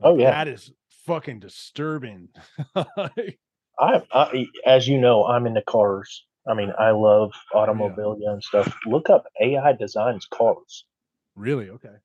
Oh, 0.00 0.16
yeah. 0.16 0.30
That 0.30 0.48
is 0.48 0.70
fucking 1.06 1.40
disturbing. 1.40 2.28
I, 2.76 4.02
I, 4.12 4.46
as 4.64 4.86
you 4.86 4.98
know, 4.98 5.24
I'm 5.24 5.46
into 5.46 5.62
cars. 5.62 6.24
I 6.46 6.54
mean, 6.54 6.72
I 6.78 6.90
love 6.92 7.32
automobilia 7.52 8.30
and 8.30 8.42
stuff. 8.42 8.72
Look 8.86 9.10
up 9.10 9.24
AI 9.40 9.72
designs 9.72 10.26
cars. 10.32 10.84
really? 11.34 11.70
Okay. 11.70 11.96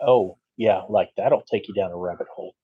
Oh, 0.00 0.38
yeah, 0.56 0.82
like 0.88 1.10
that'll 1.16 1.42
take 1.42 1.68
you 1.68 1.74
down 1.74 1.90
a 1.90 1.96
rabbit 1.96 2.26
hole. 2.34 2.54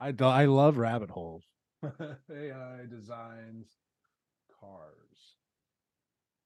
I 0.00 0.12
do- 0.12 0.24
I 0.24 0.44
love 0.44 0.76
rabbit 0.76 1.10
holes. 1.10 1.44
AI 1.82 2.84
designs 2.88 3.66
cars. 4.60 5.07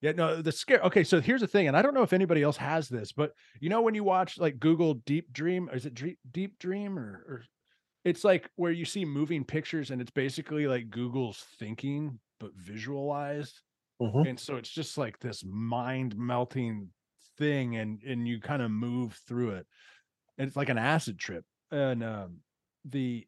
Yeah, 0.02 0.12
no, 0.12 0.42
the 0.42 0.52
scare. 0.52 0.80
Okay, 0.80 1.04
so 1.04 1.20
here's 1.20 1.40
the 1.42 1.46
thing, 1.46 1.68
and 1.68 1.76
I 1.76 1.82
don't 1.82 1.94
know 1.94 2.02
if 2.02 2.12
anybody 2.12 2.42
else 2.42 2.56
has 2.58 2.88
this, 2.88 3.12
but 3.12 3.34
you 3.60 3.68
know 3.70 3.82
when 3.82 3.94
you 3.94 4.04
watch 4.04 4.36
like 4.38 4.58
Google 4.58 4.94
Deep 4.94 5.32
Dream, 5.32 5.70
is 5.72 5.86
it 5.86 5.94
Deep 6.32 6.58
Dream, 6.58 6.98
or, 6.98 7.24
or 7.28 7.44
it's 8.04 8.24
like 8.24 8.50
where 8.56 8.72
you 8.72 8.84
see 8.84 9.04
moving 9.04 9.44
pictures, 9.44 9.90
and 9.90 10.00
it's 10.02 10.10
basically 10.10 10.66
like 10.66 10.90
Google's 10.90 11.40
thinking 11.58 12.20
but 12.40 12.52
visualized, 12.56 13.62
Mhm. 14.00 14.24
and 14.24 14.40
so 14.40 14.56
it's 14.56 14.70
just 14.70 14.98
like 14.98 15.18
this 15.20 15.44
mind 15.44 16.16
melting 16.16 16.90
thing, 17.38 17.76
and 17.76 18.02
and 18.02 18.28
you 18.28 18.40
kind 18.40 18.62
of 18.62 18.70
move 18.70 19.14
through 19.28 19.52
it, 19.52 19.66
and 20.38 20.48
it's 20.48 20.56
like 20.56 20.70
an 20.70 20.78
acid 20.78 21.18
trip, 21.18 21.44
and 21.70 22.04
um, 22.04 22.40
the 22.84 23.26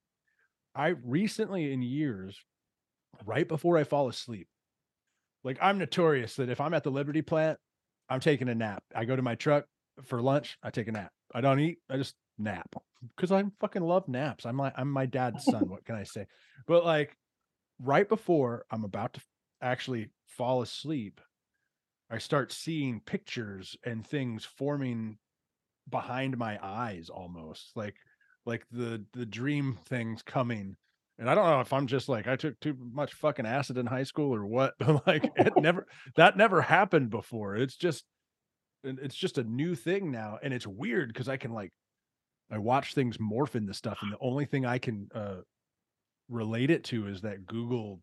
I 0.74 0.88
recently 0.88 1.72
in 1.72 1.82
years, 1.82 2.40
right 3.24 3.48
before 3.48 3.78
I 3.78 3.84
fall 3.84 4.08
asleep, 4.08 4.48
like 5.44 5.58
I'm 5.60 5.78
notorious 5.78 6.36
that 6.36 6.48
if 6.48 6.60
I'm 6.60 6.74
at 6.74 6.82
the 6.82 6.90
Liberty 6.90 7.22
plant, 7.22 7.58
I'm 8.08 8.20
taking 8.20 8.48
a 8.48 8.54
nap. 8.54 8.82
I 8.94 9.04
go 9.04 9.14
to 9.14 9.22
my 9.22 9.34
truck 9.34 9.66
for 10.06 10.20
lunch, 10.20 10.58
I 10.62 10.70
take 10.70 10.88
a 10.88 10.92
nap. 10.92 11.12
I 11.34 11.40
don't 11.40 11.60
eat, 11.60 11.78
I 11.88 11.96
just 11.96 12.14
nap 12.38 12.74
because 13.14 13.30
I 13.30 13.44
fucking 13.60 13.82
love 13.82 14.08
naps. 14.08 14.46
I'm 14.46 14.56
like, 14.56 14.72
I'm 14.76 14.90
my 14.90 15.06
dad's 15.06 15.44
son. 15.44 15.68
What 15.68 15.84
can 15.84 15.94
I 15.94 16.04
say? 16.04 16.26
But 16.66 16.84
like 16.84 17.16
right 17.80 18.08
before 18.08 18.64
I'm 18.70 18.84
about 18.84 19.14
to 19.14 19.20
actually 19.60 20.08
fall 20.26 20.62
asleep, 20.62 21.20
I 22.10 22.18
start 22.18 22.52
seeing 22.52 23.00
pictures 23.00 23.76
and 23.84 24.06
things 24.06 24.44
forming 24.44 25.18
behind 25.90 26.38
my 26.38 26.58
eyes 26.62 27.10
almost 27.10 27.72
like 27.76 27.94
like 28.46 28.64
the 28.70 29.04
the 29.12 29.26
dream 29.26 29.78
things 29.86 30.22
coming 30.22 30.76
and 31.18 31.30
i 31.30 31.34
don't 31.34 31.46
know 31.46 31.60
if 31.60 31.72
i'm 31.72 31.86
just 31.86 32.08
like 32.08 32.26
i 32.26 32.36
took 32.36 32.58
too 32.60 32.76
much 32.92 33.14
fucking 33.14 33.46
acid 33.46 33.78
in 33.78 33.86
high 33.86 34.02
school 34.02 34.34
or 34.34 34.44
what 34.44 34.74
but 34.78 35.06
like 35.06 35.30
it 35.36 35.52
never 35.56 35.86
that 36.16 36.36
never 36.36 36.60
happened 36.62 37.10
before. 37.10 37.56
It's 37.56 37.76
just 37.76 38.04
it's 38.82 39.14
just 39.14 39.38
a 39.38 39.44
new 39.44 39.74
thing 39.74 40.10
now, 40.10 40.38
and 40.42 40.52
it's 40.52 40.66
weird 40.66 41.08
because 41.08 41.28
I 41.28 41.36
can 41.36 41.52
like 41.52 41.72
I 42.50 42.58
watch 42.58 42.94
things 42.94 43.16
morph 43.16 43.54
into 43.54 43.74
stuff, 43.74 43.98
and 44.02 44.12
the 44.12 44.18
only 44.20 44.44
thing 44.44 44.66
I 44.66 44.78
can 44.78 45.08
uh 45.14 45.40
relate 46.28 46.70
it 46.70 46.84
to 46.84 47.08
is 47.08 47.22
that 47.22 47.46
Google 47.46 48.00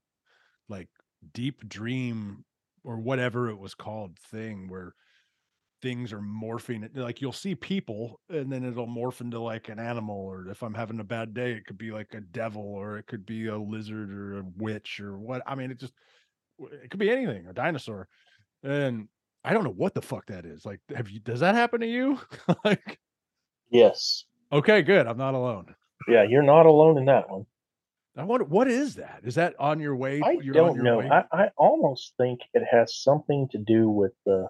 like 0.69 0.89
deep 1.33 1.67
dream 1.67 2.43
or 2.83 2.99
whatever 2.99 3.49
it 3.49 3.59
was 3.59 3.75
called 3.75 4.17
thing 4.31 4.67
where 4.67 4.93
things 5.81 6.13
are 6.13 6.19
morphing 6.19 6.87
like 6.95 7.21
you'll 7.21 7.31
see 7.31 7.55
people 7.55 8.19
and 8.29 8.51
then 8.51 8.63
it'll 8.63 8.87
morph 8.87 9.21
into 9.21 9.39
like 9.39 9.69
an 9.69 9.79
animal 9.79 10.15
or 10.15 10.47
if 10.47 10.61
i'm 10.61 10.73
having 10.73 10.99
a 10.99 11.03
bad 11.03 11.33
day 11.33 11.51
it 11.51 11.65
could 11.65 11.77
be 11.77 11.91
like 11.91 12.13
a 12.13 12.21
devil 12.21 12.61
or 12.61 12.97
it 12.97 13.07
could 13.07 13.25
be 13.25 13.47
a 13.47 13.57
lizard 13.57 14.11
or 14.11 14.39
a 14.39 14.43
witch 14.57 14.99
or 14.99 15.17
what 15.17 15.41
i 15.47 15.55
mean 15.55 15.71
it 15.71 15.79
just 15.79 15.93
it 16.59 16.89
could 16.89 16.99
be 16.99 17.09
anything 17.09 17.47
a 17.47 17.53
dinosaur 17.53 18.07
and 18.63 19.07
i 19.43 19.53
don't 19.53 19.63
know 19.63 19.73
what 19.75 19.93
the 19.93 20.01
fuck 20.01 20.25
that 20.27 20.45
is 20.45 20.65
like 20.65 20.79
have 20.95 21.09
you 21.09 21.19
does 21.19 21.39
that 21.39 21.55
happen 21.55 21.79
to 21.79 21.87
you 21.87 22.19
like 22.65 22.99
yes 23.71 24.25
okay 24.51 24.81
good 24.81 25.07
i'm 25.07 25.17
not 25.17 25.33
alone 25.33 25.73
yeah 26.07 26.23
you're 26.23 26.43
not 26.43 26.65
alone 26.65 26.97
in 26.97 27.05
that 27.05 27.29
one 27.29 27.45
I 28.17 28.25
wonder 28.25 28.43
what 28.43 28.67
is 28.67 28.95
that? 28.95 29.21
Is 29.23 29.35
that 29.35 29.55
on 29.57 29.79
your 29.79 29.95
way? 29.95 30.21
I 30.21 30.35
don't 30.35 30.83
know. 30.83 30.99
I, 30.99 31.23
I 31.31 31.49
almost 31.55 32.13
think 32.17 32.41
it 32.53 32.61
has 32.69 32.93
something 32.93 33.47
to 33.51 33.57
do 33.57 33.89
with 33.89 34.11
the 34.25 34.49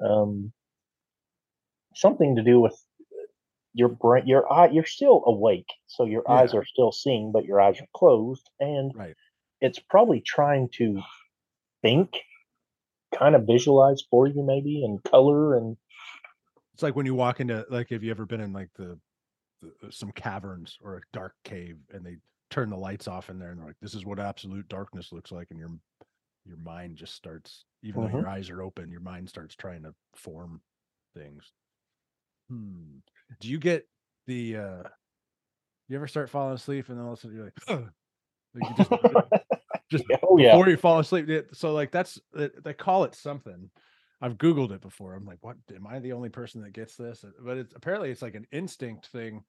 um 0.00 0.52
something 1.94 2.36
to 2.36 2.42
do 2.42 2.60
with 2.60 2.78
your 3.74 3.88
brain 3.88 4.26
your 4.26 4.50
eye 4.52 4.68
you're 4.68 4.84
still 4.84 5.22
awake 5.26 5.68
so 5.86 6.04
your 6.04 6.22
Yeah. 6.28 6.34
eyes 6.34 6.54
are 6.54 6.64
still 6.64 6.92
seeing 6.92 7.32
but 7.32 7.44
your 7.44 7.60
eyes 7.60 7.80
are 7.80 7.88
closed 7.94 8.48
and 8.60 8.92
Right. 8.94 9.14
it's 9.60 9.78
probably 9.78 10.20
trying 10.20 10.68
to 10.74 11.00
think 11.82 12.16
kind 13.14 13.34
of 13.34 13.46
visualize 13.46 14.02
for 14.10 14.26
you 14.26 14.42
maybe 14.42 14.84
and 14.84 15.02
color 15.04 15.56
and 15.56 15.76
It's 16.74 16.82
like 16.82 16.96
when 16.96 17.06
you 17.06 17.14
walk 17.14 17.40
into 17.40 17.64
like 17.70 17.90
have 17.90 18.02
you 18.02 18.10
ever 18.10 18.26
been 18.26 18.40
in 18.40 18.52
like 18.52 18.70
the, 18.74 18.98
the 19.62 19.68
uh, 19.86 19.90
some 19.90 20.12
caverns 20.12 20.78
or 20.82 20.96
a 20.96 21.00
dark 21.12 21.34
cave 21.44 21.78
and 21.92 22.04
they 22.04 22.16
turn 22.50 22.70
the 22.70 22.76
lights 22.76 23.08
off 23.08 23.30
in 23.30 23.38
there 23.38 23.50
and 23.50 23.58
they're 23.60 23.66
like 23.66 23.80
this 23.80 23.94
is 23.94 24.04
what 24.04 24.18
absolute 24.18 24.68
darkness 24.68 25.12
looks 25.12 25.32
like 25.32 25.48
and 25.50 25.58
your 25.58 25.70
your 26.46 26.58
mind 26.58 26.96
just 26.96 27.14
starts 27.14 27.64
even 27.82 28.00
though 28.02 28.08
Mhm. 28.08 28.12
your 28.12 28.28
eyes 28.28 28.50
are 28.50 28.62
open 28.62 28.90
your 28.90 29.00
mind 29.00 29.28
starts 29.28 29.54
trying 29.56 29.82
to 29.82 29.94
form 30.14 30.62
things. 31.14 31.52
Hmm. 32.48 32.98
Do 33.40 33.48
you 33.48 33.58
get 33.58 33.88
the 34.26 34.56
uh 34.56 34.82
you 35.88 35.96
ever 35.96 36.08
start 36.08 36.30
falling 36.30 36.54
asleep 36.54 36.88
and 36.88 36.98
then 36.98 37.04
all 37.06 37.12
of 37.12 37.18
a 37.18 37.22
sudden 37.22 37.36
you're 37.36 37.44
like, 37.46 37.58
"Ugh." 37.68 37.92
Like, 38.54 38.68
you 38.68 38.74
just 38.74 38.92
just 39.90 40.04
oh 40.22 40.38
yeah 40.38 40.56
before 40.56 40.68
you 40.68 40.76
fall 40.76 40.98
asleep. 40.98 41.28
So 41.54 41.72
like 41.74 41.92
that's 41.92 42.20
they 42.34 42.74
call 42.74 43.04
it 43.04 43.14
something. 43.14 43.70
I've 44.20 44.38
googled 44.38 44.72
it 44.72 44.80
before. 44.80 45.14
I'm 45.14 45.26
like, 45.26 45.38
what? 45.42 45.56
Am 45.74 45.86
I 45.86 45.98
the 45.98 46.12
only 46.14 46.30
person 46.30 46.62
that 46.62 46.72
gets 46.72 46.96
this? 46.96 47.24
Uh, 47.24 47.30
But 47.40 47.58
it's 47.58 47.74
apparently 47.74 48.10
it's 48.10 48.22
like 48.22 48.34
an 48.36 48.46
instinct 48.52 49.08
thing. 49.08 49.44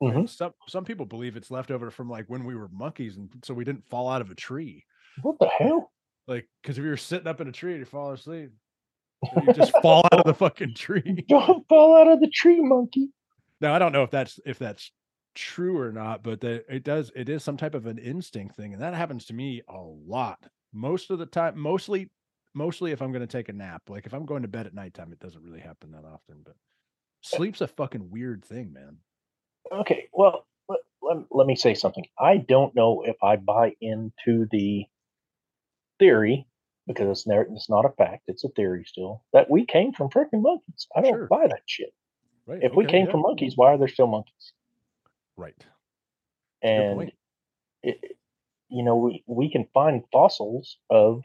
where 0.00 0.14
Mhm. 0.14 0.28
Some 0.28 0.54
some 0.68 0.84
people 0.84 1.06
believe 1.06 1.36
it's 1.36 1.50
left 1.50 1.70
over 1.70 1.90
from 1.90 2.10
like 2.10 2.26
when 2.28 2.44
we 2.44 2.56
were 2.56 2.68
monkeys, 2.70 3.16
and 3.18 3.30
so 3.44 3.54
we 3.54 3.64
didn't 3.64 3.88
fall 3.88 4.08
out 4.10 4.22
of 4.22 4.30
a 4.30 4.36
tree. 4.36 4.84
what 5.22 5.38
the 5.38 5.48
hell 5.48 5.92
Like 6.28 6.48
because 6.62 6.78
if 6.78 6.84
you 6.84 6.90
were 6.90 6.96
sitting 6.96 7.28
up 7.28 7.40
in 7.40 7.48
a 7.48 7.52
tree 7.52 7.72
and 7.72 7.80
you 7.80 7.86
fall 7.86 8.12
asleep, 8.12 8.50
you 9.36 9.52
just 9.54 9.72
fall 9.82 10.04
out 10.12 10.20
of 10.20 10.24
the 10.26 10.34
fucking 10.34 10.74
tree. 10.74 11.24
don't 11.28 11.66
fall 11.68 11.96
out 11.96 12.08
of 12.08 12.20
the 12.20 12.28
tree 12.30 12.60
monkey 12.60 13.10
Now 13.60 13.74
I 13.74 13.78
don't 13.78 13.92
know 13.92 14.02
if 14.02 14.10
that's 14.10 14.40
if 14.46 14.58
that's 14.58 14.90
true 15.34 15.78
or 15.78 15.92
not, 15.92 16.22
but 16.22 16.40
that 16.40 16.64
it 16.68 16.84
does 16.84 17.10
it 17.14 17.28
is 17.28 17.44
some 17.44 17.56
type 17.56 17.74
of 17.74 17.86
an 17.86 17.98
instinct 17.98 18.56
thing, 18.56 18.72
and 18.74 18.82
that 18.82 18.94
happens 18.94 19.26
to 19.26 19.34
me 19.34 19.62
a 19.68 19.78
lot. 19.80 20.38
Most 20.72 21.10
of 21.10 21.18
the 21.18 21.26
time, 21.26 21.58
mostly 21.58 22.10
mostly 22.54 22.92
if 22.92 23.02
I'm 23.02 23.12
going 23.12 23.26
to 23.26 23.26
take 23.26 23.48
a 23.48 23.52
nap. 23.52 23.82
Like 23.88 24.06
if 24.06 24.14
I'm 24.14 24.26
going 24.26 24.42
to 24.42 24.48
bed 24.48 24.66
at 24.66 24.74
nighttime, 24.74 25.12
it 25.12 25.20
doesn't 25.20 25.42
really 25.42 25.60
happen 25.60 25.92
that 25.92 26.04
often. 26.04 26.42
But 26.44 26.56
sleep's 27.22 27.60
a 27.60 27.68
fucking 27.68 28.10
weird 28.10 28.44
thing, 28.44 28.72
man. 28.72 28.98
okay 29.72 30.08
well 30.12 30.46
let, 30.68 30.80
let, 31.02 31.18
let 31.30 31.46
me 31.46 31.56
say 31.56 31.74
something 31.74 32.04
i 32.18 32.36
don't 32.36 32.74
know 32.74 33.02
if 33.04 33.16
i 33.22 33.36
buy 33.36 33.72
into 33.80 34.46
the 34.50 34.86
theory 35.98 36.46
because 36.86 37.08
it's 37.08 37.26
never, 37.26 37.42
it's 37.52 37.68
not 37.70 37.84
a 37.84 37.90
fact 37.90 38.22
it's 38.28 38.44
a 38.44 38.48
theory 38.50 38.84
still 38.86 39.22
that 39.32 39.50
we 39.50 39.64
came 39.64 39.92
from 39.92 40.08
freaking 40.10 40.42
monkeys 40.42 40.86
i 40.96 41.00
don't 41.00 41.12
Sure. 41.12 41.26
buy 41.26 41.46
that 41.46 41.62
shit 41.66 41.92
Right? 42.46 42.62
if 42.62 42.74
we 42.74 42.86
came 42.86 43.06
yeah, 43.06 43.10
from 43.10 43.22
monkeys 43.22 43.54
why 43.56 43.72
are 43.72 43.78
there 43.78 43.88
still 43.88 44.06
monkeys 44.06 44.52
right, 45.36 45.54
and 46.62 47.12
it, 47.82 48.16
you 48.68 48.82
know 48.84 48.96
we, 48.96 49.24
we 49.26 49.50
can 49.50 49.66
find 49.74 50.02
fossils 50.12 50.78
of 50.90 51.22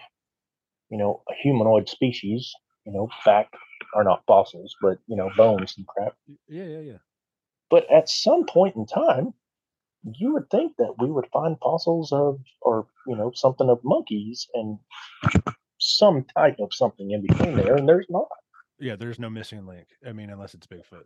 you 0.89 0.97
know 0.97 1.21
a 1.29 1.33
humanoid 1.35 1.87
species 1.89 2.51
you 2.85 2.91
know 2.91 3.07
back 3.25 3.49
are 3.95 4.03
not 4.03 4.23
fossils 4.27 4.75
but 4.81 4.97
you 5.07 5.15
know 5.15 5.29
bones 5.37 5.75
and 5.77 5.85
crap 5.87 6.13
yeah, 6.47 6.63
yeah, 6.63 6.79
yeah. 6.79 6.97
but 7.69 7.89
at 7.91 8.09
some 8.09 8.45
point 8.45 8.75
in 8.75 8.85
time 8.85 9.33
you 10.03 10.33
would 10.33 10.49
think 10.49 10.77
that 10.77 10.95
we 10.99 11.11
would 11.11 11.27
find 11.33 11.57
fossils 11.61 12.11
of 12.11 12.39
or 12.61 12.87
you 13.07 13.15
know 13.15 13.31
something 13.35 13.69
of 13.69 13.79
monkeys 13.83 14.47
and 14.53 14.79
some 15.79 16.25
type 16.35 16.57
of 16.59 16.73
something 16.73 17.11
in 17.11 17.21
between 17.21 17.55
there 17.55 17.75
and 17.75 17.87
there's 17.87 18.07
not 18.09 18.27
Yeah, 18.79 18.95
there's 18.95 19.19
no 19.19 19.29
missing 19.29 19.65
link. 19.65 19.87
I 20.07 20.11
mean, 20.11 20.29
unless 20.29 20.53
it's 20.53 20.67
Bigfoot. 20.67 21.05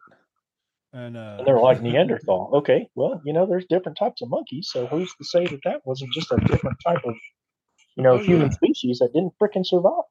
And 0.93 1.17
uh 1.17 1.37
and 1.39 1.47
they're 1.47 1.59
like 1.59 1.81
neanderthal 1.83 2.51
okay 2.55 2.89
well 2.95 3.21
you 3.25 3.33
know 3.33 3.45
there's 3.45 3.65
different 3.65 3.97
types 3.97 4.21
of 4.21 4.29
monkeys 4.29 4.69
so 4.71 4.87
who's 4.87 5.13
to 5.15 5.25
say 5.25 5.45
that 5.45 5.59
that 5.65 5.81
wasn't 5.85 6.11
just 6.13 6.31
a 6.31 6.37
different 6.47 6.77
type 6.85 7.01
of 7.05 7.15
you 7.95 8.03
know 8.03 8.17
Oh, 8.17 8.21
human 8.21 8.49
yeah. 8.49 8.51
species 8.51 8.99
that 8.99 9.11
didn't 9.13 9.33
frickin' 9.41 9.65
survive 9.65 10.03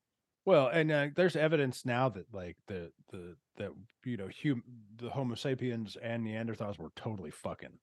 Well, 0.44 0.68
and 0.68 0.92
uh, 0.92 1.08
there's 1.16 1.36
evidence 1.36 1.86
now 1.86 2.08
that 2.10 2.32
like 2.34 2.56
the 2.66 2.92
the 3.10 3.36
that 3.56 3.70
you 4.04 4.16
know 4.16 4.28
hum 4.42 4.62
the 4.96 5.10
Homo 5.10 5.34
sapiens 5.36 5.96
and 6.02 6.26
Neanderthals 6.26 6.78
were 6.78 6.92
totally 6.96 7.30
fucking. 7.30 7.78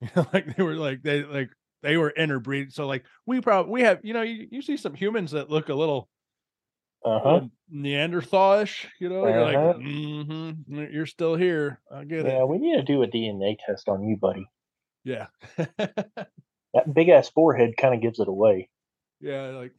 You 0.00 0.08
know, 0.16 0.26
like 0.32 0.56
they 0.56 0.62
were 0.62 0.74
like 0.74 1.02
they 1.02 1.24
like 1.24 1.50
they 1.82 1.96
were 1.96 2.10
interbreed. 2.10 2.72
So 2.72 2.86
like 2.86 3.04
we 3.26 3.40
probably 3.40 3.72
we 3.72 3.82
have 3.82 4.00
you 4.02 4.14
know 4.14 4.22
you, 4.22 4.48
you 4.50 4.62
see 4.62 4.76
some 4.76 4.94
humans 4.94 5.32
that 5.32 5.50
look 5.50 5.68
a 5.68 5.74
little, 5.74 6.08
uh-huh 7.04 7.48
Neanderthalish. 7.72 8.86
You 9.00 9.08
know, 9.08 9.26
you're 9.26 9.42
like 9.42 9.58
Uh-huh. 9.58 9.74
mm-hmm, 9.74 10.84
you're 10.92 11.06
still 11.06 11.34
here. 11.34 11.80
I 11.90 12.04
get 12.04 12.20
yeah 12.24 12.26
it. 12.26 12.38
Yeah, 12.38 12.44
we 12.44 12.58
need 12.58 12.76
to 12.76 12.82
do 12.82 13.02
a 13.02 13.06
dna 13.06 13.56
test 13.64 13.88
on 13.88 14.02
you 14.04 14.16
buddy 14.16 14.46
Yeah, 15.04 15.26
that 16.74 16.92
big 16.92 17.08
ass 17.08 17.28
forehead 17.30 17.76
kind 17.76 17.94
of 17.94 18.00
gives 18.02 18.18
it 18.20 18.28
away 18.28 18.68
yeah. 19.20 19.48
Like 19.50 19.72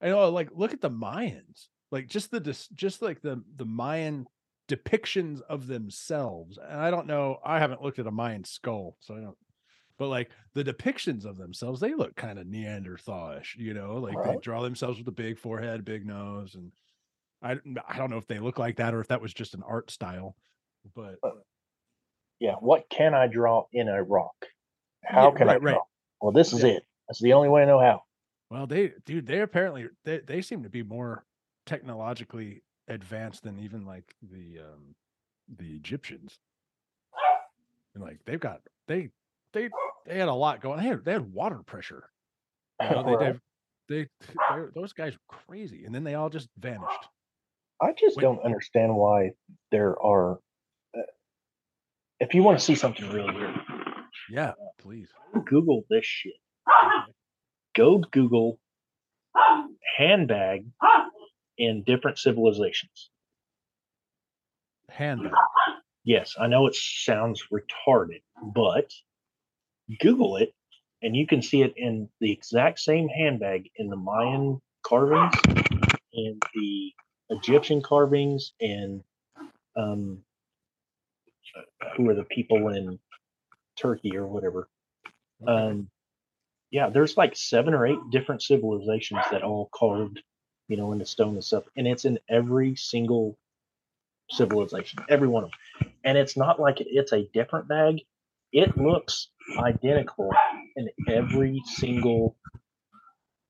I 0.00 0.08
know. 0.08 0.28
Like 0.30 0.50
look 0.52 0.72
at 0.72 0.80
the 0.80 0.90
Mayans. 0.90 1.68
Like 1.90 2.08
just 2.08 2.30
the 2.30 2.40
just 2.74 3.02
like 3.02 3.20
the 3.22 3.42
the 3.56 3.64
Mayan 3.64 4.26
depictions 4.68 5.40
of 5.42 5.66
themselves. 5.66 6.58
And 6.58 6.80
I 6.80 6.90
don't 6.90 7.06
know, 7.06 7.38
I 7.44 7.58
haven't 7.58 7.82
looked 7.82 7.98
at 7.98 8.06
a 8.06 8.10
Mayan 8.10 8.44
skull, 8.44 8.96
so 9.00 9.14
I 9.14 9.20
don't 9.20 9.36
but 9.96 10.08
like 10.08 10.30
the 10.54 10.64
depictions 10.64 11.24
of 11.24 11.36
themselves, 11.36 11.80
they 11.80 11.94
look 11.94 12.16
kind 12.16 12.38
of 12.38 12.46
Neanderthalish, 12.46 13.56
you 13.56 13.74
know, 13.74 13.94
like 13.98 14.22
they 14.22 14.36
draw 14.36 14.60
themselves 14.62 14.98
with 14.98 15.06
a 15.08 15.12
big 15.12 15.38
forehead, 15.38 15.84
big 15.84 16.04
nose, 16.04 16.56
and 16.56 16.72
I 17.42 17.58
I 17.88 17.98
don't 17.98 18.10
know 18.10 18.18
if 18.18 18.26
they 18.26 18.40
look 18.40 18.58
like 18.58 18.76
that 18.76 18.94
or 18.94 19.00
if 19.00 19.08
that 19.08 19.20
was 19.22 19.34
just 19.34 19.54
an 19.54 19.62
art 19.62 19.90
style, 19.90 20.36
but 20.94 21.20
uh, 21.22 21.30
yeah 22.40 22.54
what 22.56 22.88
can 22.88 23.14
i 23.14 23.26
draw 23.26 23.64
in 23.72 23.88
a 23.88 24.02
rock 24.02 24.46
how 25.04 25.30
Yeah, 25.30 25.30
can 25.30 25.48
i 25.48 25.58
draw 25.58 25.80
right. 25.80 25.82
well 26.20 26.32
this 26.32 26.52
is 26.52 26.64
Yeah. 26.64 26.72
it 26.76 26.84
that's 27.08 27.20
the 27.20 27.32
only 27.32 27.48
way 27.48 27.62
i 27.62 27.66
know 27.66 27.80
how 27.80 28.02
well, 28.50 28.66
they 28.66 28.92
dude, 29.04 29.26
they 29.26 29.40
apparently 29.40 29.88
they 30.04 30.18
they 30.18 30.42
seem 30.42 30.62
to 30.62 30.70
be 30.70 30.82
more 30.82 31.24
technologically 31.66 32.62
advanced 32.88 33.42
than 33.44 33.58
even 33.58 33.84
like 33.86 34.14
the 34.30 34.60
um 34.60 34.94
the 35.58 35.74
Egyptians. 35.74 36.38
And 37.94 38.02
like 38.02 38.18
they've 38.26 38.40
got 38.40 38.60
they 38.88 39.10
they 39.52 39.68
they 40.06 40.18
had 40.18 40.28
a 40.28 40.34
lot 40.34 40.60
going. 40.60 40.78
They 40.80 40.86
had, 40.88 41.04
they 41.04 41.12
had 41.12 41.32
water 41.32 41.60
pressure. 41.64 42.08
You 42.82 42.90
know, 42.90 43.04
they, 43.04 43.14
Right. 43.26 43.36
they, 43.88 44.06
they, 44.28 44.62
those 44.74 44.92
guys 44.92 45.12
were 45.12 45.36
crazy, 45.46 45.84
and 45.84 45.94
then 45.94 46.02
they 46.02 46.14
all 46.14 46.28
just 46.28 46.48
vanished. 46.58 47.04
I 47.80 47.92
just 47.98 48.18
don't 48.18 48.42
understand 48.44 48.94
why 48.96 49.30
there 49.70 49.96
are. 50.02 50.40
Uh, 50.96 51.02
if 52.18 52.34
you 52.34 52.42
want 52.42 52.58
to 52.58 52.64
see 52.64 52.74
something 52.74 53.08
really 53.10 53.32
weird, 53.32 53.54
Yeah, 54.30 54.52
please. 54.78 55.08
Google 55.46 55.84
this 55.88 56.04
shit. 56.04 56.32
Go 57.76 57.98
Google 57.98 58.58
handbag 59.96 60.66
in 61.58 61.82
different 61.84 62.18
civilizations. 62.18 63.10
Handbag. 64.88 65.32
Yes, 66.04 66.34
I 66.38 66.46
know 66.48 66.66
it 66.66 66.74
sounds 66.74 67.44
retarded, 67.52 68.22
but 68.42 68.92
Google 70.00 70.36
it 70.36 70.54
and 71.04 71.14
you 71.14 71.26
can 71.26 71.42
see 71.42 71.60
it 71.60 71.74
in 71.76 72.08
the 72.20 72.32
exact 72.32 72.80
same 72.80 73.08
handbag 73.08 73.70
in 73.76 73.88
the 73.88 73.96
Mayan 73.96 74.60
carvings, 74.82 75.34
in 76.14 76.40
the 76.54 76.92
Egyptian 77.28 77.82
carvings, 77.82 78.52
and 78.58 79.02
um, 79.76 80.22
uh, 81.54 81.88
who 81.94 82.08
are 82.08 82.14
the 82.14 82.24
people 82.24 82.68
in 82.68 82.98
Turkey 83.78 84.16
or 84.16 84.26
whatever. 84.26 84.66
Um, 85.46 85.90
yeah, 86.70 86.88
there's 86.88 87.18
like 87.18 87.36
seven 87.36 87.74
or 87.74 87.86
eight 87.86 87.98
different 88.10 88.42
civilizations 88.42 89.24
that 89.30 89.42
all 89.42 89.68
carved, 89.74 90.22
you 90.68 90.76
know, 90.76 90.94
the 90.96 91.06
stone 91.06 91.34
and 91.34 91.44
stuff, 91.44 91.64
and 91.76 91.86
it's 91.86 92.04
in 92.04 92.18
every 92.28 92.76
single 92.76 93.38
civilization, 94.30 95.00
every 95.08 95.28
one 95.28 95.44
of 95.44 95.50
them. 95.50 95.92
And 96.04 96.18
it's 96.18 96.36
not 96.36 96.60
like 96.60 96.76
it's 96.80 97.12
a 97.12 97.28
different 97.34 97.68
bag. 97.68 98.00
It 98.52 98.76
looks 98.76 99.28
identical 99.58 100.30
in 100.76 100.88
every 101.08 101.62
single 101.66 102.36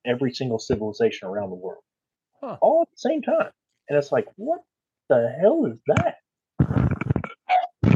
every 0.07 0.33
single 0.33 0.59
civilization 0.59 1.29
around 1.29 1.51
the 1.51 1.57
world. 1.57 1.83
Huh. 2.41 2.59
All 2.61 2.83
at 2.83 2.91
the 2.91 2.97
same 2.97 3.23
time. 3.23 3.51
And 3.89 3.99
it's 3.99 4.13
like, 4.13 4.27
what 4.37 4.61
the 5.09 5.35
hell 5.41 5.67
is 5.67 5.79
that? 5.87 6.17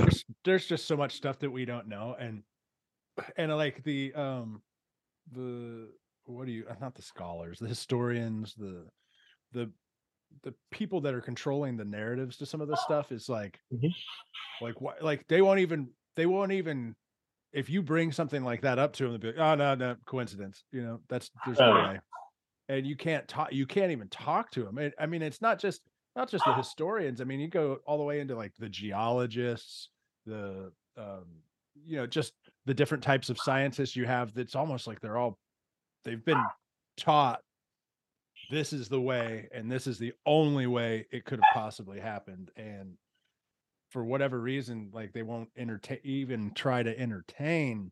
there's, 0.09 0.25
there's 0.45 0.67
just 0.67 0.87
so 0.87 0.97
much 0.97 1.13
stuff 1.17 1.39
that 1.41 1.51
we 1.51 1.65
don't 1.65 1.89
know 1.89 2.17
and 2.19 2.43
and 3.37 3.55
like 3.57 3.83
the 3.85 4.15
um 4.15 4.63
the 5.33 5.89
what 6.25 6.47
do 6.47 6.53
you 6.53 6.65
uh, 6.69 6.75
not 6.81 6.95
the 6.95 7.03
scholars 7.03 7.59
the 7.59 7.69
historians 7.69 8.55
the 8.57 8.85
the 9.53 9.73
the 10.43 10.55
people 10.71 11.01
that 11.03 11.15
are 11.15 11.21
controlling 11.21 11.77
the 11.77 11.85
narratives 11.85 12.37
to 12.39 12.47
some 12.47 12.61
of 12.61 12.69
this 12.69 12.81
stuff 12.83 13.13
is 13.13 13.29
like 13.29 13.61
Mhm. 13.73 13.93
like 14.61 14.81
what 14.81 15.03
like 15.03 15.27
they 15.29 15.43
won't 15.43 15.61
even 15.61 15.91
they 16.17 16.27
won't 16.27 16.53
even 16.53 16.97
if 17.53 17.71
you 17.71 17.83
bring 17.83 18.13
something 18.13 18.45
like 18.45 18.63
that 18.63 18.79
up 18.79 18.93
to 18.95 19.05
them 19.05 19.13
they'll 19.13 19.33
be 19.33 19.39
like 19.39 19.53
oh 19.53 19.55
no 19.57 19.75
no 19.75 19.97
coincidence 20.07 20.65
you 20.73 20.83
know? 20.83 21.01
That's 21.09 21.31
there's 21.45 21.63
no 21.63 21.77
way. 21.77 22.01
And 22.69 22.87
you 22.87 22.97
can't 22.97 23.29
talk 23.29 23.53
you 23.53 23.67
can't 23.67 23.93
even 23.93 24.09
talk 24.11 24.51
to 24.53 24.65
them 24.65 24.79
i 24.99 25.07
mean 25.07 25.23
it's 25.23 25.41
not 25.43 25.59
just 25.61 25.83
not 26.17 26.29
just 26.31 26.45
the 26.47 26.55
historians. 26.55 27.21
I 27.21 27.25
mean 27.25 27.41
you 27.41 27.49
go 27.49 27.79
all 27.87 27.99
the 27.99 28.05
way 28.05 28.21
into 28.21 28.37
like 28.37 28.55
the 28.59 28.69
geologists 28.69 29.91
the 30.27 30.73
um 30.97 31.43
you 31.75 31.97
know 31.97 32.07
just 32.07 32.35
the 32.67 32.75
different 32.75 33.05
types 33.05 33.31
of 33.31 33.39
scientists 33.39 33.97
you 33.97 34.07
have 34.07 34.35
that's 34.35 34.57
almost 34.57 34.87
like 34.89 35.01
they're 35.01 35.17
all 35.19 35.39
they've 36.05 36.25
been 36.25 36.51
taught 36.97 37.41
this 38.51 38.73
is 38.73 38.89
the 38.89 39.01
way 39.01 39.49
and 39.53 39.71
this 39.71 39.87
is 39.87 39.99
the 39.99 40.13
only 40.27 40.67
way 40.67 41.07
it 41.11 41.25
could 41.25 41.39
have 41.41 41.55
possibly 41.55 42.01
happened 42.01 42.51
and 42.57 42.95
for 43.91 44.05
whatever 44.05 44.39
reason 44.41 44.91
like 44.93 45.13
they 45.13 45.23
won't 45.23 45.49
entertain 45.57 45.99
even 46.05 46.53
try 46.55 46.83
to 46.83 46.99
entertain 46.99 47.91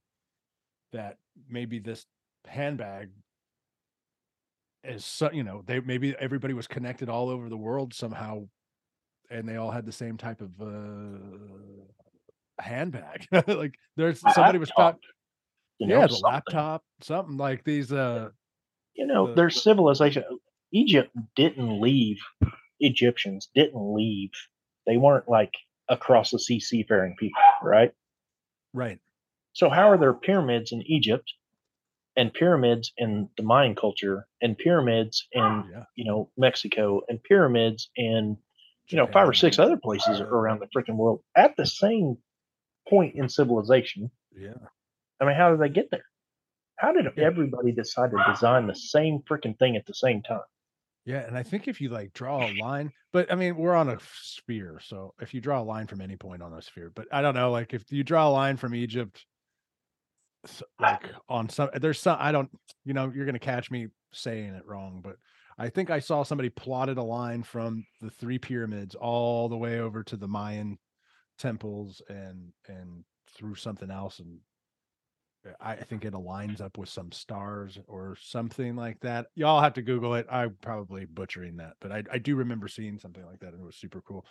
that 0.93 1.19
maybe 1.49 1.79
this 1.79 2.07
handbag 2.47 3.11
is 4.85 5.05
so 5.05 5.31
you 5.33 5.43
know 5.43 5.63
they 5.67 5.81
maybe 5.81 6.15
everybody 6.19 6.55
was 6.55 6.67
connected 6.67 7.09
all 7.09 7.29
over 7.29 7.49
the 7.49 7.57
world 7.57 7.93
somehow 7.93 8.47
and 9.31 9.49
they 9.49 9.57
all 9.57 9.71
had 9.71 9.85
the 9.85 9.93
same 9.93 10.17
type 10.17 10.41
of 10.41 10.51
uh 10.61 12.63
handbag 12.63 13.27
like 13.49 13.75
there's 13.97 14.21
somebody 14.35 14.59
was 14.59 14.71
taught 14.71 14.97
You 15.79 15.89
yeah 15.89 16.07
the 16.07 16.15
something. 16.15 16.23
laptop 16.25 16.83
something 17.03 17.37
like 17.37 17.65
these 17.65 17.93
uh 17.93 18.31
You 18.95 19.07
know, 19.07 19.27
the- 19.29 19.35
their 19.35 19.51
civilization. 19.51 20.25
Egypt 20.77 21.11
didn't 21.35 21.81
leave. 21.81 22.19
Egyptians 22.81 23.49
didn't 23.55 23.95
leave. 23.95 24.31
They 24.87 24.97
weren't 24.99 25.29
like 25.29 25.55
across 25.89 26.31
the 26.31 26.39
sea 26.39 26.61
seafaring 26.61 27.17
people, 27.19 27.41
right? 27.63 27.93
right 28.75 28.99
So 29.55 29.71
how 29.71 29.91
are 29.91 29.99
there 29.99 30.13
pyramids 30.13 30.73
in 30.73 30.83
Egypt 30.83 31.33
and 32.17 32.33
pyramids 32.33 32.93
in 32.99 33.29
the 33.37 33.43
Mayan 33.43 33.75
culture 33.75 34.27
and 34.43 34.57
pyramids 34.59 35.27
in 35.33 35.65
yeah 35.73 35.85
you 35.95 36.05
know 36.05 36.31
Mexico 36.37 37.01
and 37.09 37.23
pyramids 37.23 37.91
in 37.97 38.37
you 38.89 38.97
know 38.99 39.07
five 39.07 39.29
or 39.29 39.35
six 39.35 39.59
other 39.59 39.79
places 39.79 40.21
around 40.21 40.61
the 40.61 40.69
freaking 40.77 40.97
world 40.97 41.21
at 41.35 41.57
the 41.57 41.67
same 41.67 42.19
point 42.89 43.15
in 43.15 43.29
civilization? 43.29 44.11
yeah 44.37 44.69
I 45.21 45.25
mean, 45.25 45.37
how 45.37 45.51
did 45.51 45.61
they 45.61 45.71
get 45.71 45.91
there? 45.91 46.05
How 46.77 46.93
did 46.93 47.07
everybody 47.19 47.73
decide 47.73 48.11
to 48.11 48.23
design 48.31 48.67
the 48.67 48.75
same 48.75 49.21
freaking 49.21 49.59
thing 49.59 49.77
at 49.77 49.87
the 49.87 49.95
same 49.95 50.23
time? 50.23 50.43
Yeah, 51.07 51.25
and 51.25 51.39
I 51.39 51.45
think 51.45 51.69
if 51.69 51.81
you 51.81 51.89
like 51.89 52.13
draw 52.13 52.47
a 52.47 52.53
line, 52.61 52.93
but 53.13 53.33
I 53.33 53.37
mean, 53.37 53.57
we're 53.57 53.75
on 53.75 53.89
a 53.89 53.99
sphere, 54.23 54.81
so 54.85 55.15
if 55.21 55.33
you 55.33 55.41
draw 55.41 55.61
a 55.61 55.63
line 55.63 55.87
from 55.87 56.01
any 56.01 56.17
point 56.17 56.43
on 56.43 56.53
a 56.53 56.61
sphere, 56.61 56.93
but 56.95 57.07
I 57.13 57.23
don't 57.23 57.35
know, 57.35 57.51
like 57.53 57.73
if 57.73 57.91
you 57.91 58.05
draw 58.05 58.29
a 58.29 58.31
line 58.31 58.57
from 58.57 58.75
Egypt, 58.75 59.25
like 60.79 61.09
on 61.29 61.49
some, 61.49 61.71
there's 61.75 62.01
some, 62.01 62.19
I 62.21 62.33
don't, 62.33 62.51
you 62.85 62.93
know, 62.93 63.11
you're 63.15 63.25
gonna 63.25 63.39
catch 63.39 63.71
me 63.71 63.87
saying 64.13 64.55
it 64.55 64.67
wrong, 64.67 65.01
but 65.03 65.17
I 65.59 65.69
think 65.71 65.91
I 65.91 66.01
saw 66.01 66.25
somebody 66.25 66.51
plotted 66.51 66.99
a 66.99 67.03
line 67.03 67.43
from 67.43 67.87
the 68.01 68.11
three 68.11 68.39
pyramids 68.39 68.95
all 68.95 69.49
the 69.49 69.57
way 69.57 69.81
over 69.81 70.03
to 70.05 70.17
the 70.17 70.29
Mayan 70.29 70.79
temples 71.39 72.03
and 72.09 72.53
and 72.69 73.05
through 73.35 73.55
something 73.55 73.91
else, 73.91 74.19
and 74.19 74.39
I 75.61 75.73
I 75.73 75.83
think 75.83 76.05
it 76.05 76.13
aligns 76.15 76.61
up 76.61 76.79
with 76.79 76.89
some 76.89 77.13
stars 77.13 77.79
or 77.87 78.17
something 78.21 78.77
like 78.77 79.01
that. 79.01 79.27
Y'all 79.35 79.61
have 79.61 79.75
to 79.75 79.83
Google 79.83 80.15
it. 80.15 80.27
I'm 80.31 80.57
probably 80.61 81.05
butchering 81.05 81.57
that, 81.59 81.75
but 81.81 81.93
I, 81.93 82.03
I 82.11 82.19
do 82.19 82.37
remember 82.37 82.69
seeing 82.69 82.99
something 82.99 83.25
like 83.27 83.41
that 83.41 83.53
and 83.53 83.63
it 83.63 83.67
was 83.67 83.77
super 83.77 84.01
cool. 84.03 84.27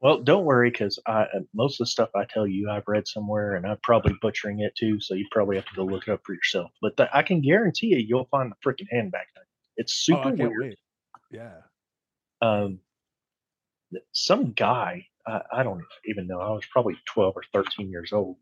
Well, 0.00 0.20
don't 0.20 0.44
worry, 0.44 0.70
because 0.70 0.98
I 1.06 1.22
uh, 1.22 1.40
most 1.54 1.80
of 1.80 1.86
the 1.86 1.90
stuff 1.90 2.10
I 2.14 2.24
tell 2.24 2.46
you 2.46 2.70
I've 2.70 2.86
read 2.86 3.08
somewhere, 3.08 3.54
and 3.56 3.66
I'm 3.66 3.78
probably 3.82 4.14
butchering 4.22 4.60
it 4.60 4.74
too. 4.76 5.00
So 5.00 5.14
you 5.14 5.26
probably 5.32 5.56
have 5.56 5.66
to 5.66 5.74
go 5.74 5.84
look 5.84 6.06
it 6.06 6.12
up 6.12 6.20
for 6.24 6.34
yourself. 6.34 6.70
But 6.80 6.96
th- 6.96 7.08
I 7.12 7.22
can 7.22 7.40
guarantee 7.40 7.88
you, 7.88 7.98
you'll 7.98 8.28
find 8.30 8.52
the 8.52 8.56
freaking 8.64 8.86
handbag 8.90 9.26
thing. 9.34 9.44
It's 9.76 9.92
Oh, 10.10 10.22
super 10.22 10.30
can't 10.32 10.38
weird. 10.38 10.52
wait. 10.58 10.78
Yeah. 11.32 11.62
um, 12.42 12.80
some 14.12 14.52
guy 14.52 15.06
I, 15.26 15.42
I 15.52 15.62
don't 15.62 15.84
even 16.06 16.26
know 16.26 16.40
i 16.40 16.50
was 16.50 16.66
probably 16.70 16.94
12 17.06 17.34
or 17.36 17.42
13 17.52 17.90
years 17.90 18.12
old 18.12 18.36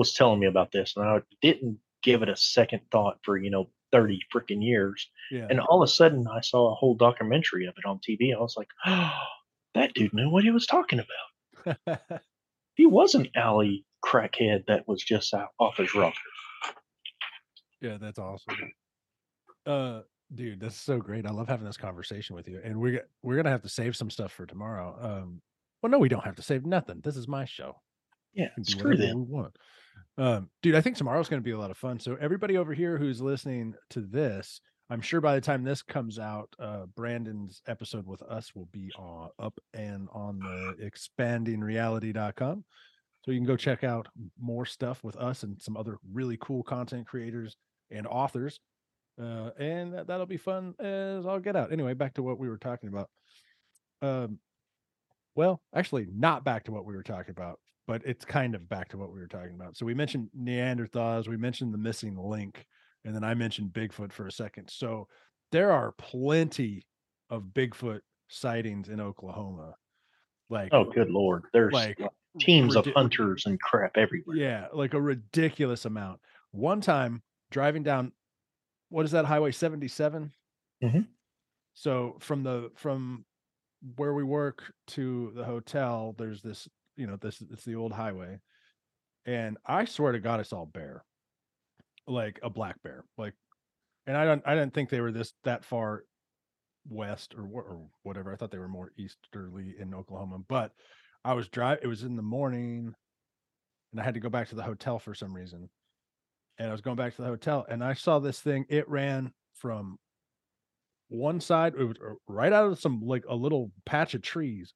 was 0.00 0.12
telling 0.14 0.40
me 0.40 0.46
about 0.46 0.72
this 0.72 0.94
and 0.96 1.04
i 1.06 1.18
didn't 1.42 1.78
give 2.02 2.22
it 2.22 2.28
a 2.28 2.36
second 2.36 2.80
thought 2.90 3.18
for 3.22 3.36
you 3.36 3.50
know 3.50 3.68
30 3.92 4.18
freaking 4.34 4.62
years 4.64 5.08
Yeah. 5.30 5.46
and 5.50 5.60
all 5.60 5.82
of 5.82 5.86
a 5.88 5.92
sudden 5.92 6.26
i 6.28 6.40
saw 6.40 6.70
a 6.72 6.74
whole 6.74 6.94
documentary 6.94 7.66
of 7.66 7.74
it 7.76 7.86
on 7.88 7.98
tv 7.98 8.34
i 8.34 8.40
was 8.40 8.54
like 8.56 8.68
oh 8.86 9.12
that 9.74 9.94
dude 9.94 10.14
knew 10.14 10.30
what 10.30 10.44
he 10.44 10.50
was 10.50 10.66
talking 10.66 11.00
about 11.00 12.00
he 12.74 12.86
wasn't 12.86 13.28
alley 13.36 13.84
crackhead 14.04 14.64
that 14.66 14.88
was 14.88 15.02
just 15.02 15.32
out 15.34 15.50
off 15.58 15.76
his 15.76 15.94
rocker 15.94 16.16
yeah, 17.82 17.96
that's 17.98 18.18
awesome. 18.18 18.56
Uh 19.66 20.00
dude, 20.34 20.60
that's 20.60 20.76
so 20.76 20.98
great. 20.98 21.26
I 21.26 21.30
love 21.30 21.48
having 21.48 21.64
this 21.66 21.78
conversation 21.78 22.36
with 22.36 22.46
you. 22.46 22.60
And 22.62 22.78
we're 22.78 23.06
we're 23.22 23.36
gonna 23.36 23.50
have 23.50 23.62
to 23.62 23.70
save 23.70 23.96
some 23.96 24.10
stuff 24.10 24.32
for 24.32 24.44
tomorrow. 24.44 24.96
Um 25.00 25.40
well 25.82 25.90
no, 25.90 25.98
we 25.98 26.10
don't 26.10 26.24
have 26.24 26.36
to 26.36 26.42
save 26.42 26.66
nothing. 26.66 27.00
This 27.02 27.16
is 27.16 27.26
my 27.26 27.44
show. 27.46 27.76
yeah 28.34 28.48
screw 28.62 28.96
them 28.98 29.26
we 29.26 29.32
want. 29.32 29.56
Um, 30.18 30.50
dude, 30.62 30.74
I 30.74 30.80
think 30.80 30.96
tomorrow's 30.96 31.28
going 31.28 31.40
to 31.40 31.44
be 31.44 31.52
a 31.52 31.58
lot 31.58 31.70
of 31.70 31.78
fun. 31.78 31.98
So 31.98 32.16
everybody 32.20 32.56
over 32.56 32.74
here 32.74 32.98
who's 32.98 33.20
listening 33.20 33.74
to 33.90 34.00
this, 34.00 34.60
I'm 34.90 35.00
sure 35.00 35.20
by 35.20 35.34
the 35.34 35.40
time 35.40 35.62
this 35.62 35.82
comes 35.82 36.18
out, 36.18 36.50
uh, 36.58 36.86
Brandon's 36.96 37.62
episode 37.68 38.06
with 38.06 38.22
us 38.22 38.54
will 38.54 38.68
be 38.72 38.90
on, 38.98 39.30
up 39.38 39.58
and 39.72 40.08
on 40.12 40.40
the 40.40 40.90
expandingreality.com. 40.90 42.64
So 43.24 43.30
you 43.30 43.38
can 43.38 43.46
go 43.46 43.56
check 43.56 43.84
out 43.84 44.08
more 44.38 44.66
stuff 44.66 45.04
with 45.04 45.16
us 45.16 45.42
and 45.42 45.60
some 45.62 45.76
other 45.76 45.98
really 46.12 46.38
cool 46.40 46.62
content 46.62 47.06
creators 47.06 47.56
and 47.90 48.06
authors. 48.06 48.58
Uh, 49.20 49.50
and 49.58 49.94
that, 49.94 50.06
that'll 50.06 50.26
be 50.26 50.38
fun 50.38 50.74
as 50.80 51.26
I'll 51.26 51.40
get 51.40 51.56
out. 51.56 51.72
Anyway, 51.72 51.94
back 51.94 52.14
to 52.14 52.22
what 52.22 52.38
we 52.38 52.48
were 52.48 52.58
talking 52.58 52.88
about. 52.88 53.10
Um, 54.02 54.38
well, 55.34 55.60
actually, 55.74 56.08
not 56.12 56.44
back 56.44 56.64
to 56.64 56.72
what 56.72 56.84
we 56.84 56.96
were 56.96 57.02
talking 57.02 57.30
about, 57.30 57.60
but 57.90 58.02
it's 58.06 58.24
kind 58.24 58.54
of 58.54 58.68
back 58.68 58.88
to 58.88 58.96
what 58.96 59.12
we 59.12 59.18
were 59.18 59.26
talking 59.26 59.56
about. 59.56 59.76
So 59.76 59.84
we 59.84 59.94
mentioned 59.94 60.28
Neanderthals, 60.40 61.26
we 61.26 61.36
mentioned 61.36 61.74
the 61.74 61.78
missing 61.78 62.16
link, 62.16 62.64
and 63.04 63.12
then 63.12 63.24
I 63.24 63.34
mentioned 63.34 63.72
Bigfoot 63.72 64.12
for 64.12 64.28
a 64.28 64.32
second. 64.32 64.70
So 64.70 65.08
there 65.50 65.72
are 65.72 65.90
plenty 65.98 66.86
of 67.30 67.46
Bigfoot 67.52 68.02
sightings 68.28 68.88
in 68.88 69.00
Oklahoma. 69.00 69.74
Like, 70.50 70.72
oh 70.72 70.84
good 70.84 71.10
lord 71.10 71.46
there's 71.52 71.72
like 71.72 71.98
teams 72.38 72.76
of 72.76 72.86
hunters 72.94 73.46
and 73.46 73.60
crap 73.60 73.96
everywhere 73.96 74.36
Yeah, 74.36 74.68
like 74.72 74.94
a 74.94 75.00
ridiculous 75.00 75.84
amount. 75.84 76.20
One 76.52 76.80
time 76.80 77.24
driving 77.50 77.82
down, 77.82 78.12
what 78.88 79.04
is 79.04 79.10
that 79.10 79.24
highway 79.24 79.50
77? 79.50 80.32
Mhm. 80.80 81.08
So 81.74 82.18
from 82.20 82.44
the 82.44 82.70
from 82.76 83.24
where 83.96 84.14
we 84.14 84.22
work 84.22 84.72
to 84.88 85.32
the 85.34 85.44
hotel, 85.44 86.14
there's 86.16 86.40
this, 86.40 86.68
you 87.00 87.06
know, 87.06 87.16
this 87.16 87.42
it's 87.50 87.64
the 87.64 87.76
old 87.76 87.92
highway. 87.92 88.38
And 89.26 89.58
I 89.66 89.84
swear 89.86 90.12
to 90.12 90.20
God, 90.20 90.40
I 90.40 90.44
saw 90.44 90.62
a 90.62 90.66
bear. 90.66 91.04
Like 92.06 92.40
a 92.42 92.50
black 92.50 92.82
bear. 92.82 93.04
Like 93.16 93.34
and 94.06 94.16
I 94.16 94.24
don't 94.24 94.42
I 94.46 94.54
didn't 94.54 94.74
think 94.74 94.90
they 94.90 95.00
were 95.00 95.12
this 95.12 95.32
that 95.44 95.64
far 95.64 96.04
west 96.88 97.34
or, 97.36 97.44
or 97.44 97.86
whatever. 98.02 98.32
I 98.32 98.36
thought 98.36 98.50
they 98.50 98.58
were 98.58 98.68
more 98.68 98.92
easterly 98.96 99.74
in 99.78 99.94
Oklahoma. 99.94 100.38
But 100.48 100.72
I 101.24 101.34
was 101.34 101.48
driving, 101.48 101.84
it 101.84 101.88
was 101.88 102.02
in 102.02 102.16
the 102.16 102.22
morning 102.22 102.94
and 103.92 104.00
I 104.00 104.04
had 104.04 104.14
to 104.14 104.20
go 104.20 104.28
back 104.28 104.48
to 104.48 104.54
the 104.54 104.62
hotel 104.62 104.98
for 104.98 105.14
some 105.14 105.34
reason. 105.34 105.68
And 106.58 106.68
I 106.68 106.72
was 106.72 106.80
going 106.80 106.96
back 106.96 107.16
to 107.16 107.22
the 107.22 107.28
hotel 107.28 107.66
and 107.68 107.82
I 107.82 107.94
saw 107.94 108.18
this 108.18 108.40
thing. 108.40 108.66
It 108.68 108.88
ran 108.88 109.32
from 109.54 109.98
one 111.08 111.40
side, 111.40 111.74
it 111.78 111.84
was 111.84 111.96
uh, 111.98 112.14
right 112.28 112.52
out 112.52 112.70
of 112.70 112.80
some 112.80 113.00
like 113.02 113.24
a 113.28 113.34
little 113.34 113.72
patch 113.84 114.14
of 114.14 114.22
trees, 114.22 114.72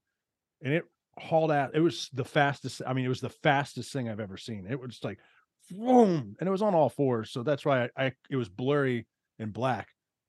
and 0.63 0.75
it 0.75 0.85
hauled 1.19 1.51
out. 1.53 1.75
It 1.75 1.81
was 1.81 2.11
the 2.13 2.25
fastest. 2.25 2.83
I 2.87 2.93
mean, 2.93 3.05
it 3.05 3.09
was 3.09 3.21
the 3.21 3.29
fastest 3.29 3.93
thing 3.93 4.09
I've 4.09 4.21
ever 4.21 4.37
seen. 4.37 4.67
It 4.69 4.81
was 4.81 4.99
like 5.03 5.19
boom, 5.71 6.37
and 6.39 6.49
it 6.49 6.53
was 6.53 6.63
on 6.63 6.75
all 6.75 6.89
fours. 6.89 7.31
So 7.31 7.43
that's 7.43 7.65
why 7.65 7.85
I, 7.85 8.07
I 8.07 8.13
it 8.31 8.37
was 8.37 8.49
blurry 8.49 9.07
and 9.39 9.53
black. 9.53 9.89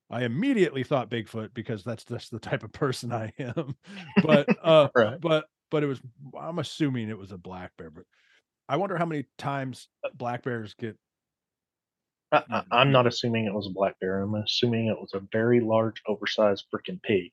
I 0.09 0.23
immediately 0.23 0.83
thought 0.83 1.09
Bigfoot 1.09 1.53
because 1.53 1.83
that's 1.83 2.05
just 2.05 2.31
the 2.31 2.39
type 2.39 2.63
of 2.63 2.71
person 2.71 3.11
I 3.11 3.33
am. 3.39 3.75
But 4.23 4.47
uh 4.63 4.89
right 4.95 5.19
but 5.19 5.45
but 5.71 5.83
it 5.83 5.87
was. 5.87 5.99
I'm 6.39 6.59
assuming 6.59 7.09
it 7.09 7.17
was 7.17 7.31
a 7.31 7.37
black 7.37 7.71
bear, 7.77 7.89
but 7.89 8.05
I 8.69 8.77
wonder 8.77 8.97
how 8.97 9.05
many 9.05 9.25
times 9.37 9.87
black 10.13 10.43
bears 10.43 10.73
get. 10.75 10.97
I, 12.31 12.63
I'm 12.71 12.91
not 12.91 13.07
assuming 13.07 13.45
it 13.45 13.53
was 13.53 13.67
a 13.67 13.73
black 13.73 13.99
bear. 13.99 14.21
I'm 14.21 14.35
assuming 14.35 14.87
it 14.87 14.99
was 14.99 15.13
a 15.13 15.21
very 15.31 15.59
large, 15.59 16.01
oversized 16.07 16.65
freaking 16.73 17.01
pig 17.01 17.31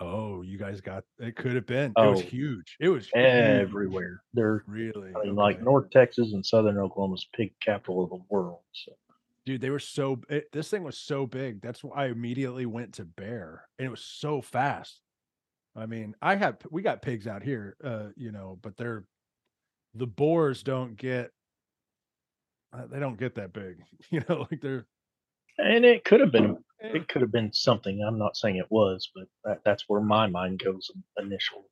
Oh, 0.00 0.40
you 0.42 0.56
guys 0.58 0.80
got 0.80 1.04
it. 1.18 1.36
Could 1.36 1.54
have 1.54 1.66
been. 1.66 1.92
It 1.96 2.00
was 2.00 2.20
Oh, 2.20 2.22
huge. 2.22 2.76
It 2.80 2.88
was 2.88 3.04
huge. 3.06 3.16
everywhere. 3.16 4.22
They're 4.32 4.64
Really, 4.66 5.12
I 5.14 5.24
mean, 5.24 5.34
like 5.34 5.60
North 5.62 5.90
Texas 5.90 6.32
and 6.32 6.44
Southern 6.44 6.78
Oklahoma's 6.78 7.26
pig 7.34 7.52
capital 7.60 8.02
of 8.02 8.10
the 8.10 8.20
world. 8.30 8.60
So 8.72 8.92
dude. 9.44 9.60
They 9.60 9.70
were 9.70 9.78
so. 9.78 10.20
It, 10.28 10.50
this 10.52 10.68
thing 10.70 10.84
was 10.84 10.96
so 10.98 11.26
big. 11.26 11.60
That's 11.60 11.84
why 11.84 12.04
I 12.04 12.06
immediately 12.08 12.64
went 12.66 12.94
to 12.94 13.04
bear, 13.04 13.68
and 13.78 13.86
it 13.86 13.90
was 13.90 14.00
so 14.04 14.40
fast. 14.40 15.00
I 15.76 15.86
mean, 15.86 16.14
I 16.22 16.34
have 16.36 16.56
we 16.70 16.82
got 16.82 17.02
pigs 17.02 17.26
out 17.26 17.42
here, 17.42 17.76
uh, 17.84 18.08
you 18.16 18.32
know, 18.32 18.58
but 18.62 18.76
they're 18.76 19.04
the 19.94 20.06
boars 20.06 20.62
don't 20.62 20.96
get. 20.96 21.30
Uh, 22.72 22.86
they 22.90 23.00
don't 23.00 23.18
get 23.18 23.34
that 23.34 23.52
big, 23.52 23.82
you 24.10 24.22
know. 24.28 24.46
Like 24.50 24.60
they're. 24.60 24.86
and 25.58 25.84
it 25.84 26.04
could 26.04 26.20
have 26.20 26.32
been 26.32 26.56
it 26.80 27.08
could 27.08 27.22
have 27.22 27.32
been 27.32 27.52
something. 27.52 28.02
I'm 28.02 28.18
not 28.18 28.36
saying 28.36 28.56
it 28.56 28.70
was, 28.70 29.10
but 29.14 29.28
that, 29.44 29.64
that's 29.64 29.88
where 29.88 30.00
my 30.00 30.26
mind 30.26 30.60
goes 30.60 30.90
initially. 31.18 31.64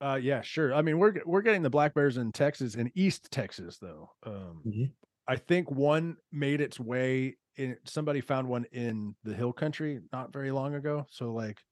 Uh, 0.00 0.18
yeah, 0.22 0.42
sure. 0.42 0.74
I 0.74 0.82
mean, 0.82 0.98
we're 0.98 1.14
we're 1.24 1.40
getting 1.42 1.62
the 1.62 1.70
black 1.70 1.94
bears 1.94 2.16
in 2.18 2.32
Texas, 2.32 2.74
in 2.74 2.92
East 2.94 3.30
Texas, 3.30 3.78
though. 3.78 4.10
Um, 4.24 4.64
Mhm. 4.64 4.96
I 5.28 5.36
think 5.36 5.70
one 5.70 6.18
made 6.32 6.60
its 6.60 6.80
way 6.80 7.38
in. 7.56 7.78
Somebody 7.86 8.20
found 8.20 8.48
one 8.48 8.66
in 8.72 9.16
the 9.24 9.34
hill 9.34 9.52
country 9.54 10.00
not 10.12 10.32
very 10.32 10.50
long 10.52 10.74
ago. 10.74 11.06
So, 11.10 11.32
like, 11.32 11.62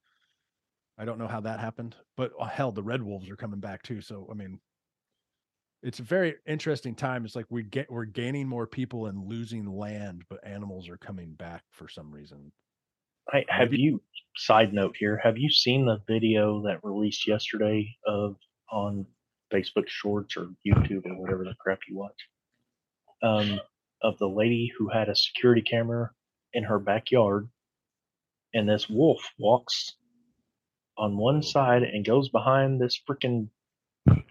I 0.99 1.05
don't 1.05 1.19
know 1.19 1.29
how 1.29 1.41
that 1.43 1.61
happened, 1.61 1.97
but 2.17 2.33
uh, 2.39 2.47
hell, 2.47 2.73
the 2.73 2.83
red 2.83 3.03
wolves 3.03 3.29
are 3.31 3.37
coming 3.37 3.61
back 3.61 3.83
too. 3.83 4.01
So, 4.01 4.29
I 4.31 4.35
mean, 4.35 4.61
it's 5.83 6.01
a 6.01 6.05
very 6.05 6.37
interesting 6.47 6.95
time. 6.95 7.25
It's 7.25 7.37
like 7.37 7.47
we 7.51 7.63
get 7.63 7.91
we're 7.91 8.07
gaining 8.07 8.49
more 8.49 8.67
people 8.67 9.07
and 9.07 9.25
losing 9.29 9.67
land, 9.67 10.25
but 10.29 10.45
animals 10.47 10.89
are 10.89 10.97
coming 10.97 11.35
back 11.35 11.65
for 11.71 11.89
some 11.89 12.11
reason. 12.11 12.53
I, 13.33 13.45
have 13.49 13.71
Maybe- 13.71 13.83
you? 13.83 14.03
Side 14.37 14.73
note 14.73 14.97
here: 14.99 15.17
Have 15.23 15.39
you 15.39 15.49
seen 15.49 15.87
the 15.87 16.01
video 16.09 16.63
that 16.63 16.83
released 16.83 17.29
yesterday 17.29 17.97
of 18.05 18.37
on 18.73 19.07
Facebook 19.53 19.87
Shorts 19.87 20.37
or 20.37 20.49
YouTube 20.67 21.07
or 21.07 21.21
whatever 21.21 21.45
the 21.45 21.55
crap 21.61 21.79
you 21.89 21.97
watch? 21.97 22.29
Um, 23.23 23.61
of 24.03 24.19
the 24.19 24.29
lady 24.29 24.73
who 24.77 24.89
had 24.89 25.09
a 25.09 25.15
security 25.15 25.63
camera 25.63 26.11
in 26.53 26.65
her 26.65 26.81
backyard, 26.81 27.49
and 28.53 28.69
this 28.69 28.89
wolf 28.91 29.23
walks 29.39 29.95
on 30.99 31.17
one 31.17 31.43
side 31.43 31.85
and 31.85 32.05
goes 32.05 32.29
behind 32.29 32.81
this 32.81 33.01
freaking 33.09 33.49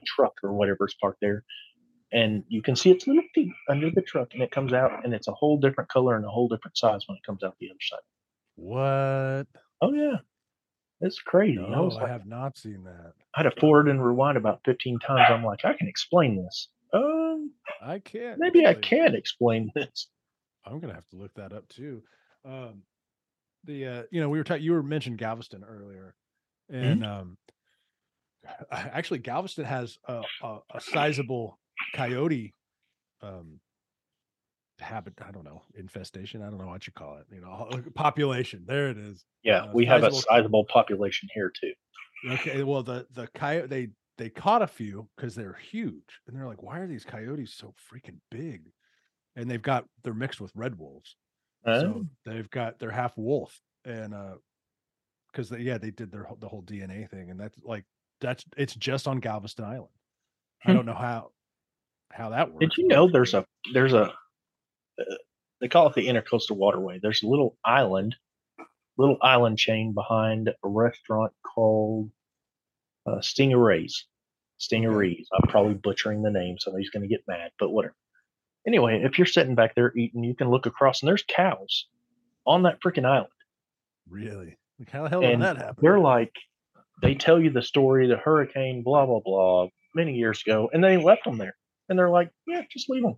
truck 0.05 0.33
or 0.43 0.53
whatever's 0.53 0.95
parked 0.99 1.21
there, 1.21 1.43
and 2.11 2.43
you 2.49 2.61
can 2.61 2.75
see 2.75 2.91
its 2.91 3.07
little 3.07 3.23
feet 3.33 3.53
under 3.69 3.89
the 3.89 4.01
truck, 4.01 4.33
and 4.33 4.43
it 4.43 4.51
comes 4.51 4.73
out, 4.73 5.03
and 5.05 5.13
it's 5.13 5.29
a 5.29 5.33
whole 5.33 5.57
different 5.57 5.89
color 5.89 6.15
and 6.17 6.25
a 6.25 6.29
whole 6.29 6.49
different 6.49 6.77
size 6.77 7.01
when 7.07 7.17
it 7.17 7.23
comes 7.25 7.41
out 7.43 7.55
the 7.59 7.69
other 7.69 7.79
side. 7.81 7.99
What? 8.55 9.45
Oh 9.81 9.93
yeah, 9.93 10.17
it's 11.01 11.19
crazy. 11.19 11.59
I 11.59 11.69
No, 11.69 11.83
was 11.85 11.97
I 11.97 12.07
have 12.07 12.25
not 12.25 12.57
seen 12.57 12.83
that. 12.85 13.13
I 13.35 13.43
had 13.43 13.49
to 13.49 13.59
forward 13.59 13.87
and 13.89 14.03
rewind 14.03 14.37
about 14.37 14.61
15 14.65 14.99
times. 14.99 15.27
I'm 15.29 15.43
like, 15.43 15.65
I 15.65 15.73
can 15.73 15.87
explain 15.87 16.41
this. 16.43 16.69
Um, 16.93 17.51
I 17.81 17.99
can't. 17.99 18.39
maybe 18.39 18.65
I 18.65 18.75
can 18.75 19.15
explain 19.15 19.71
this. 19.75 20.07
I'm 20.65 20.79
gonna 20.79 20.93
have 20.93 21.07
to 21.09 21.17
look 21.17 21.33
that 21.35 21.51
up 21.51 21.67
too. 21.67 22.03
Um, 22.45 22.83
the 23.65 23.87
uh, 23.87 24.03
you 24.11 24.21
know, 24.21 24.29
we 24.29 24.37
were 24.37 24.43
talking. 24.43 24.63
You 24.63 24.73
were 24.73 24.83
mentioned 24.83 25.17
Galveston 25.17 25.63
earlier, 25.63 26.15
and 26.69 27.03
um, 27.05 27.37
actually 28.71 29.19
Galveston 29.19 29.65
has 29.65 29.97
a, 30.07 30.21
a, 30.41 30.59
a 30.75 30.81
sizable 30.81 31.59
coyote 31.95 32.53
um 33.21 33.59
habit. 34.79 35.13
I 35.25 35.31
don't 35.31 35.43
know 35.43 35.63
infestation. 35.75 36.41
I 36.41 36.49
don't 36.49 36.57
know 36.59 36.67
what 36.67 36.87
you 36.87 36.93
call 36.93 37.17
it. 37.17 37.25
You 37.33 37.41
know, 37.41 37.69
population. 37.95 38.63
There 38.67 38.89
it 38.89 38.97
is. 38.97 39.25
Yeah, 39.43 39.63
Uh, 39.63 39.71
we 39.73 39.85
have 39.85 40.03
a 40.03 40.11
sizable- 40.11 40.65
population 40.65 41.29
here 41.33 41.51
too. 41.51 41.73
Okay, 42.31 42.63
well 42.63 42.83
the 42.83 43.05
the 43.11 43.27
coyote 43.35 43.67
they 43.67 43.89
they 44.17 44.29
caught 44.29 44.61
a 44.61 44.67
few 44.67 45.09
because 45.15 45.35
they're 45.35 45.53
huge, 45.53 46.19
and 46.27 46.35
they're 46.35 46.47
like, 46.47 46.61
why 46.63 46.79
are 46.79 46.87
these 46.87 47.03
coyotes 47.03 47.53
so 47.55 47.73
freaking 47.91 48.17
big? 48.31 48.71
And 49.35 49.49
they've 49.49 49.61
got 49.61 49.85
they're 50.03 50.13
mixed 50.13 50.39
with 50.39 50.51
red 50.55 50.77
wolves. 50.77 51.15
Huh? 51.65 51.79
So 51.81 52.05
they've 52.25 52.49
got 52.49 52.79
they're 52.79 52.91
half 52.91 53.17
wolf, 53.17 53.59
and 53.85 54.13
uh, 54.13 54.35
because 55.31 55.49
they 55.49 55.59
yeah 55.59 55.77
they 55.77 55.91
did 55.91 56.11
their 56.11 56.23
whole- 56.23 56.37
the 56.37 56.47
whole 56.47 56.61
DNA 56.63 57.09
thing, 57.09 57.29
and 57.29 57.39
that's 57.39 57.57
like 57.63 57.85
that's 58.21 58.45
it's 58.57 58.75
just 58.75 59.07
on 59.07 59.19
Galveston 59.19 59.65
Island. 59.65 59.89
I 60.65 60.69
Hmm. 60.71 60.77
don't 60.77 60.85
know 60.85 60.93
how 60.93 61.31
how 62.11 62.29
that 62.29 62.51
works. 62.53 62.59
Did 62.61 62.77
you 62.77 62.87
know 62.87 63.09
there's 63.09 63.33
a 63.33 63.45
there's 63.73 63.93
a 63.93 64.03
uh, 64.03 64.11
they 65.61 65.67
call 65.67 65.87
it 65.87 65.95
the 65.95 66.07
intercoastal 66.07 66.57
waterway. 66.57 66.99
There's 67.01 67.23
a 67.23 67.27
little 67.27 67.57
island, 67.63 68.15
little 68.97 69.17
island 69.21 69.57
chain 69.57 69.93
behind 69.93 70.49
a 70.49 70.67
restaurant 70.67 71.33
called 71.43 72.09
uh, 73.05 73.17
Stingrays. 73.17 73.93
Stingrays. 74.59 75.25
I'm 75.33 75.49
probably 75.49 75.73
butchering 75.73 76.21
the 76.21 76.31
name. 76.31 76.57
Somebody's 76.59 76.89
going 76.89 77.03
to 77.03 77.09
get 77.09 77.23
mad, 77.27 77.51
but 77.59 77.69
whatever. 77.69 77.95
Anyway, 78.65 79.01
if 79.03 79.17
you're 79.17 79.25
sitting 79.27 79.55
back 79.55 79.75
there 79.75 79.93
eating, 79.95 80.23
you 80.23 80.35
can 80.35 80.49
look 80.49 80.65
across 80.65 81.01
and 81.01 81.09
there's 81.09 81.23
cows 81.27 81.87
on 82.45 82.63
that 82.63 82.81
freaking 82.81 83.05
island. 83.05 83.29
really? 84.09 84.57
Like 84.79 84.89
how 84.89 85.03
the 85.03 85.09
hell 85.09 85.21
did 85.21 85.31
And 85.31 85.41
that 85.43 85.57
happen? 85.57 85.75
They're 85.81 85.99
like, 85.99 86.33
they 87.01 87.15
tell 87.15 87.39
you 87.39 87.49
the 87.51 87.61
story, 87.61 88.07
the 88.07 88.17
hurricane, 88.17 88.83
blah 88.83 89.05
blah 89.05 89.19
blah, 89.19 89.67
many 89.93 90.13
years 90.15 90.41
ago, 90.45 90.69
and 90.73 90.83
they 90.83 90.97
left 90.97 91.25
them 91.25 91.37
there. 91.37 91.55
And 91.89 91.99
they're 91.99 92.09
like, 92.09 92.31
yeah, 92.47 92.61
just 92.71 92.89
leave 92.89 93.03
them. 93.03 93.17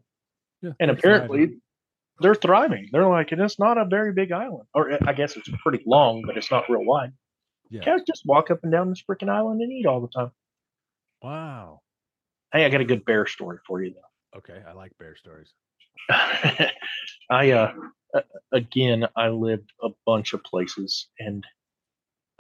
Yeah, 0.62 0.72
And 0.80 0.92
apparently, 0.92 1.58
they're 2.20 2.36
thriving. 2.36 2.90
They're 2.92 3.08
like, 3.08 3.32
and 3.32 3.42
it's 3.42 3.60
not 3.60 3.78
a 3.78 3.86
very 3.86 4.14
big 4.14 4.32
island, 4.32 4.68
or 4.74 4.98
I 5.08 5.14
guess 5.14 5.36
it's 5.36 5.50
pretty 5.62 5.84
long, 5.86 6.24
but 6.26 6.38
it's 6.38 6.52
not 6.52 6.70
real 6.70 6.86
wide. 6.86 7.12
yeah. 7.70 7.82
Cows 7.82 8.02
just 8.08 8.26
walk 8.26 8.52
up 8.52 8.60
and 8.64 8.72
down 8.72 8.90
this 8.90 9.04
freaking 9.10 9.30
island 9.30 9.62
and 9.62 9.72
eat 9.72 9.86
all 9.86 10.02
the 10.02 10.08
time. 10.08 10.32
Wow. 11.22 11.82
Hey, 12.54 12.66
I 12.66 12.70
got 12.70 12.82
a 12.82 12.86
good 12.86 13.04
bear 13.06 13.26
story 13.26 13.58
for 13.68 13.84
you 13.84 13.94
though. 13.94 14.38
Okay, 14.38 14.62
I 14.68 14.74
like 14.74 14.92
bear 14.98 15.16
stories. 15.16 15.52
I 17.30 17.52
uh 17.52 17.74
again 18.52 19.08
I 19.16 19.30
lived 19.30 19.72
a 19.82 19.90
bunch 20.06 20.34
of 20.34 20.44
places 20.44 21.08
and 21.20 21.44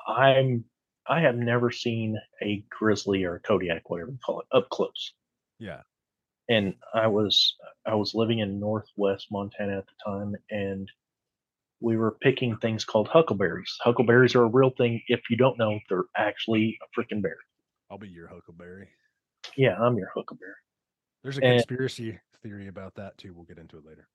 I'm 0.08 0.66
I 1.08 1.22
have 1.22 1.36
never 1.36 1.72
seen 1.72 2.18
a 2.42 2.64
grizzly 2.70 3.24
or 3.24 3.36
a 3.36 3.40
Kodiak, 3.40 3.90
whatever 3.90 4.12
you 4.12 4.20
call 4.26 4.42
it, 4.42 4.48
up 4.52 4.70
close. 4.70 5.14
Yeah. 5.60 5.82
And 6.48 6.76
I 6.94 7.08
was 7.08 7.56
I 7.86 7.96
was 7.96 8.14
living 8.14 8.40
in 8.40 8.60
northwest 8.60 9.28
Montana 9.32 9.78
at 9.80 9.86
the 9.88 9.94
time 10.06 10.36
and 10.50 10.90
we 11.82 11.98
were 11.98 12.12
picking 12.22 12.58
things 12.58 12.86
called 12.86 13.08
huckleberries. 13.08 13.76
Huckleberries 13.82 14.36
are 14.36 14.44
a 14.44 14.50
real 14.50 14.70
thing. 14.72 15.02
If 15.08 15.22
you 15.30 15.38
don't 15.38 15.58
know, 15.58 15.80
they're 15.90 16.06
actually 16.16 16.78
a 16.82 17.00
freaking 17.00 17.22
berry. 17.22 17.36
I'll 17.92 17.98
be 17.98 18.08
your 18.08 18.28
huckleberry. 18.28 18.88
Yeah, 19.58 19.76
I'm 19.80 19.98
your 19.98 20.10
huckleberry. 20.16 20.54
There's 21.24 21.38
a 21.38 21.44
And- 21.44 21.58
conspiracy 21.60 22.20
theory 22.44 22.68
about 22.68 22.96
that 22.96 23.18
too. 23.18 23.34
We'll 23.34 23.44
get 23.46 23.58
into 23.58 23.78
it 23.78 23.86
later. 23.86 24.08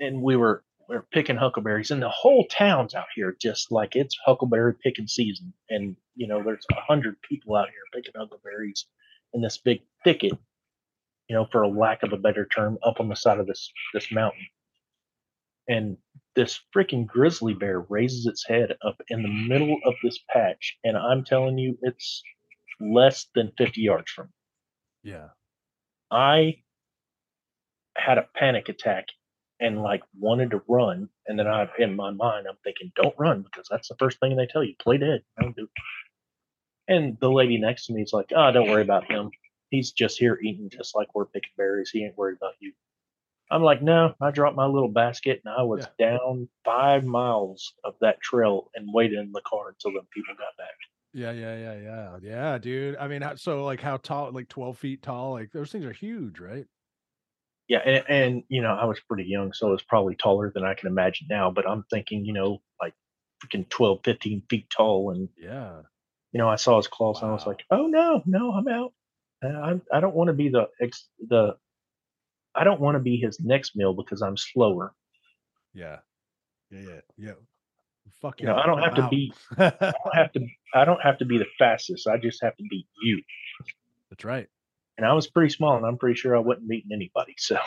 and 0.00 0.22
we 0.22 0.36
were 0.36 0.64
we 0.88 0.94
were 0.96 1.06
picking 1.12 1.36
huckleberries, 1.36 1.90
and 1.90 2.00
the 2.00 2.08
whole 2.08 2.46
town's 2.46 2.94
out 2.94 3.08
here 3.14 3.36
just 3.38 3.70
like 3.70 3.94
it's 3.94 4.16
huckleberry 4.24 4.74
picking 4.82 5.06
season. 5.08 5.52
And 5.68 5.96
you 6.16 6.26
know, 6.28 6.42
there's 6.42 6.64
a 6.72 6.80
hundred 6.80 7.20
people 7.22 7.56
out 7.56 7.68
here 7.68 7.82
picking 7.92 8.14
huckleberries 8.16 8.86
in 9.34 9.42
this 9.42 9.58
big 9.58 9.82
thicket. 10.04 10.32
You 11.28 11.36
know, 11.36 11.46
for 11.50 11.62
a 11.62 11.68
lack 11.68 12.02
of 12.02 12.12
a 12.12 12.16
better 12.16 12.46
term, 12.46 12.78
up 12.82 13.00
on 13.00 13.08
the 13.08 13.16
side 13.16 13.38
of 13.38 13.46
this 13.46 13.70
this 13.94 14.10
mountain. 14.10 14.46
And 15.68 15.98
this 16.34 16.60
freaking 16.74 17.06
grizzly 17.06 17.52
bear 17.52 17.80
raises 17.80 18.26
its 18.26 18.46
head 18.46 18.76
up 18.86 18.96
in 19.08 19.22
the 19.22 19.28
middle 19.28 19.76
of 19.84 19.94
this 20.02 20.18
patch, 20.30 20.78
and 20.84 20.96
I'm 20.96 21.24
telling 21.24 21.58
you, 21.58 21.78
it's 21.82 22.22
less 22.80 23.26
than 23.34 23.52
50 23.58 23.80
yards 23.80 24.10
from. 24.10 24.26
me. 24.26 25.12
Yeah. 25.12 25.28
I 26.10 26.62
had 27.96 28.18
a 28.18 28.28
panic 28.34 28.68
attack 28.68 29.06
and 29.60 29.82
like 29.82 30.02
wanted 30.18 30.50
to 30.52 30.62
run. 30.68 31.08
And 31.26 31.38
then 31.38 31.46
I, 31.46 31.68
in 31.78 31.96
my 31.96 32.10
mind, 32.10 32.46
I'm 32.48 32.56
thinking, 32.64 32.92
don't 32.94 33.14
run 33.18 33.42
because 33.42 33.66
that's 33.70 33.88
the 33.88 33.96
first 33.98 34.20
thing 34.20 34.36
they 34.36 34.46
tell 34.46 34.62
you. 34.62 34.74
Play 34.80 34.98
dead. 34.98 35.22
Don't 35.40 35.56
do 35.56 35.64
it. 35.64 35.70
And 36.86 37.18
the 37.20 37.30
lady 37.30 37.58
next 37.58 37.86
to 37.86 37.92
me 37.92 38.02
is 38.02 38.12
like, 38.12 38.30
oh, 38.34 38.50
don't 38.52 38.70
worry 38.70 38.82
about 38.82 39.10
him. 39.10 39.30
He's 39.70 39.92
just 39.92 40.18
here 40.18 40.38
eating 40.42 40.70
just 40.70 40.96
like 40.96 41.14
we're 41.14 41.26
picking 41.26 41.50
berries. 41.56 41.90
He 41.90 42.04
ain't 42.04 42.16
worried 42.16 42.36
about 42.36 42.54
you. 42.60 42.72
I'm 43.50 43.62
like, 43.62 43.82
no, 43.82 44.14
I 44.20 44.30
dropped 44.30 44.56
my 44.56 44.66
little 44.66 44.90
basket 44.90 45.40
and 45.44 45.54
I 45.54 45.62
was 45.62 45.86
down 45.98 46.48
five 46.64 47.04
miles 47.04 47.72
of 47.82 47.94
that 48.00 48.20
trail 48.20 48.70
and 48.74 48.92
waited 48.92 49.18
in 49.18 49.32
the 49.32 49.40
car 49.40 49.70
until 49.70 49.92
the 49.92 50.06
people 50.12 50.34
got 50.34 50.56
back. 50.58 50.74
Yeah, 51.14 51.32
yeah, 51.32 51.56
yeah, 51.56 51.80
yeah, 51.80 52.16
yeah, 52.22 52.58
dude. 52.58 52.96
I 52.96 53.08
mean, 53.08 53.22
so 53.36 53.64
like 53.64 53.80
how 53.80 53.96
tall? 53.96 54.30
Like 54.32 54.48
twelve 54.48 54.78
feet 54.78 55.02
tall? 55.02 55.32
Like 55.32 55.50
those 55.52 55.72
things 55.72 55.86
are 55.86 55.92
huge, 55.92 56.38
right? 56.38 56.66
Yeah, 57.68 57.78
and, 57.78 58.04
and 58.08 58.42
you 58.48 58.62
know, 58.62 58.74
I 58.74 58.84
was 58.84 59.00
pretty 59.00 59.24
young, 59.24 59.52
so 59.52 59.72
it's 59.72 59.82
probably 59.82 60.16
taller 60.16 60.50
than 60.54 60.64
I 60.64 60.74
can 60.74 60.88
imagine 60.88 61.26
now. 61.30 61.50
But 61.50 61.68
I'm 61.68 61.84
thinking, 61.90 62.24
you 62.24 62.34
know, 62.34 62.60
like 62.80 62.94
freaking 63.42 63.68
12, 63.68 64.00
15 64.04 64.42
feet 64.50 64.68
tall, 64.70 65.10
and 65.10 65.28
Yeah. 65.38 65.82
you 66.32 66.38
know, 66.38 66.48
I 66.48 66.56
saw 66.56 66.76
his 66.76 66.88
claws 66.88 67.22
and 67.22 67.30
I 67.30 67.34
was 67.34 67.46
like, 67.46 67.64
oh 67.70 67.86
no, 67.86 68.22
no, 68.26 68.52
I'm 68.52 68.68
out. 68.68 68.92
I'm, 69.42 69.82
I 69.92 70.00
don't 70.00 70.14
want 70.14 70.28
to 70.28 70.34
be 70.34 70.48
the 70.48 70.68
ex, 70.80 71.08
the, 71.28 71.56
I 72.54 72.64
don't 72.64 72.80
want 72.80 72.96
to 72.96 73.00
be 73.00 73.16
his 73.16 73.38
next 73.40 73.76
meal 73.76 73.94
because 73.94 74.22
I'm 74.22 74.36
slower. 74.36 74.94
Yeah. 75.74 75.98
Yeah. 76.70 76.80
Yeah. 76.80 77.00
Yeah. 77.16 77.32
Fuck 78.20 78.40
You 78.40 78.46
know. 78.46 78.56
I 78.56 78.66
don't 78.66 78.82
have 78.82 78.94
to 78.96 79.02
I'm 79.02 79.10
be, 79.10 79.32
out. 79.58 79.76
I 79.80 79.92
don't 79.92 80.14
have 80.14 80.32
to, 80.32 80.46
I 80.74 80.84
don't 80.84 81.02
have 81.02 81.18
to 81.18 81.24
be 81.24 81.38
the 81.38 81.46
fastest. 81.58 82.08
I 82.08 82.16
just 82.16 82.42
have 82.42 82.56
to 82.56 82.64
beat 82.68 82.86
you. 83.02 83.22
That's 84.10 84.24
right. 84.24 84.48
And 84.96 85.06
I 85.06 85.12
was 85.12 85.28
pretty 85.28 85.50
small 85.50 85.76
and 85.76 85.86
I'm 85.86 85.98
pretty 85.98 86.16
sure 86.16 86.34
I 86.34 86.40
wasn't 86.40 86.68
beating 86.68 86.90
anybody. 86.92 87.34
So 87.38 87.58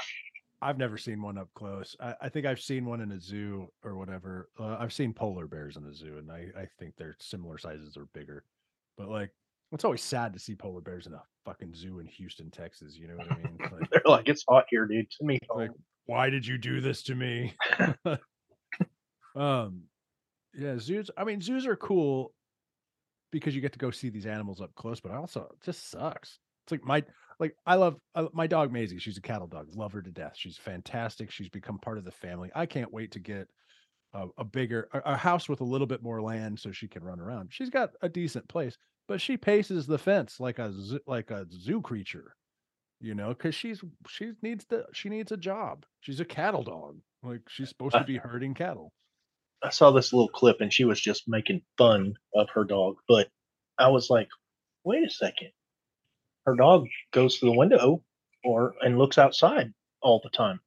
I've 0.62 0.78
never 0.78 0.98
seen 0.98 1.22
one 1.22 1.38
up 1.38 1.50
close. 1.56 1.96
I, 2.00 2.16
I 2.22 2.30
think 2.30 2.46
I've 2.46 2.62
seen 2.62 2.86
one 2.86 3.02
in 3.02 3.12
a 3.14 3.20
zoo 3.20 3.72
or 3.84 3.96
whatever. 3.96 4.50
Uh, 4.60 4.78
I've 4.80 4.94
seen 4.94 5.14
polar 5.14 5.48
bears 5.48 5.78
in 5.78 5.86
a 5.86 5.94
zoo, 5.94 6.18
and 6.18 6.32
I, 6.32 6.48
I 6.56 6.68
think 6.78 6.96
they're 6.98 7.16
similar 7.20 7.58
sizes 7.58 7.98
or 7.98 8.06
bigger. 8.14 8.44
But 8.98 9.10
like, 9.10 9.32
it's 9.72 9.86
always 9.86 10.02
sad 10.02 10.34
to 10.34 10.40
see 10.40 10.56
polar 10.56 10.82
bears 10.82 11.08
in 11.08 11.14
a 11.14 11.22
fucking 11.46 11.74
zoo 11.74 12.00
in 12.00 12.06
Houston, 12.06 12.52
Texas. 12.52 12.98
You 12.98 13.08
know 13.08 13.16
what 13.16 13.32
I 13.32 13.38
mean? 13.38 13.58
Like, 13.72 13.90
they're 13.90 14.02
like, 14.06 14.30
it's 14.30 14.44
hot 14.48 14.66
here, 14.70 14.86
dude. 14.86 15.10
To 15.12 15.26
me, 15.26 15.40
like, 15.56 15.72
why 16.06 16.30
did 16.30 16.46
you 16.46 16.58
do 16.58 16.82
this 16.82 17.04
to 17.04 17.16
me? 17.16 17.54
um, 19.36 19.84
yeah, 20.54 20.78
zoos. 20.78 21.10
I 21.18 21.24
mean, 21.24 21.42
zoos 21.42 21.66
are 21.66 21.76
cool 21.76 22.34
because 23.32 23.56
you 23.56 23.62
get 23.62 23.74
to 23.74 23.80
go 23.80 23.92
see 23.92 24.10
these 24.10 24.26
animals 24.26 24.62
up 24.62 24.76
close, 24.76 25.00
but 25.00 25.12
also 25.12 25.48
it 25.52 25.64
just 25.64 25.90
sucks. 25.90 26.40
It's 26.66 26.72
like 26.72 26.84
my 26.84 27.04
like 27.40 27.56
I 27.66 27.76
love 27.76 27.98
I, 28.14 28.28
my 28.34 28.48
dog 28.48 28.72
Maisie. 28.72 29.00
She's 29.00 29.18
a 29.18 29.22
cattle 29.22 29.48
dog. 29.48 29.68
Love 29.74 29.94
her 29.94 30.02
to 30.02 30.12
death. 30.12 30.34
She's 30.36 30.58
fantastic. 30.58 31.32
She's 31.32 31.50
become 31.50 31.80
part 31.80 31.98
of 31.98 32.04
the 32.04 32.12
family. 32.12 32.52
I 32.54 32.66
can't 32.66 32.94
wait 32.94 33.12
to 33.14 33.20
get 33.20 33.48
a, 34.14 34.28
a 34.38 34.44
bigger 34.44 34.90
a, 34.94 35.14
a 35.14 35.18
house 35.18 35.48
with 35.48 35.62
a 35.62 35.66
little 35.66 35.88
bit 35.88 36.04
more 36.04 36.22
land 36.22 36.60
so 36.60 36.72
she 36.72 36.88
can 36.88 37.04
run 37.04 37.20
around. 37.20 37.50
She's 37.52 37.70
got 37.70 37.92
a 38.02 38.10
decent 38.10 38.48
place, 38.50 38.78
but 39.08 39.22
she 39.22 39.38
paces 39.38 39.88
the 39.88 39.98
fence 39.98 40.40
like 40.40 40.60
a 40.60 40.72
zoo, 40.72 41.00
like 41.08 41.32
a 41.32 41.46
zoo 41.52 41.82
creature. 41.82 42.36
You 43.00 43.16
know, 43.16 43.30
because 43.30 43.56
she's 43.56 43.82
she 44.08 44.34
needs 44.44 44.66
to 44.66 44.86
she 44.94 45.10
needs 45.10 45.32
a 45.32 45.38
job. 45.38 45.86
She's 46.02 46.20
a 46.20 46.26
cattle 46.26 46.64
dog. 46.64 47.00
Like 47.24 47.42
she's 47.50 47.70
supposed 47.70 47.96
to 47.96 48.04
be 48.04 48.18
herding 48.18 48.54
cattle. 48.54 48.94
I 49.64 49.70
saw 49.70 49.92
this 49.92 50.14
little 50.14 50.30
clip 50.30 50.62
and 50.62 50.72
she 50.72 50.86
was 50.86 51.00
just 51.02 51.28
making 51.28 51.62
fun 51.78 52.16
of 52.36 52.50
her 52.52 52.64
dog, 52.64 52.98
but 53.08 53.30
I 53.78 53.90
was 53.90 54.10
like, 54.10 54.30
wait 54.84 55.06
a 55.06 55.10
second. 55.10 55.52
Her 56.46 56.56
dog 56.56 56.88
goes 57.12 57.40
to 57.40 57.46
the 57.46 57.58
window 57.58 58.04
or 58.44 58.76
and 58.82 58.98
looks 58.98 59.18
outside 59.18 59.74
all 60.02 60.20
the 60.24 60.30
time. 60.30 60.60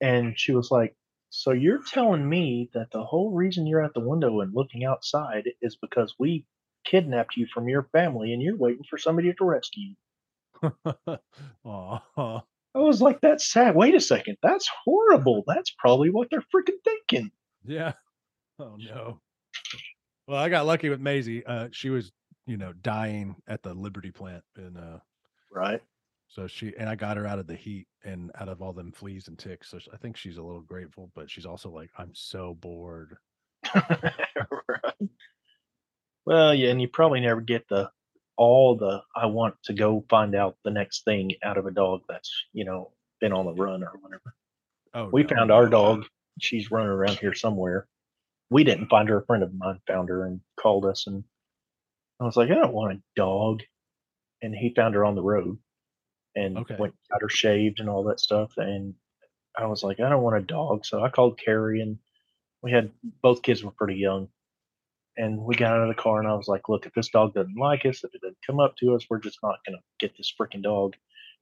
And 0.00 0.38
she 0.38 0.52
was 0.52 0.70
like, 0.70 0.96
So 1.30 1.52
you're 1.52 1.82
telling 1.82 2.28
me 2.28 2.70
that 2.74 2.90
the 2.92 3.04
whole 3.04 3.32
reason 3.32 3.66
you're 3.66 3.84
at 3.84 3.94
the 3.94 4.00
window 4.08 4.40
and 4.40 4.54
looking 4.54 4.84
outside 4.84 5.48
is 5.60 5.76
because 5.76 6.14
we 6.18 6.46
kidnapped 6.90 7.36
you 7.36 7.46
from 7.52 7.68
your 7.68 7.88
family 7.92 8.32
and 8.32 8.42
you're 8.42 8.56
waiting 8.56 8.84
for 8.88 8.98
somebody 8.98 9.32
to 9.32 9.44
rescue 9.44 9.94
you. 10.62 10.68
I 11.64 12.40
was 12.74 13.00
like, 13.02 13.20
That's 13.20 13.50
sad. 13.52 13.74
Wait 13.74 13.94
a 13.94 14.00
second. 14.00 14.36
That's 14.42 14.68
horrible. 14.84 15.44
That's 15.46 15.70
probably 15.78 16.10
what 16.10 16.28
they're 16.30 16.44
freaking 16.54 16.82
thinking. 16.84 17.30
Yeah. 17.64 17.92
Oh 18.58 18.76
no. 18.78 19.20
Well, 20.26 20.38
I 20.38 20.48
got 20.48 20.66
lucky 20.66 20.88
with 20.88 21.00
Maisie. 21.00 21.44
Uh, 21.46 21.68
she 21.72 21.90
was, 21.90 22.12
you 22.46 22.56
know, 22.56 22.72
dying 22.72 23.36
at 23.46 23.62
the 23.62 23.72
Liberty 23.74 24.10
plant, 24.10 24.42
and 24.56 24.76
uh, 24.76 24.98
Right. 25.52 25.80
so 26.28 26.46
she 26.46 26.74
and 26.78 26.88
I 26.88 26.94
got 26.96 27.16
her 27.16 27.26
out 27.26 27.38
of 27.38 27.46
the 27.46 27.54
heat 27.56 27.86
and 28.04 28.30
out 28.38 28.48
of 28.48 28.60
all 28.60 28.72
them 28.72 28.92
fleas 28.92 29.28
and 29.28 29.38
ticks. 29.38 29.70
So 29.70 29.78
I 29.92 29.96
think 29.96 30.16
she's 30.16 30.36
a 30.36 30.42
little 30.42 30.60
grateful, 30.60 31.10
but 31.14 31.30
she's 31.30 31.46
also 31.46 31.70
like, 31.70 31.90
I'm 31.96 32.10
so 32.14 32.54
bored. 32.54 33.16
right. 33.74 35.08
Well, 36.28 36.54
yeah, 36.54 36.68
and 36.68 36.78
you 36.78 36.88
probably 36.88 37.20
never 37.20 37.40
get 37.40 37.66
the 37.70 37.90
all 38.36 38.76
the 38.76 39.00
I 39.16 39.26
want 39.26 39.54
to 39.64 39.72
go 39.72 40.04
find 40.10 40.34
out 40.34 40.58
the 40.62 40.70
next 40.70 41.04
thing 41.06 41.32
out 41.42 41.56
of 41.56 41.64
a 41.64 41.70
dog 41.70 42.02
that's 42.06 42.30
you 42.52 42.66
know 42.66 42.92
been 43.18 43.32
on 43.32 43.46
the 43.46 43.54
run 43.54 43.82
or 43.82 43.92
whatever. 43.98 44.34
Oh, 44.92 45.08
We 45.10 45.22
no. 45.22 45.28
found 45.30 45.50
our 45.50 45.66
dog. 45.66 46.04
She's 46.38 46.70
running 46.70 46.90
around 46.90 47.16
here 47.16 47.32
somewhere. 47.32 47.88
We 48.50 48.62
didn't 48.62 48.88
find 48.90 49.08
her. 49.08 49.20
A 49.20 49.24
friend 49.24 49.42
of 49.42 49.54
mine 49.54 49.80
found 49.86 50.10
her 50.10 50.26
and 50.26 50.42
called 50.60 50.84
us, 50.84 51.06
and 51.06 51.24
I 52.20 52.24
was 52.24 52.36
like, 52.36 52.50
I 52.50 52.56
don't 52.56 52.74
want 52.74 52.98
a 52.98 53.02
dog. 53.16 53.62
And 54.42 54.54
he 54.54 54.74
found 54.74 54.96
her 54.96 55.06
on 55.06 55.14
the 55.14 55.22
road, 55.22 55.58
and 56.36 56.58
Okay. 56.58 56.76
went 56.78 56.94
got 57.10 57.22
her 57.22 57.30
shaved 57.30 57.80
and 57.80 57.88
all 57.88 58.04
that 58.04 58.20
stuff. 58.20 58.52
And 58.58 58.96
I 59.56 59.64
was 59.64 59.82
like, 59.82 59.98
I 59.98 60.10
don't 60.10 60.22
want 60.22 60.36
a 60.36 60.42
dog. 60.42 60.84
So 60.84 61.02
I 61.02 61.08
called 61.08 61.40
Carrie, 61.42 61.80
and 61.80 61.98
we 62.62 62.70
had 62.70 62.92
both 63.22 63.40
kids 63.40 63.64
were 63.64 63.70
pretty 63.70 63.96
young. 63.96 64.28
And 65.18 65.38
we 65.40 65.56
got 65.56 65.72
out 65.72 65.82
of 65.82 65.88
the 65.88 66.00
car, 66.00 66.20
and 66.20 66.28
I 66.28 66.34
was 66.34 66.48
like, 66.48 66.68
Look, 66.68 66.86
if 66.86 66.94
this 66.94 67.08
dog 67.10 67.34
doesn't 67.34 67.56
like 67.56 67.84
us, 67.84 68.04
if 68.04 68.14
it 68.14 68.20
doesn't 68.22 68.38
come 68.46 68.60
up 68.60 68.76
to 68.76 68.94
us, 68.94 69.04
we're 69.10 69.18
just 69.18 69.38
not 69.42 69.56
going 69.66 69.76
to 69.76 69.82
get 69.98 70.16
this 70.16 70.32
freaking 70.40 70.62
dog. 70.62 70.94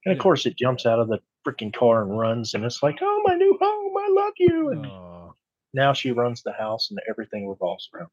And 0.05 0.13
of 0.13 0.19
course, 0.19 0.45
it 0.45 0.57
jumps 0.57 0.85
out 0.85 0.99
of 0.99 1.07
the 1.09 1.19
freaking 1.47 1.73
car 1.73 2.01
and 2.01 2.17
runs, 2.19 2.53
and 2.53 2.65
it's 2.65 2.81
like, 2.83 2.97
Oh, 3.01 3.21
my 3.25 3.35
new 3.35 3.57
home, 3.61 3.93
I 3.97 4.07
love 4.23 4.33
you. 4.37 4.69
And 4.69 4.85
Oh, 4.87 5.35
now 5.73 5.93
she 5.93 6.11
runs 6.11 6.41
the 6.43 6.53
house, 6.53 6.89
and 6.89 6.99
everything 7.09 7.47
revolves 7.47 7.87
around 7.93 8.09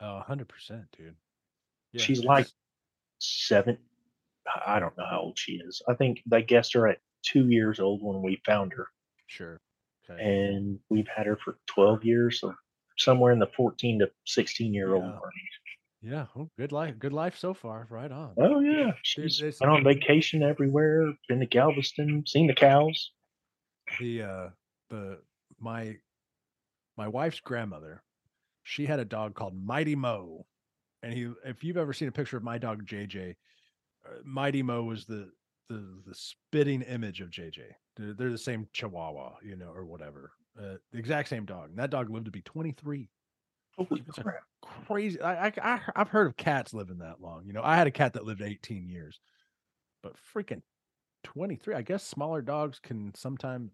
her. 0.00 0.06
oh, 0.06 0.22
100%, 0.28 0.84
dude. 0.96 1.14
Yeah, 1.92 2.02
She's 2.02 2.24
like 2.24 2.46
seven. 3.18 3.78
I 4.46 4.76
I 4.76 4.80
don't 4.80 4.96
know 4.96 5.06
how 5.10 5.20
old 5.20 5.38
she 5.38 5.52
is. 5.66 5.82
I 5.88 5.94
think 5.94 6.22
they 6.26 6.42
guessed 6.42 6.72
her 6.74 6.86
at 6.88 6.98
two 7.22 7.48
years 7.48 7.80
old 7.80 8.02
when 8.02 8.22
we 8.22 8.40
found 8.46 8.72
her, 8.74 8.86
sure. 9.26 9.60
Okay. 10.08 10.22
and 10.22 10.78
we've 10.88 11.08
had 11.08 11.26
her 11.26 11.36
for 11.36 11.58
12 11.66 12.04
years, 12.04 12.40
so 12.40 12.54
somewhere 12.98 13.32
in 13.32 13.38
the 13.38 13.48
14 13.56 14.00
to 14.00 14.10
16 14.26 14.72
year 14.74 14.94
old 14.94 15.04
Yeah. 15.04 15.10
range. 15.10 15.50
Yeah. 16.02 16.26
Oh, 16.36 16.50
good 16.58 16.72
life. 16.72 16.98
Good 16.98 17.12
life 17.12 17.36
so 17.36 17.52
far. 17.54 17.86
Right 17.90 18.12
on. 18.12 18.34
Oh 18.38 18.60
yeah, 18.60 18.92
she's 19.02 19.40
been 19.40 19.68
on 19.68 19.82
vacation 19.82 20.42
everywhere. 20.42 21.12
Been 21.28 21.40
to 21.40 21.46
Galveston, 21.46 22.24
seen 22.26 22.46
the 22.46 22.54
cows. 22.54 23.12
the 24.00 24.22
uh 24.22 24.48
the 24.90 25.18
my 25.60 25.96
my 26.96 27.08
wife's 27.08 27.40
grandmother 27.40 28.02
she 28.64 28.84
had 28.86 28.98
a 28.98 29.04
dog 29.04 29.34
called 29.34 29.54
mighty 29.54 29.94
mo 29.94 30.44
and 31.02 31.12
he 31.12 31.30
if 31.44 31.62
you've 31.62 31.76
ever 31.76 31.92
seen 31.92 32.08
a 32.08 32.12
picture 32.12 32.36
of 32.36 32.42
my 32.42 32.58
dog 32.58 32.84
jj 32.84 33.34
uh, 34.06 34.10
mighty 34.24 34.62
mo 34.62 34.82
was 34.82 35.04
the 35.06 35.30
the 35.68 36.02
the 36.06 36.14
spitting 36.14 36.82
image 36.82 37.20
of 37.20 37.30
jj 37.30 37.60
they're, 37.96 38.12
they're 38.14 38.30
the 38.30 38.38
same 38.38 38.66
chihuahua 38.72 39.34
you 39.42 39.54
know 39.56 39.70
or 39.70 39.84
whatever 39.86 40.32
uh, 40.58 40.76
the 40.92 40.98
exact 40.98 41.28
same 41.28 41.44
dog 41.44 41.70
and 41.70 41.78
that 41.78 41.90
dog 41.90 42.10
lived 42.10 42.26
to 42.26 42.30
be 42.30 42.42
23 42.42 43.08
Holy 43.76 44.02
crap! 44.10 44.42
crazy 44.86 45.20
I, 45.20 45.48
I 45.48 45.52
i 45.62 45.80
i've 45.96 46.08
heard 46.08 46.28
of 46.28 46.36
cats 46.36 46.74
living 46.74 46.98
that 46.98 47.20
long 47.20 47.44
you 47.46 47.52
know 47.52 47.62
i 47.62 47.76
had 47.76 47.86
a 47.86 47.92
cat 47.92 48.14
that 48.14 48.24
lived 48.24 48.42
18 48.42 48.88
years 48.88 49.20
but 50.02 50.14
freaking 50.34 50.62
23 51.24 51.74
i 51.74 51.82
guess 51.82 52.04
smaller 52.04 52.42
dogs 52.42 52.78
can 52.82 53.14
sometimes 53.14 53.72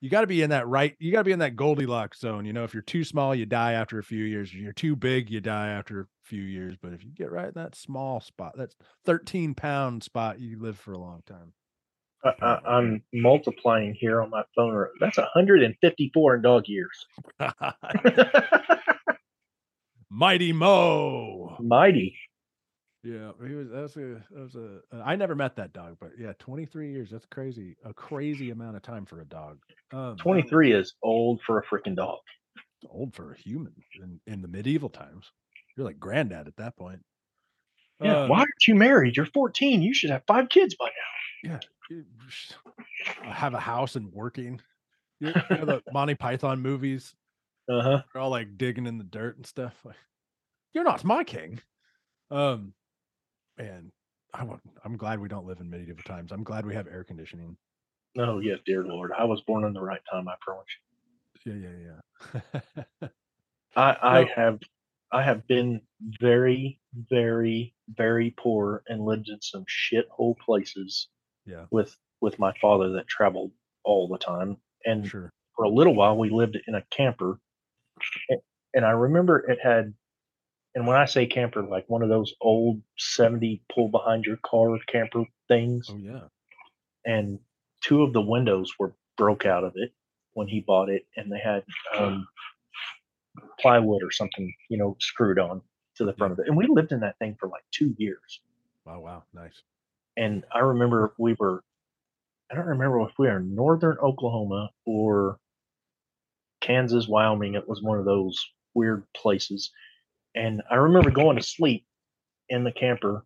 you 0.00 0.10
got 0.10 0.20
to 0.20 0.26
be 0.26 0.42
in 0.42 0.50
that 0.50 0.68
right 0.68 0.94
you 0.98 1.10
got 1.10 1.20
to 1.20 1.24
be 1.24 1.32
in 1.32 1.38
that 1.38 1.56
goldilocks 1.56 2.20
zone 2.20 2.44
you 2.44 2.52
know 2.52 2.64
if 2.64 2.74
you're 2.74 2.82
too 2.82 3.04
small 3.04 3.34
you 3.34 3.46
die 3.46 3.72
after 3.72 3.98
a 3.98 4.04
few 4.04 4.24
years 4.24 4.54
you're 4.54 4.72
too 4.72 4.94
big 4.94 5.30
you 5.30 5.40
die 5.40 5.68
after 5.68 6.00
a 6.00 6.06
few 6.22 6.42
years 6.42 6.76
but 6.80 6.92
if 6.92 7.02
you 7.02 7.10
get 7.10 7.32
right 7.32 7.48
in 7.48 7.54
that 7.54 7.74
small 7.74 8.20
spot 8.20 8.52
that's 8.56 8.76
13 9.06 9.54
pound 9.54 10.02
spot 10.02 10.38
you 10.40 10.58
live 10.60 10.78
for 10.78 10.92
a 10.92 10.98
long 10.98 11.22
time 11.26 11.54
I, 12.24 12.32
I, 12.40 12.60
I'm 12.76 13.02
multiplying 13.12 13.94
here 13.94 14.22
on 14.22 14.30
my 14.30 14.44
phone. 14.56 14.86
That's 15.00 15.18
154 15.18 16.34
in 16.36 16.42
dog 16.42 16.64
years. 16.68 17.06
mighty 20.10 20.52
mo 20.52 21.56
Mighty. 21.58 22.16
yeah 23.02 23.32
he 23.44 23.54
was 23.54 23.68
that's 23.68 23.96
a 23.96 24.22
that 24.30 24.42
was 24.42 24.54
a 24.54 24.78
uh, 24.92 25.02
i 25.04 25.16
never 25.16 25.34
met 25.34 25.56
that 25.56 25.72
dog 25.72 25.96
but 26.00 26.10
yeah 26.16 26.32
23 26.38 26.92
years 26.92 27.10
that's 27.10 27.26
crazy 27.32 27.76
a 27.84 27.92
crazy 27.92 28.50
amount 28.50 28.76
of 28.76 28.82
time 28.82 29.04
for 29.04 29.20
a 29.22 29.24
dog 29.24 29.58
um 29.92 30.16
23 30.16 30.72
is 30.72 30.94
old 31.02 31.40
for 31.44 31.58
a 31.58 31.64
freaking 31.64 31.96
dog. 31.96 32.18
it's 32.80 32.92
old 32.92 33.12
for 33.12 33.32
a 33.32 33.36
human 33.36 33.74
in, 34.00 34.20
in 34.32 34.40
the 34.40 34.46
medieval 34.46 34.88
times 34.88 35.32
you're 35.76 35.84
like 35.84 35.98
granddad 35.98 36.46
at 36.46 36.56
that 36.56 36.76
point 36.76 37.00
Yeah. 38.00 38.22
Um, 38.22 38.28
Why 38.28 38.38
aren't 38.38 38.66
you 38.68 38.74
married? 38.74 39.16
You're 39.16 39.26
14. 39.26 39.82
You 39.82 39.94
should 39.94 40.10
have 40.10 40.22
five 40.26 40.48
kids 40.48 40.74
by 40.74 40.86
now. 40.86 41.52
Yeah. 41.52 41.60
You 41.90 42.04
Have 43.22 43.54
a 43.54 43.60
house 43.60 43.96
and 43.96 44.12
working. 44.12 44.60
You 45.20 45.32
you 45.50 45.56
know 45.56 45.64
the 45.64 45.82
Monty 45.92 46.14
Python 46.14 46.60
movies? 46.60 47.14
Uh 47.68 47.80
huh. 47.82 48.02
They're 48.12 48.22
all 48.22 48.30
like 48.30 48.58
digging 48.58 48.86
in 48.86 48.98
the 48.98 49.04
dirt 49.04 49.36
and 49.36 49.46
stuff. 49.46 49.74
Like, 49.84 49.96
you're 50.74 50.84
not 50.84 51.04
my 51.04 51.24
king. 51.24 51.60
Um, 52.30 52.74
and 53.58 53.90
I 54.32 54.44
want, 54.44 54.60
I'm 54.84 54.96
glad 54.96 55.20
we 55.20 55.28
don't 55.28 55.46
live 55.46 55.60
in 55.60 55.70
medieval 55.70 56.02
times. 56.02 56.32
I'm 56.32 56.42
glad 56.42 56.66
we 56.66 56.74
have 56.74 56.88
air 56.88 57.04
conditioning. 57.04 57.56
Oh 58.18 58.38
yeah, 58.40 58.56
dear 58.66 58.84
Lord. 58.84 59.12
I 59.16 59.24
was 59.24 59.40
born 59.42 59.64
in 59.64 59.72
the 59.72 59.80
right 59.80 60.00
time. 60.10 60.28
I 60.28 60.34
promise. 60.40 60.66
Yeah, 61.44 61.54
yeah, 61.54 62.40
yeah. 63.02 63.08
I 63.76 63.96
I 64.02 64.24
So- 64.24 64.30
have 64.36 64.58
I 65.12 65.22
have 65.22 65.46
been 65.46 65.80
very 66.20 66.80
very 67.08 67.74
very 67.96 68.34
poor 68.36 68.82
and 68.88 69.04
lived 69.04 69.28
in 69.28 69.40
some 69.40 69.64
shithole 69.66 70.36
places 70.38 71.08
yeah, 71.46 71.66
with 71.70 71.96
with 72.20 72.38
my 72.38 72.52
father 72.60 72.92
that 72.92 73.06
traveled 73.08 73.52
all 73.84 74.08
the 74.08 74.18
time. 74.18 74.56
And 74.84 75.06
sure. 75.06 75.32
for 75.56 75.64
a 75.64 75.68
little 75.68 75.94
while 75.94 76.16
we 76.16 76.30
lived 76.30 76.58
in 76.66 76.74
a 76.74 76.84
camper. 76.90 77.38
And 78.74 78.84
I 78.84 78.90
remember 78.90 79.38
it 79.50 79.58
had 79.62 79.94
And 80.74 80.86
when 80.86 80.96
I 80.96 81.04
say 81.04 81.26
camper, 81.26 81.62
like 81.62 81.84
one 81.88 82.02
of 82.02 82.08
those 82.08 82.34
old 82.40 82.82
70 82.98 83.62
pull 83.72 83.88
behind 83.88 84.24
your 84.24 84.38
car 84.38 84.76
camper 84.86 85.24
things. 85.48 85.88
Oh 85.90 85.96
yeah. 85.96 86.22
And 87.04 87.38
two 87.82 88.02
of 88.02 88.12
the 88.12 88.20
windows 88.20 88.72
were 88.78 88.94
broke 89.16 89.46
out 89.46 89.64
of 89.64 89.74
it 89.76 89.92
when 90.32 90.48
he 90.48 90.60
bought 90.60 90.88
it, 90.88 91.06
and 91.16 91.30
they 91.30 91.38
had 91.38 91.64
um, 91.96 92.26
plywood 93.60 94.02
or 94.02 94.10
something, 94.10 94.52
you 94.68 94.78
know, 94.78 94.96
screwed 95.00 95.38
on 95.38 95.62
to 95.96 96.04
the 96.04 96.14
front 96.14 96.32
of 96.32 96.38
it. 96.40 96.46
And 96.48 96.56
we 96.56 96.66
lived 96.68 96.92
in 96.92 97.00
that 97.00 97.18
thing 97.18 97.36
for 97.38 97.48
like 97.48 97.62
two 97.70 97.94
years. 97.98 98.40
Wow, 98.84 99.00
wow, 99.00 99.22
nice. 99.32 99.62
And 100.16 100.44
I 100.52 100.60
remember 100.60 101.12
we 101.18 101.34
were, 101.38 101.62
I 102.50 102.54
don't 102.54 102.66
remember 102.66 103.00
if 103.02 103.12
we 103.18 103.26
were 103.26 103.38
in 103.38 103.54
northern 103.54 103.96
Oklahoma 103.98 104.70
or 104.86 105.38
Kansas, 106.60 107.08
Wyoming. 107.08 107.54
It 107.54 107.68
was 107.68 107.82
one 107.82 107.98
of 107.98 108.04
those 108.04 108.38
weird 108.74 109.04
places. 109.16 109.70
And 110.34 110.62
I 110.70 110.76
remember 110.76 111.10
going 111.10 111.36
to 111.36 111.42
sleep 111.42 111.84
in 112.48 112.64
the 112.64 112.72
camper, 112.72 113.24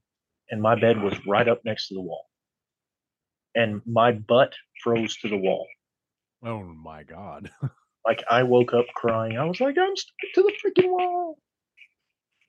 and 0.51 0.63
my 0.63 0.79
bed 0.79 1.03
was 1.03 1.15
right 1.27 1.49
up 1.49 1.65
next 1.65 1.89
to 1.89 1.95
the 1.95 2.01
wall. 2.01 2.27
And 3.55 3.83
my 3.87 4.13
butt 4.13 4.55
froze 4.83 5.17
to 5.19 5.29
the 5.29 5.37
wall. 5.37 5.67
Oh 6.45 6.63
my 6.63 7.03
god. 7.03 7.51
Like 8.07 8.25
I 8.31 8.45
woke 8.45 8.73
up 8.73 8.87
crying. 8.95 9.37
I 9.37 9.45
was 9.45 9.61
like, 9.61 9.77
I'm 9.77 9.95
stuck 9.95 10.15
to 10.35 10.43
the 10.43 10.53
freaking 10.65 10.89
wall. 10.89 11.37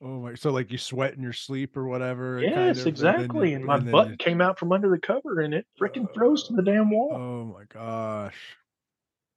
Oh 0.02 0.20
my! 0.20 0.34
So 0.34 0.50
like 0.50 0.72
you 0.72 0.78
sweat 0.78 1.14
in 1.14 1.22
your 1.22 1.32
sleep 1.34 1.76
or 1.76 1.86
whatever. 1.86 2.40
kind 2.40 2.50
Yes, 2.54 2.78
of, 2.78 2.86
and 2.86 2.88
exactly. 2.88 3.50
you- 3.50 3.56
And 3.56 3.64
my 3.66 3.78
then 3.78 3.90
butt 3.92 4.08
you- 4.08 4.16
came 4.16 4.40
out 4.40 4.58
from 4.58 4.72
under 4.72 4.88
the 4.88 4.98
cover 4.98 5.40
and 5.40 5.52
it 5.52 5.66
freaking 5.80 6.04
uh, 6.08 6.12
froze 6.14 6.46
to 6.48 6.54
the 6.54 6.62
damn 6.62 6.90
wall. 6.90 7.12
Oh 7.14 7.44
my 7.44 7.64
gosh. 7.64 8.36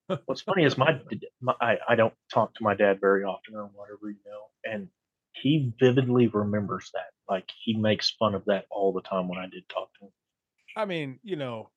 What's 0.26 0.42
funny 0.42 0.64
is 0.64 0.78
my, 0.78 1.00
my 1.42 1.54
I, 1.62 1.78
I 1.90 1.96
don't 1.96 2.14
talk 2.34 2.54
to 2.56 2.64
my 2.64 2.76
dad 2.76 3.00
very 3.02 3.24
often 3.24 3.56
or 3.56 3.66
whatever, 3.74 4.10
you 4.10 4.18
know, 4.26 4.72
and 4.72 4.88
he 5.34 5.74
vividly 5.80 6.28
remembers 6.28 6.92
that. 6.94 7.08
Like 7.30 7.46
he 7.64 7.74
makes 7.76 8.12
fun 8.12 8.36
of 8.36 8.46
that 8.46 8.66
all 8.70 8.94
the 8.94 9.02
time 9.02 9.28
when 9.28 9.40
I 9.40 9.48
did 9.48 9.68
talk 9.70 9.90
to 10.00 10.06
him. 10.06 10.12
I 10.78 10.86
mean, 10.86 11.20
you 11.24 11.36
know, 11.36 11.70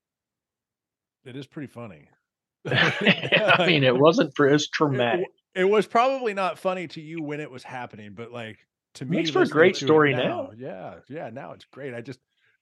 it 1.25 1.37
is 1.37 1.47
pretty 1.47 1.69
funny. 1.69 2.09
I 2.67 3.65
mean, 3.67 3.85
it 3.85 3.97
wasn't 3.97 4.35
for 4.37 4.49
as 4.49 4.69
traumatic. 4.69 5.27
w- 5.27 5.27
it 5.55 5.65
was 5.65 5.87
probably 5.87 6.35
not 6.35 6.59
funny 6.59 6.87
to 6.89 7.01
you 7.01 7.23
when 7.23 7.41
it 7.41 7.51
was 7.51 7.63
happening, 7.63 8.13
but 8.15 8.33
like 8.33 8.59
to 8.97 9.05
me, 9.05 9.19
Makes 9.19 9.31
for 9.31 9.43
a 9.43 9.47
great 9.47 9.77
story 9.77 10.15
now. 10.15 10.51
Yeah, 10.57 10.97
yeah. 11.09 11.31
Now 11.31 11.53
it's 11.53 11.65
great. 11.67 11.95
I 11.95 12.01
just 12.01 12.21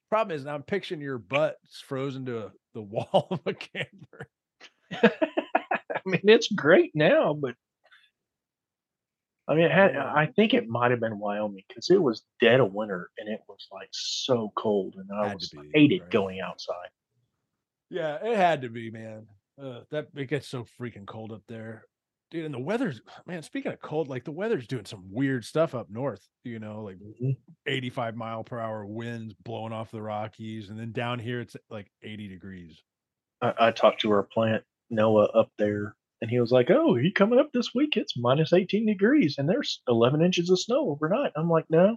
problem 0.09 0.37
is 0.37 0.45
now 0.45 0.55
I'm 0.55 0.63
picturing 0.63 1.01
your 1.01 1.19
butt 1.19 1.57
frozen 1.87 2.27
to 2.27 2.53
the 2.75 2.83
wall 2.83 3.29
of 3.31 3.41
a 3.47 3.55
camper. 3.55 4.29
I 4.93 6.01
mean, 6.07 6.21
it's 6.25 6.49
great 6.49 6.93
now, 6.95 7.35
but 7.35 7.55
I 9.47 9.55
mean, 9.55 9.65
it 9.65 9.73
had, 9.73 9.97
I 9.97 10.27
think 10.27 10.55
it 10.55 10.69
might 10.69 10.91
have 10.91 11.01
been 11.01 11.19
Wyoming 11.19 11.65
because 11.69 11.91
it 11.91 12.01
was 12.01 12.23
dead 12.41 12.61
of 12.61 12.73
winter 12.73 13.11
and 13.19 13.29
it 13.29 13.41
was 13.47 13.67
like 13.71 13.89
so 13.93 14.53
cold, 14.57 14.95
and 14.97 15.11
I 15.13 15.35
was 15.35 15.51
be, 15.51 15.71
hated 15.75 16.03
right. 16.03 16.11
going 16.11 16.41
outside. 16.41 16.89
Yeah, 17.91 18.17
it 18.23 18.37
had 18.37 18.63
to 18.63 18.69
be, 18.69 18.91
man. 18.91 19.27
Uh, 19.61 19.81
that 19.91 20.09
it 20.17 20.27
gets 20.27 20.49
so 20.49 20.65
freaking 20.81 21.07
cold 21.07 21.31
up 21.31 21.43
there, 21.47 21.85
dude. 22.31 22.45
And 22.45 22.55
the 22.55 22.59
weather's 22.61 23.01
man. 23.27 23.43
Speaking 23.43 23.73
of 23.73 23.81
cold, 23.81 24.09
like 24.09 24.25
the 24.25 24.33
weather's 24.33 24.67
doing 24.67 24.85
some 24.87 25.05
weird 25.11 25.45
stuff 25.45 25.75
up 25.75 25.91
north. 25.91 26.27
You 26.45 26.59
know, 26.59 26.83
like 26.83 26.99
Mhm. 26.99 27.37
85 27.67 28.17
mile 28.17 28.45
per 28.45 28.59
hour 28.61 28.85
winds 28.87 29.35
blowing 29.35 29.73
off 29.73 29.91
the 29.91 30.03
Rockies, 30.03 30.71
and 30.71 30.79
then 30.79 30.93
down 30.93 31.19
here 31.19 31.41
it's 31.41 31.57
like 31.71 31.91
80 32.03 32.29
degrees. 32.29 32.83
I, 33.43 33.55
I 33.59 33.71
talked 33.73 34.01
to 34.03 34.11
our 34.13 34.23
plant 34.23 34.65
Noah 34.91 35.27
up 35.27 35.51
there, 35.59 35.97
and 36.21 36.31
he 36.31 36.41
was 36.41 36.53
like, 36.53 36.71
"Oh, 36.71 36.97
you 36.97 37.13
coming 37.13 37.39
up 37.39 37.53
this 37.53 37.75
week? 37.75 37.97
It's 37.97 38.17
minus 38.17 38.53
18 38.53 38.87
degrees, 38.87 39.37
and 39.39 39.49
there's 39.49 39.83
11 39.89 40.23
inches 40.23 40.51
of 40.51 40.61
snow 40.61 40.91
overnight." 40.91 41.33
I'm 41.37 41.51
like, 41.51 41.67
"No, 41.71 41.97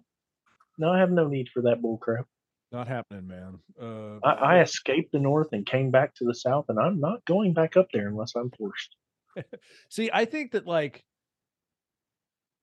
no, 0.78 0.92
I 0.92 1.00
have 1.00 1.12
no 1.12 1.28
need 1.28 1.50
for 1.50 1.62
that 1.64 1.82
bull 1.82 1.98
crap. 1.98 2.28
Not 2.72 2.88
happening, 2.88 3.28
man. 3.28 3.60
Uh, 3.82 4.20
I, 4.26 4.58
I 4.58 4.62
escaped 4.62 5.12
the 5.14 5.20
north 5.20 5.54
and 5.54 5.66
came 5.66 5.90
back 5.92 6.14
to 6.16 6.26
the 6.26 6.34
south, 6.36 6.66
and 6.70 6.80
I'm 6.80 7.00
not 7.00 7.24
going 7.26 7.54
back 7.54 7.78
up 7.78 7.88
there 7.94 8.08
unless 8.08 8.36
I'm 8.36 8.52
forced." 8.52 8.96
see, 9.90 10.10
I 10.14 10.26
think 10.26 10.52
that 10.52 10.66
like 10.66 11.04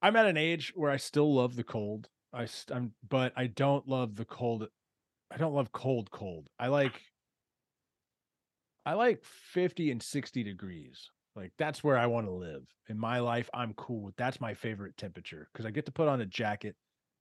I'm 0.01 0.15
at 0.15 0.25
an 0.25 0.37
age 0.37 0.73
where 0.75 0.91
I 0.91 0.97
still 0.97 1.33
love 1.33 1.55
the 1.55 1.63
cold. 1.63 2.09
I 2.33 2.47
I'm, 2.71 2.91
but 3.07 3.33
I 3.35 3.47
don't 3.47 3.87
love 3.87 4.15
the 4.15 4.25
cold. 4.25 4.67
I 5.31 5.37
don't 5.37 5.53
love 5.53 5.71
cold, 5.71 6.11
cold. 6.11 6.49
I 6.59 6.67
like 6.67 7.01
I 8.85 8.93
like 8.93 9.23
50 9.23 9.91
and 9.91 10.01
60 10.01 10.43
degrees. 10.43 11.09
Like 11.35 11.51
that's 11.57 11.83
where 11.83 11.97
I 11.97 12.05
want 12.05 12.27
to 12.27 12.31
live. 12.31 12.63
In 12.87 12.99
my 12.99 13.19
life, 13.19 13.49
I'm 13.53 13.73
cool 13.73 14.01
with 14.01 14.15
that's 14.15 14.39
my 14.39 14.53
favorite 14.53 14.95
temperature 14.95 15.49
because 15.51 15.65
I 15.65 15.71
get 15.71 15.85
to 15.85 15.91
put 15.91 16.07
on 16.07 16.21
a 16.21 16.25
jacket. 16.25 16.75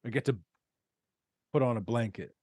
I 0.05 0.11
get 0.11 0.27
to 0.27 0.37
put 1.53 1.63
on 1.63 1.77
a 1.77 1.81
blanket, 1.81 2.35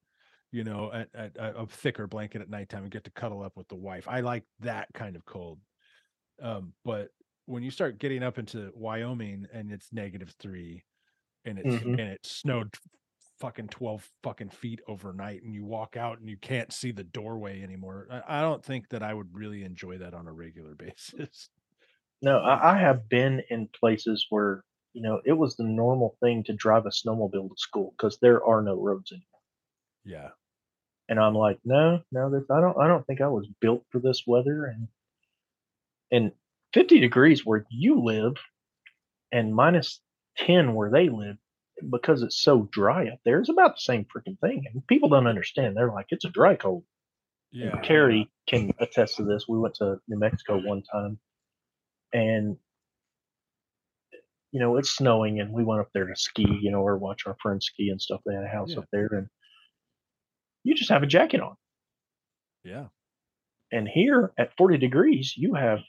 you 0.52 0.64
know, 0.64 0.92
at, 0.92 1.10
a 1.38 1.62
a 1.62 1.68
thicker 1.68 2.08
blanket 2.08 2.42
at 2.42 2.50
nighttime 2.50 2.84
and 2.84 2.92
get 2.92 3.04
to 3.04 3.12
cuddle 3.12 3.44
up 3.44 3.56
with 3.56 3.68
the 3.68 3.76
wife. 3.76 4.08
I 4.08 4.22
like 4.22 4.44
that 4.62 4.88
kind 4.94 5.16
of 5.16 5.24
cold. 5.26 5.60
Um, 6.42 6.74
but 6.84 7.10
when 7.46 7.64
you 7.64 7.72
start 7.72 8.00
getting 8.00 8.24
up 8.24 8.38
into 8.40 8.72
Wyoming 8.76 9.48
and 9.54 9.72
it's 9.72 9.92
negative 9.94 10.34
three 10.40 10.84
and 11.46 11.60
it's 11.60 11.76
Mhm. 11.76 12.00
and 12.00 12.00
it 12.00 12.26
snowed 12.26 12.76
fucking 13.40 13.70
12 13.70 14.10
fucking 14.24 14.50
feet 14.52 14.82
overnight 14.88 15.44
and 15.44 15.54
you 15.56 15.66
walk 15.66 15.98
out 15.98 16.20
and 16.20 16.30
you 16.30 16.38
can't 16.38 16.72
see 16.74 16.92
the 16.92 17.04
doorway 17.04 17.62
anymore. 17.64 18.08
I, 18.12 18.40
I 18.40 18.42
don't 18.42 18.64
think 18.64 18.90
that 18.90 19.04
I 19.04 19.14
would 19.14 19.34
really 19.36 19.64
enjoy 19.64 19.98
that 20.00 20.14
on 20.14 20.28
a 20.28 20.34
regular 20.34 20.76
basis. 20.78 21.50
No, 22.22 22.40
I, 22.40 22.74
I 22.76 22.78
have 22.78 23.10
been 23.10 23.42
in 23.50 23.68
places 23.70 24.28
where 24.30 24.64
you 24.94 25.02
know 25.02 25.22
it 25.26 25.34
was 25.34 25.56
the 25.56 25.64
normal 25.64 26.18
thing 26.22 26.44
to 26.46 26.54
drive 26.54 26.86
a 26.86 26.90
snowmobile 26.90 27.50
to 27.50 27.56
school 27.58 27.92
because 27.98 28.20
there 28.20 28.44
are 28.46 28.62
no 28.62 28.76
roads 28.76 29.12
anymore. 29.12 29.28
Yeah. 30.06 30.32
And 31.10 31.20
I'm 31.20 31.36
like, 31.36 31.60
no, 31.66 32.04
no, 32.12 32.30
this, 32.30 32.50
I 32.50 32.62
don't, 32.62 32.78
I 32.78 32.88
don't 32.88 33.06
think 33.06 33.22
I 33.22 33.28
was 33.28 33.48
built 33.60 33.86
for 33.90 34.00
this 34.00 34.26
weather. 34.26 34.66
And 34.66 34.88
and 36.12 36.32
50 36.74 37.00
degrees 37.00 37.46
where 37.46 37.66
you 37.70 38.02
live, 38.04 38.34
and 39.32 39.56
minus 39.56 40.02
10 40.38 40.74
where 40.74 40.90
they 40.90 41.10
live, 41.10 41.38
because 41.90 42.22
it's 42.22 42.42
so 42.42 42.70
dry 42.72 43.08
up 43.08 43.20
there, 43.26 43.40
it's 43.40 43.50
about 43.50 43.76
the 43.76 43.82
same 43.82 44.06
freaking 44.06 44.40
thing. 44.40 44.64
And 44.72 44.86
people 44.88 45.10
don't 45.10 45.28
understand. 45.28 45.76
They're 45.76 45.92
like, 45.92 46.08
it's 46.10 46.26
a 46.26 46.30
dry 46.30 46.56
cold. 46.56 46.84
And 47.54 47.64
Yeah. 47.64 47.82
Carrie 47.82 48.30
can 48.48 48.74
attest 48.80 49.18
to 49.18 49.24
this. 49.26 49.48
We 49.48 49.60
went 49.60 49.76
to 49.76 49.98
New 50.08 50.20
Mexico 50.20 50.62
one 50.66 50.84
time, 50.84 51.20
and 52.14 52.58
you 54.52 54.60
know 54.60 54.78
it's 54.78 54.90
snowing, 54.92 55.40
and 55.40 55.52
we 55.52 55.64
went 55.64 55.82
up 55.82 55.90
there 55.94 56.08
to 56.08 56.16
ski, 56.16 56.46
you 56.62 56.72
know, 56.72 56.82
or 56.82 56.98
watch 56.98 57.26
our 57.26 57.36
friends 57.42 57.66
ski 57.66 57.90
and 57.90 58.02
stuff. 58.02 58.22
They 58.26 58.34
had 58.34 58.44
a 58.46 58.48
house 58.48 58.72
Yeah. 58.72 58.80
up 58.80 58.86
there, 58.92 59.08
and 59.08 59.28
you 60.64 60.76
just 60.76 60.92
have 60.92 61.04
a 61.04 61.08
jacket 61.08 61.42
on. 61.42 61.56
Yeah. 62.64 62.88
And 63.72 63.88
here 63.88 64.32
at 64.38 64.56
40 64.58 64.78
degrees, 64.78 65.34
you 65.36 65.54
have 65.56 65.80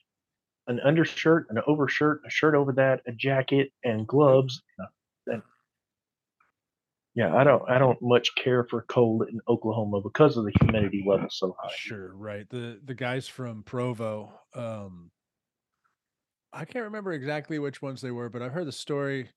an 0.69 0.81
undershirt, 0.81 1.47
an 1.51 1.59
overshirt, 1.67 2.23
a 2.27 2.31
shirt 2.31 2.55
over 2.55 2.73
that, 2.73 3.01
a 3.07 3.13
jacket, 3.13 3.73
and 3.85 4.07
gloves. 4.07 4.63
And, 5.27 5.43
yeah, 7.15 7.35
I 7.35 7.45
don't, 7.45 7.63
I 7.69 7.79
don't 7.79 8.01
much 8.01 8.35
care 8.37 8.65
for 8.65 8.83
cold 8.83 9.25
in 9.29 9.41
Oklahoma 9.49 10.01
because 10.01 10.37
of 10.37 10.45
the 10.45 10.53
humidity 10.61 11.05
level 11.07 11.29
so 11.31 11.57
high. 11.59 11.73
Sure, 11.77 12.15
right. 12.15 12.49
The 12.49 12.81
the 12.85 12.95
guys 12.95 13.29
from 13.29 13.63
Provo, 13.65 14.33
um 14.55 15.11
I 16.55 16.65
can't 16.65 16.85
remember 16.85 17.13
exactly 17.13 17.59
which 17.59 17.81
ones 17.81 18.01
they 18.01 18.11
were, 18.11 18.29
but 18.29 18.43
I've 18.43 18.53
heard 18.53 18.67
the 18.67 18.73
story 18.73 19.31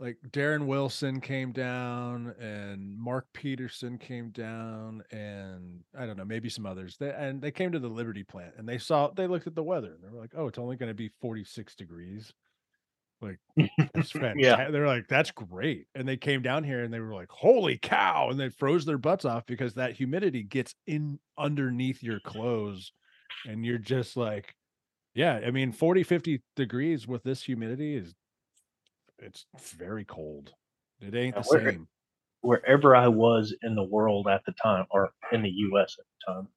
like 0.00 0.16
Darren 0.30 0.66
Wilson 0.66 1.20
came 1.20 1.52
down 1.52 2.34
and 2.40 2.96
Mark 2.96 3.26
Peterson 3.32 3.98
came 3.98 4.30
down 4.30 5.02
and 5.10 5.80
I 5.96 6.06
don't 6.06 6.16
know, 6.16 6.24
maybe 6.24 6.48
some 6.48 6.66
others. 6.66 6.96
They 6.98 7.10
and 7.10 7.42
they 7.42 7.50
came 7.50 7.72
to 7.72 7.78
the 7.78 7.88
Liberty 7.88 8.22
plant 8.22 8.54
and 8.56 8.68
they 8.68 8.78
saw 8.78 9.08
they 9.08 9.26
looked 9.26 9.48
at 9.48 9.56
the 9.56 9.62
weather 9.62 9.94
and 9.94 10.02
they 10.02 10.08
were 10.08 10.20
like, 10.20 10.34
"Oh, 10.36 10.46
it's 10.46 10.58
only 10.58 10.76
going 10.76 10.90
to 10.90 10.94
be 10.94 11.10
46 11.20 11.74
degrees." 11.74 12.32
Like 13.20 13.38
that's 13.92 14.10
fantastic. 14.12 14.72
They're 14.72 14.86
like, 14.86 15.08
"That's 15.08 15.32
great." 15.32 15.86
And 15.96 16.06
they 16.06 16.16
came 16.16 16.42
down 16.42 16.62
here 16.62 16.84
and 16.84 16.94
they 16.94 17.00
were 17.00 17.14
like, 17.14 17.30
"Holy 17.30 17.76
cow." 17.76 18.28
And 18.30 18.38
they 18.38 18.50
froze 18.50 18.84
their 18.84 18.98
butts 18.98 19.24
off 19.24 19.46
because 19.46 19.74
that 19.74 19.94
humidity 19.94 20.44
gets 20.44 20.76
in 20.86 21.18
underneath 21.36 22.02
your 22.02 22.20
clothes 22.20 22.92
and 23.46 23.64
you're 23.64 23.78
just 23.78 24.16
like 24.16 24.54
yeah, 25.14 25.40
I 25.44 25.50
mean 25.50 25.72
40 25.72 26.04
50 26.04 26.42
degrees 26.54 27.08
with 27.08 27.24
this 27.24 27.42
humidity 27.42 27.96
is 27.96 28.14
it's 29.18 29.46
very 29.76 30.04
cold. 30.04 30.52
It 31.00 31.14
ain't 31.14 31.34
the 31.34 31.42
where- 31.42 31.72
same. 31.72 31.88
wherever 32.40 32.94
I 32.94 33.08
was 33.08 33.54
in 33.62 33.74
the 33.74 33.82
world 33.84 34.28
at 34.28 34.44
the 34.44 34.52
time, 34.52 34.86
or 34.90 35.10
in 35.32 35.42
the 35.42 35.50
U.S. 35.50 35.96
at 35.98 36.04
the 36.04 36.32
time, 36.32 36.48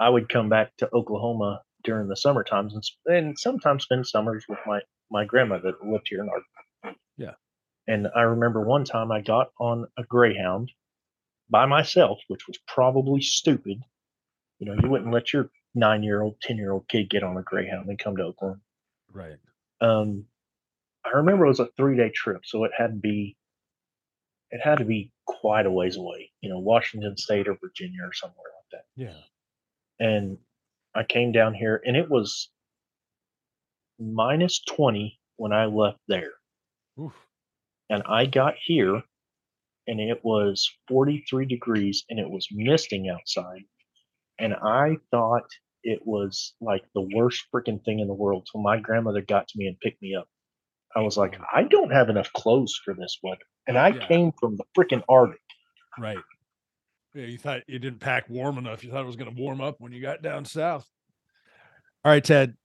I 0.00 0.08
would 0.08 0.28
come 0.28 0.48
back 0.48 0.76
to 0.78 0.88
Oklahoma 0.92 1.62
during 1.82 2.08
the 2.08 2.16
summer 2.16 2.42
times 2.42 2.74
and, 2.74 3.14
and 3.14 3.38
sometimes 3.38 3.84
spend 3.84 4.06
summers 4.06 4.44
with 4.48 4.58
my 4.66 4.80
my 5.10 5.24
grandma 5.24 5.58
that 5.58 5.84
lived 5.84 6.08
here 6.08 6.22
in 6.22 6.28
our. 6.28 6.94
Yeah. 7.16 7.34
And 7.86 8.08
I 8.16 8.22
remember 8.22 8.62
one 8.62 8.84
time 8.84 9.12
I 9.12 9.20
got 9.20 9.50
on 9.60 9.86
a 9.98 10.04
Greyhound 10.04 10.72
by 11.50 11.66
myself, 11.66 12.18
which 12.28 12.46
was 12.48 12.58
probably 12.66 13.20
stupid. 13.20 13.78
You 14.58 14.66
know, 14.66 14.82
you 14.82 14.88
wouldn't 14.88 15.12
let 15.12 15.32
your 15.32 15.50
nine 15.74 16.02
year 16.02 16.22
old, 16.22 16.40
ten 16.40 16.56
year 16.56 16.72
old 16.72 16.88
kid 16.88 17.10
get 17.10 17.22
on 17.22 17.36
a 17.36 17.42
Greyhound 17.42 17.88
and 17.88 17.98
come 17.98 18.16
to 18.16 18.22
Oklahoma. 18.24 18.60
Right. 19.12 19.36
Um, 19.80 20.24
I 21.04 21.16
remember 21.16 21.44
it 21.46 21.48
was 21.48 21.60
a 21.60 21.68
three 21.76 21.96
day 21.96 22.10
trip, 22.14 22.42
so 22.44 22.64
it 22.64 22.72
had 22.76 22.88
to 22.88 22.96
be 22.96 23.36
it 24.50 24.60
had 24.62 24.78
to 24.78 24.84
be 24.84 25.10
quite 25.26 25.66
a 25.66 25.70
ways 25.70 25.96
away, 25.96 26.30
you 26.40 26.48
know, 26.48 26.60
Washington 26.60 27.16
State 27.16 27.48
or 27.48 27.56
Virginia 27.60 28.02
or 28.04 28.12
somewhere 28.12 28.36
like 28.56 28.70
that. 28.80 28.84
Yeah. 28.96 29.20
And 29.98 30.38
I 30.94 31.02
came 31.02 31.32
down 31.32 31.54
here 31.54 31.82
and 31.84 31.96
it 31.96 32.08
was 32.08 32.50
minus 33.98 34.62
20 34.68 35.18
when 35.36 35.52
I 35.52 35.66
left 35.66 35.98
there. 36.06 36.34
Oof. 37.00 37.14
And 37.90 38.02
I 38.06 38.26
got 38.26 38.54
here 38.64 39.02
and 39.86 40.00
it 40.00 40.20
was 40.24 40.70
43 40.88 41.46
degrees 41.46 42.04
and 42.08 42.18
it 42.18 42.30
was 42.30 42.46
misting 42.52 43.08
outside. 43.08 43.64
And 44.38 44.54
I 44.54 44.98
thought 45.10 45.50
it 45.82 46.00
was 46.04 46.54
like 46.60 46.84
the 46.94 47.08
worst 47.14 47.44
freaking 47.52 47.84
thing 47.84 47.98
in 47.98 48.08
the 48.08 48.14
world. 48.14 48.48
So 48.50 48.60
my 48.60 48.78
grandmother 48.78 49.20
got 49.20 49.48
to 49.48 49.58
me 49.58 49.66
and 49.66 49.78
picked 49.80 50.00
me 50.00 50.14
up. 50.14 50.28
I 50.96 51.00
was 51.00 51.16
like, 51.16 51.36
I 51.52 51.64
don't 51.64 51.90
have 51.92 52.08
enough 52.08 52.32
clothes 52.32 52.78
for 52.84 52.94
this 52.94 53.18
weather. 53.22 53.38
And 53.66 53.76
I 53.78 53.88
Yeah. 53.88 54.06
came 54.06 54.32
from 54.38 54.56
the 54.56 54.64
freaking 54.76 55.02
Arctic. 55.08 55.40
Right. 55.98 56.18
Yeah, 57.14 57.26
you 57.26 57.38
thought 57.38 57.62
you 57.68 57.78
didn't 57.78 58.00
pack 58.00 58.28
warm 58.28 58.58
enough. 58.58 58.82
You 58.84 58.90
thought 58.90 59.02
it 59.02 59.06
was 59.06 59.16
going 59.16 59.34
to 59.34 59.40
warm 59.40 59.60
up 59.60 59.76
when 59.78 59.92
you 59.92 60.00
got 60.02 60.22
down 60.22 60.44
south. 60.44 60.86
All 62.04 62.10
right, 62.12 62.22
Ted. 62.22 62.56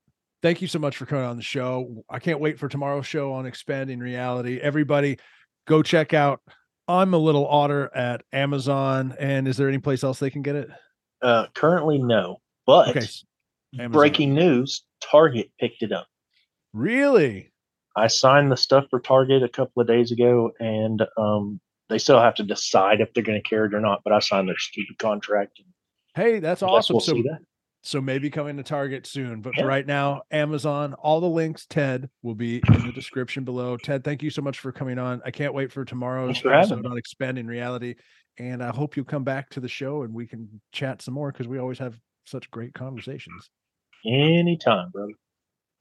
Thank 0.41 0.61
you 0.61 0.67
so 0.67 0.80
much 0.80 0.97
for 0.97 1.05
coming 1.05 1.25
on 1.25 1.38
the 1.38 1.43
show. 1.43 2.03
I 2.09 2.19
can't 2.19 2.39
wait 2.39 2.57
for 2.59 2.67
tomorrow's 2.67 3.05
show 3.05 3.34
on 3.34 3.45
expanding 3.45 3.99
reality. 3.99 4.59
Everybody, 4.59 5.19
go 5.67 5.84
check 5.84 6.13
out 6.13 6.41
I'm 6.88 7.13
a 7.13 7.17
Little 7.17 7.47
Otter 7.47 7.91
at 7.95 8.23
Amazon. 8.34 9.15
And 9.19 9.47
is 9.47 9.57
there 9.57 9.67
any 9.67 9.77
place 9.77 10.03
else 10.03 10.17
they 10.17 10.32
can 10.32 10.41
get 10.41 10.55
it? 10.55 10.69
Uh, 11.21 11.45
currently, 11.53 11.99
no. 11.99 12.38
But 12.65 12.97
Okay. 12.97 13.88
breaking 13.89 14.34
news 14.34 14.84
Target 15.01 15.51
picked 15.59 15.84
it 15.84 15.91
up. 15.91 16.07
Really? 16.73 17.49
I 17.96 18.08
signed 18.08 18.52
the 18.52 18.58
stuff 18.58 18.86
for 18.90 19.00
Target 19.00 19.44
a 19.44 19.50
couple 19.50 19.82
of 19.82 19.88
days 19.88 20.12
ago, 20.12 20.52
and 20.60 21.02
um, 21.18 21.60
they 21.90 21.98
still 21.98 22.20
have 22.20 22.36
to 22.36 22.44
decide 22.44 23.02
if 23.02 23.14
they're 23.14 23.24
going 23.24 23.42
to 23.42 23.50
carry 23.50 23.68
it 23.68 23.74
or 23.74 23.82
not. 23.82 24.02
But 24.04 24.14
I 24.14 24.20
signed 24.20 24.48
their 24.48 24.58
stupid 24.58 24.98
contract. 25.00 25.62
Hey, 26.16 26.40
that's 26.40 26.64
awesome. 26.64 26.96
We'll 26.96 27.02
so 27.02 27.14
that. 27.14 27.40
So 27.82 28.02
maybe 28.02 28.30
coming 28.30 28.58
to 28.58 28.64
Target 28.64 29.08
soon. 29.08 29.42
But 29.42 29.54
Yeah. 29.56 29.64
for 29.64 29.68
right 29.68 29.86
now, 29.86 30.24
Amazon, 30.32 30.94
all 30.96 31.22
the 31.22 31.30
links, 31.30 31.66
Ted, 31.66 32.10
will 32.22 32.36
be 32.36 32.62
in 32.68 32.86
the 32.86 32.92
description 32.92 33.46
below. 33.46 33.78
Ted, 33.78 34.04
thank 34.04 34.22
you 34.22 34.30
so 34.30 34.42
much 34.42 34.60
for 34.60 34.72
coming 34.72 35.00
on. 35.00 35.22
I 35.24 35.32
can't 35.32 35.54
wait 35.54 35.72
for 35.72 35.86
tomorrow's 35.86 36.40
for 36.40 36.54
episode 36.54 36.86
on 36.86 36.98
expanding 36.98 37.48
reality. 37.48 37.96
And 38.38 38.62
I 38.62 38.70
hope 38.70 38.96
you'll 38.96 39.06
come 39.06 39.24
back 39.24 39.50
to 39.52 39.60
the 39.62 39.68
show 39.70 40.04
and 40.04 40.14
we 40.14 40.28
can 40.28 40.62
chat 40.74 41.02
some 41.02 41.14
more 41.14 41.32
because 41.32 41.48
we 41.48 41.58
always 41.58 41.80
have 41.80 41.98
such 42.26 42.52
great 42.52 42.74
conversations. 42.74 43.50
Anytime, 44.06 44.90
brother. 44.92 45.14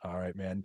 All 0.04 0.16
right, 0.16 0.36
man. 0.36 0.64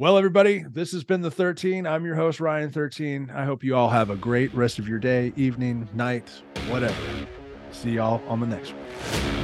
Well, 0.00 0.16
everybody, 0.16 0.64
this 0.66 0.92
has 0.92 1.04
been 1.04 1.20
the 1.20 1.30
13. 1.30 1.86
I'm 1.86 2.06
your 2.06 2.14
host, 2.14 2.40
Ryan 2.40 2.70
13. 2.70 3.30
I 3.34 3.44
hope 3.44 3.62
you 3.62 3.76
all 3.76 3.90
have 3.90 4.08
a 4.08 4.16
great 4.16 4.50
rest 4.54 4.78
of 4.78 4.88
your 4.88 4.98
day, 4.98 5.34
evening, 5.36 5.90
night, 5.92 6.26
whatever. 6.68 6.96
See 7.70 7.90
y'all 7.90 8.26
on 8.26 8.40
the 8.40 8.46
next 8.46 8.72
one. 8.72 9.39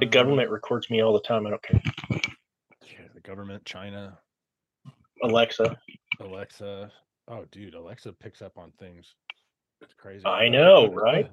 The 0.00 0.06
government 0.06 0.50
records 0.50 0.90
me 0.90 1.02
all 1.02 1.12
the 1.12 1.20
time. 1.20 1.46
I 1.46 1.50
don't 1.50 1.62
care. 1.62 1.80
Yeah, 2.12 3.06
the 3.14 3.20
government, 3.20 3.64
China, 3.64 4.18
Alexa, 5.22 5.76
Alexa. 6.20 6.92
Oh, 7.28 7.44
dude, 7.50 7.74
Alexa 7.74 8.12
picks 8.12 8.42
up 8.42 8.58
on 8.58 8.72
things. 8.78 9.14
It's 9.80 9.94
crazy. 9.94 10.24
I 10.26 10.48
know, 10.48 10.92
right? 10.92 11.30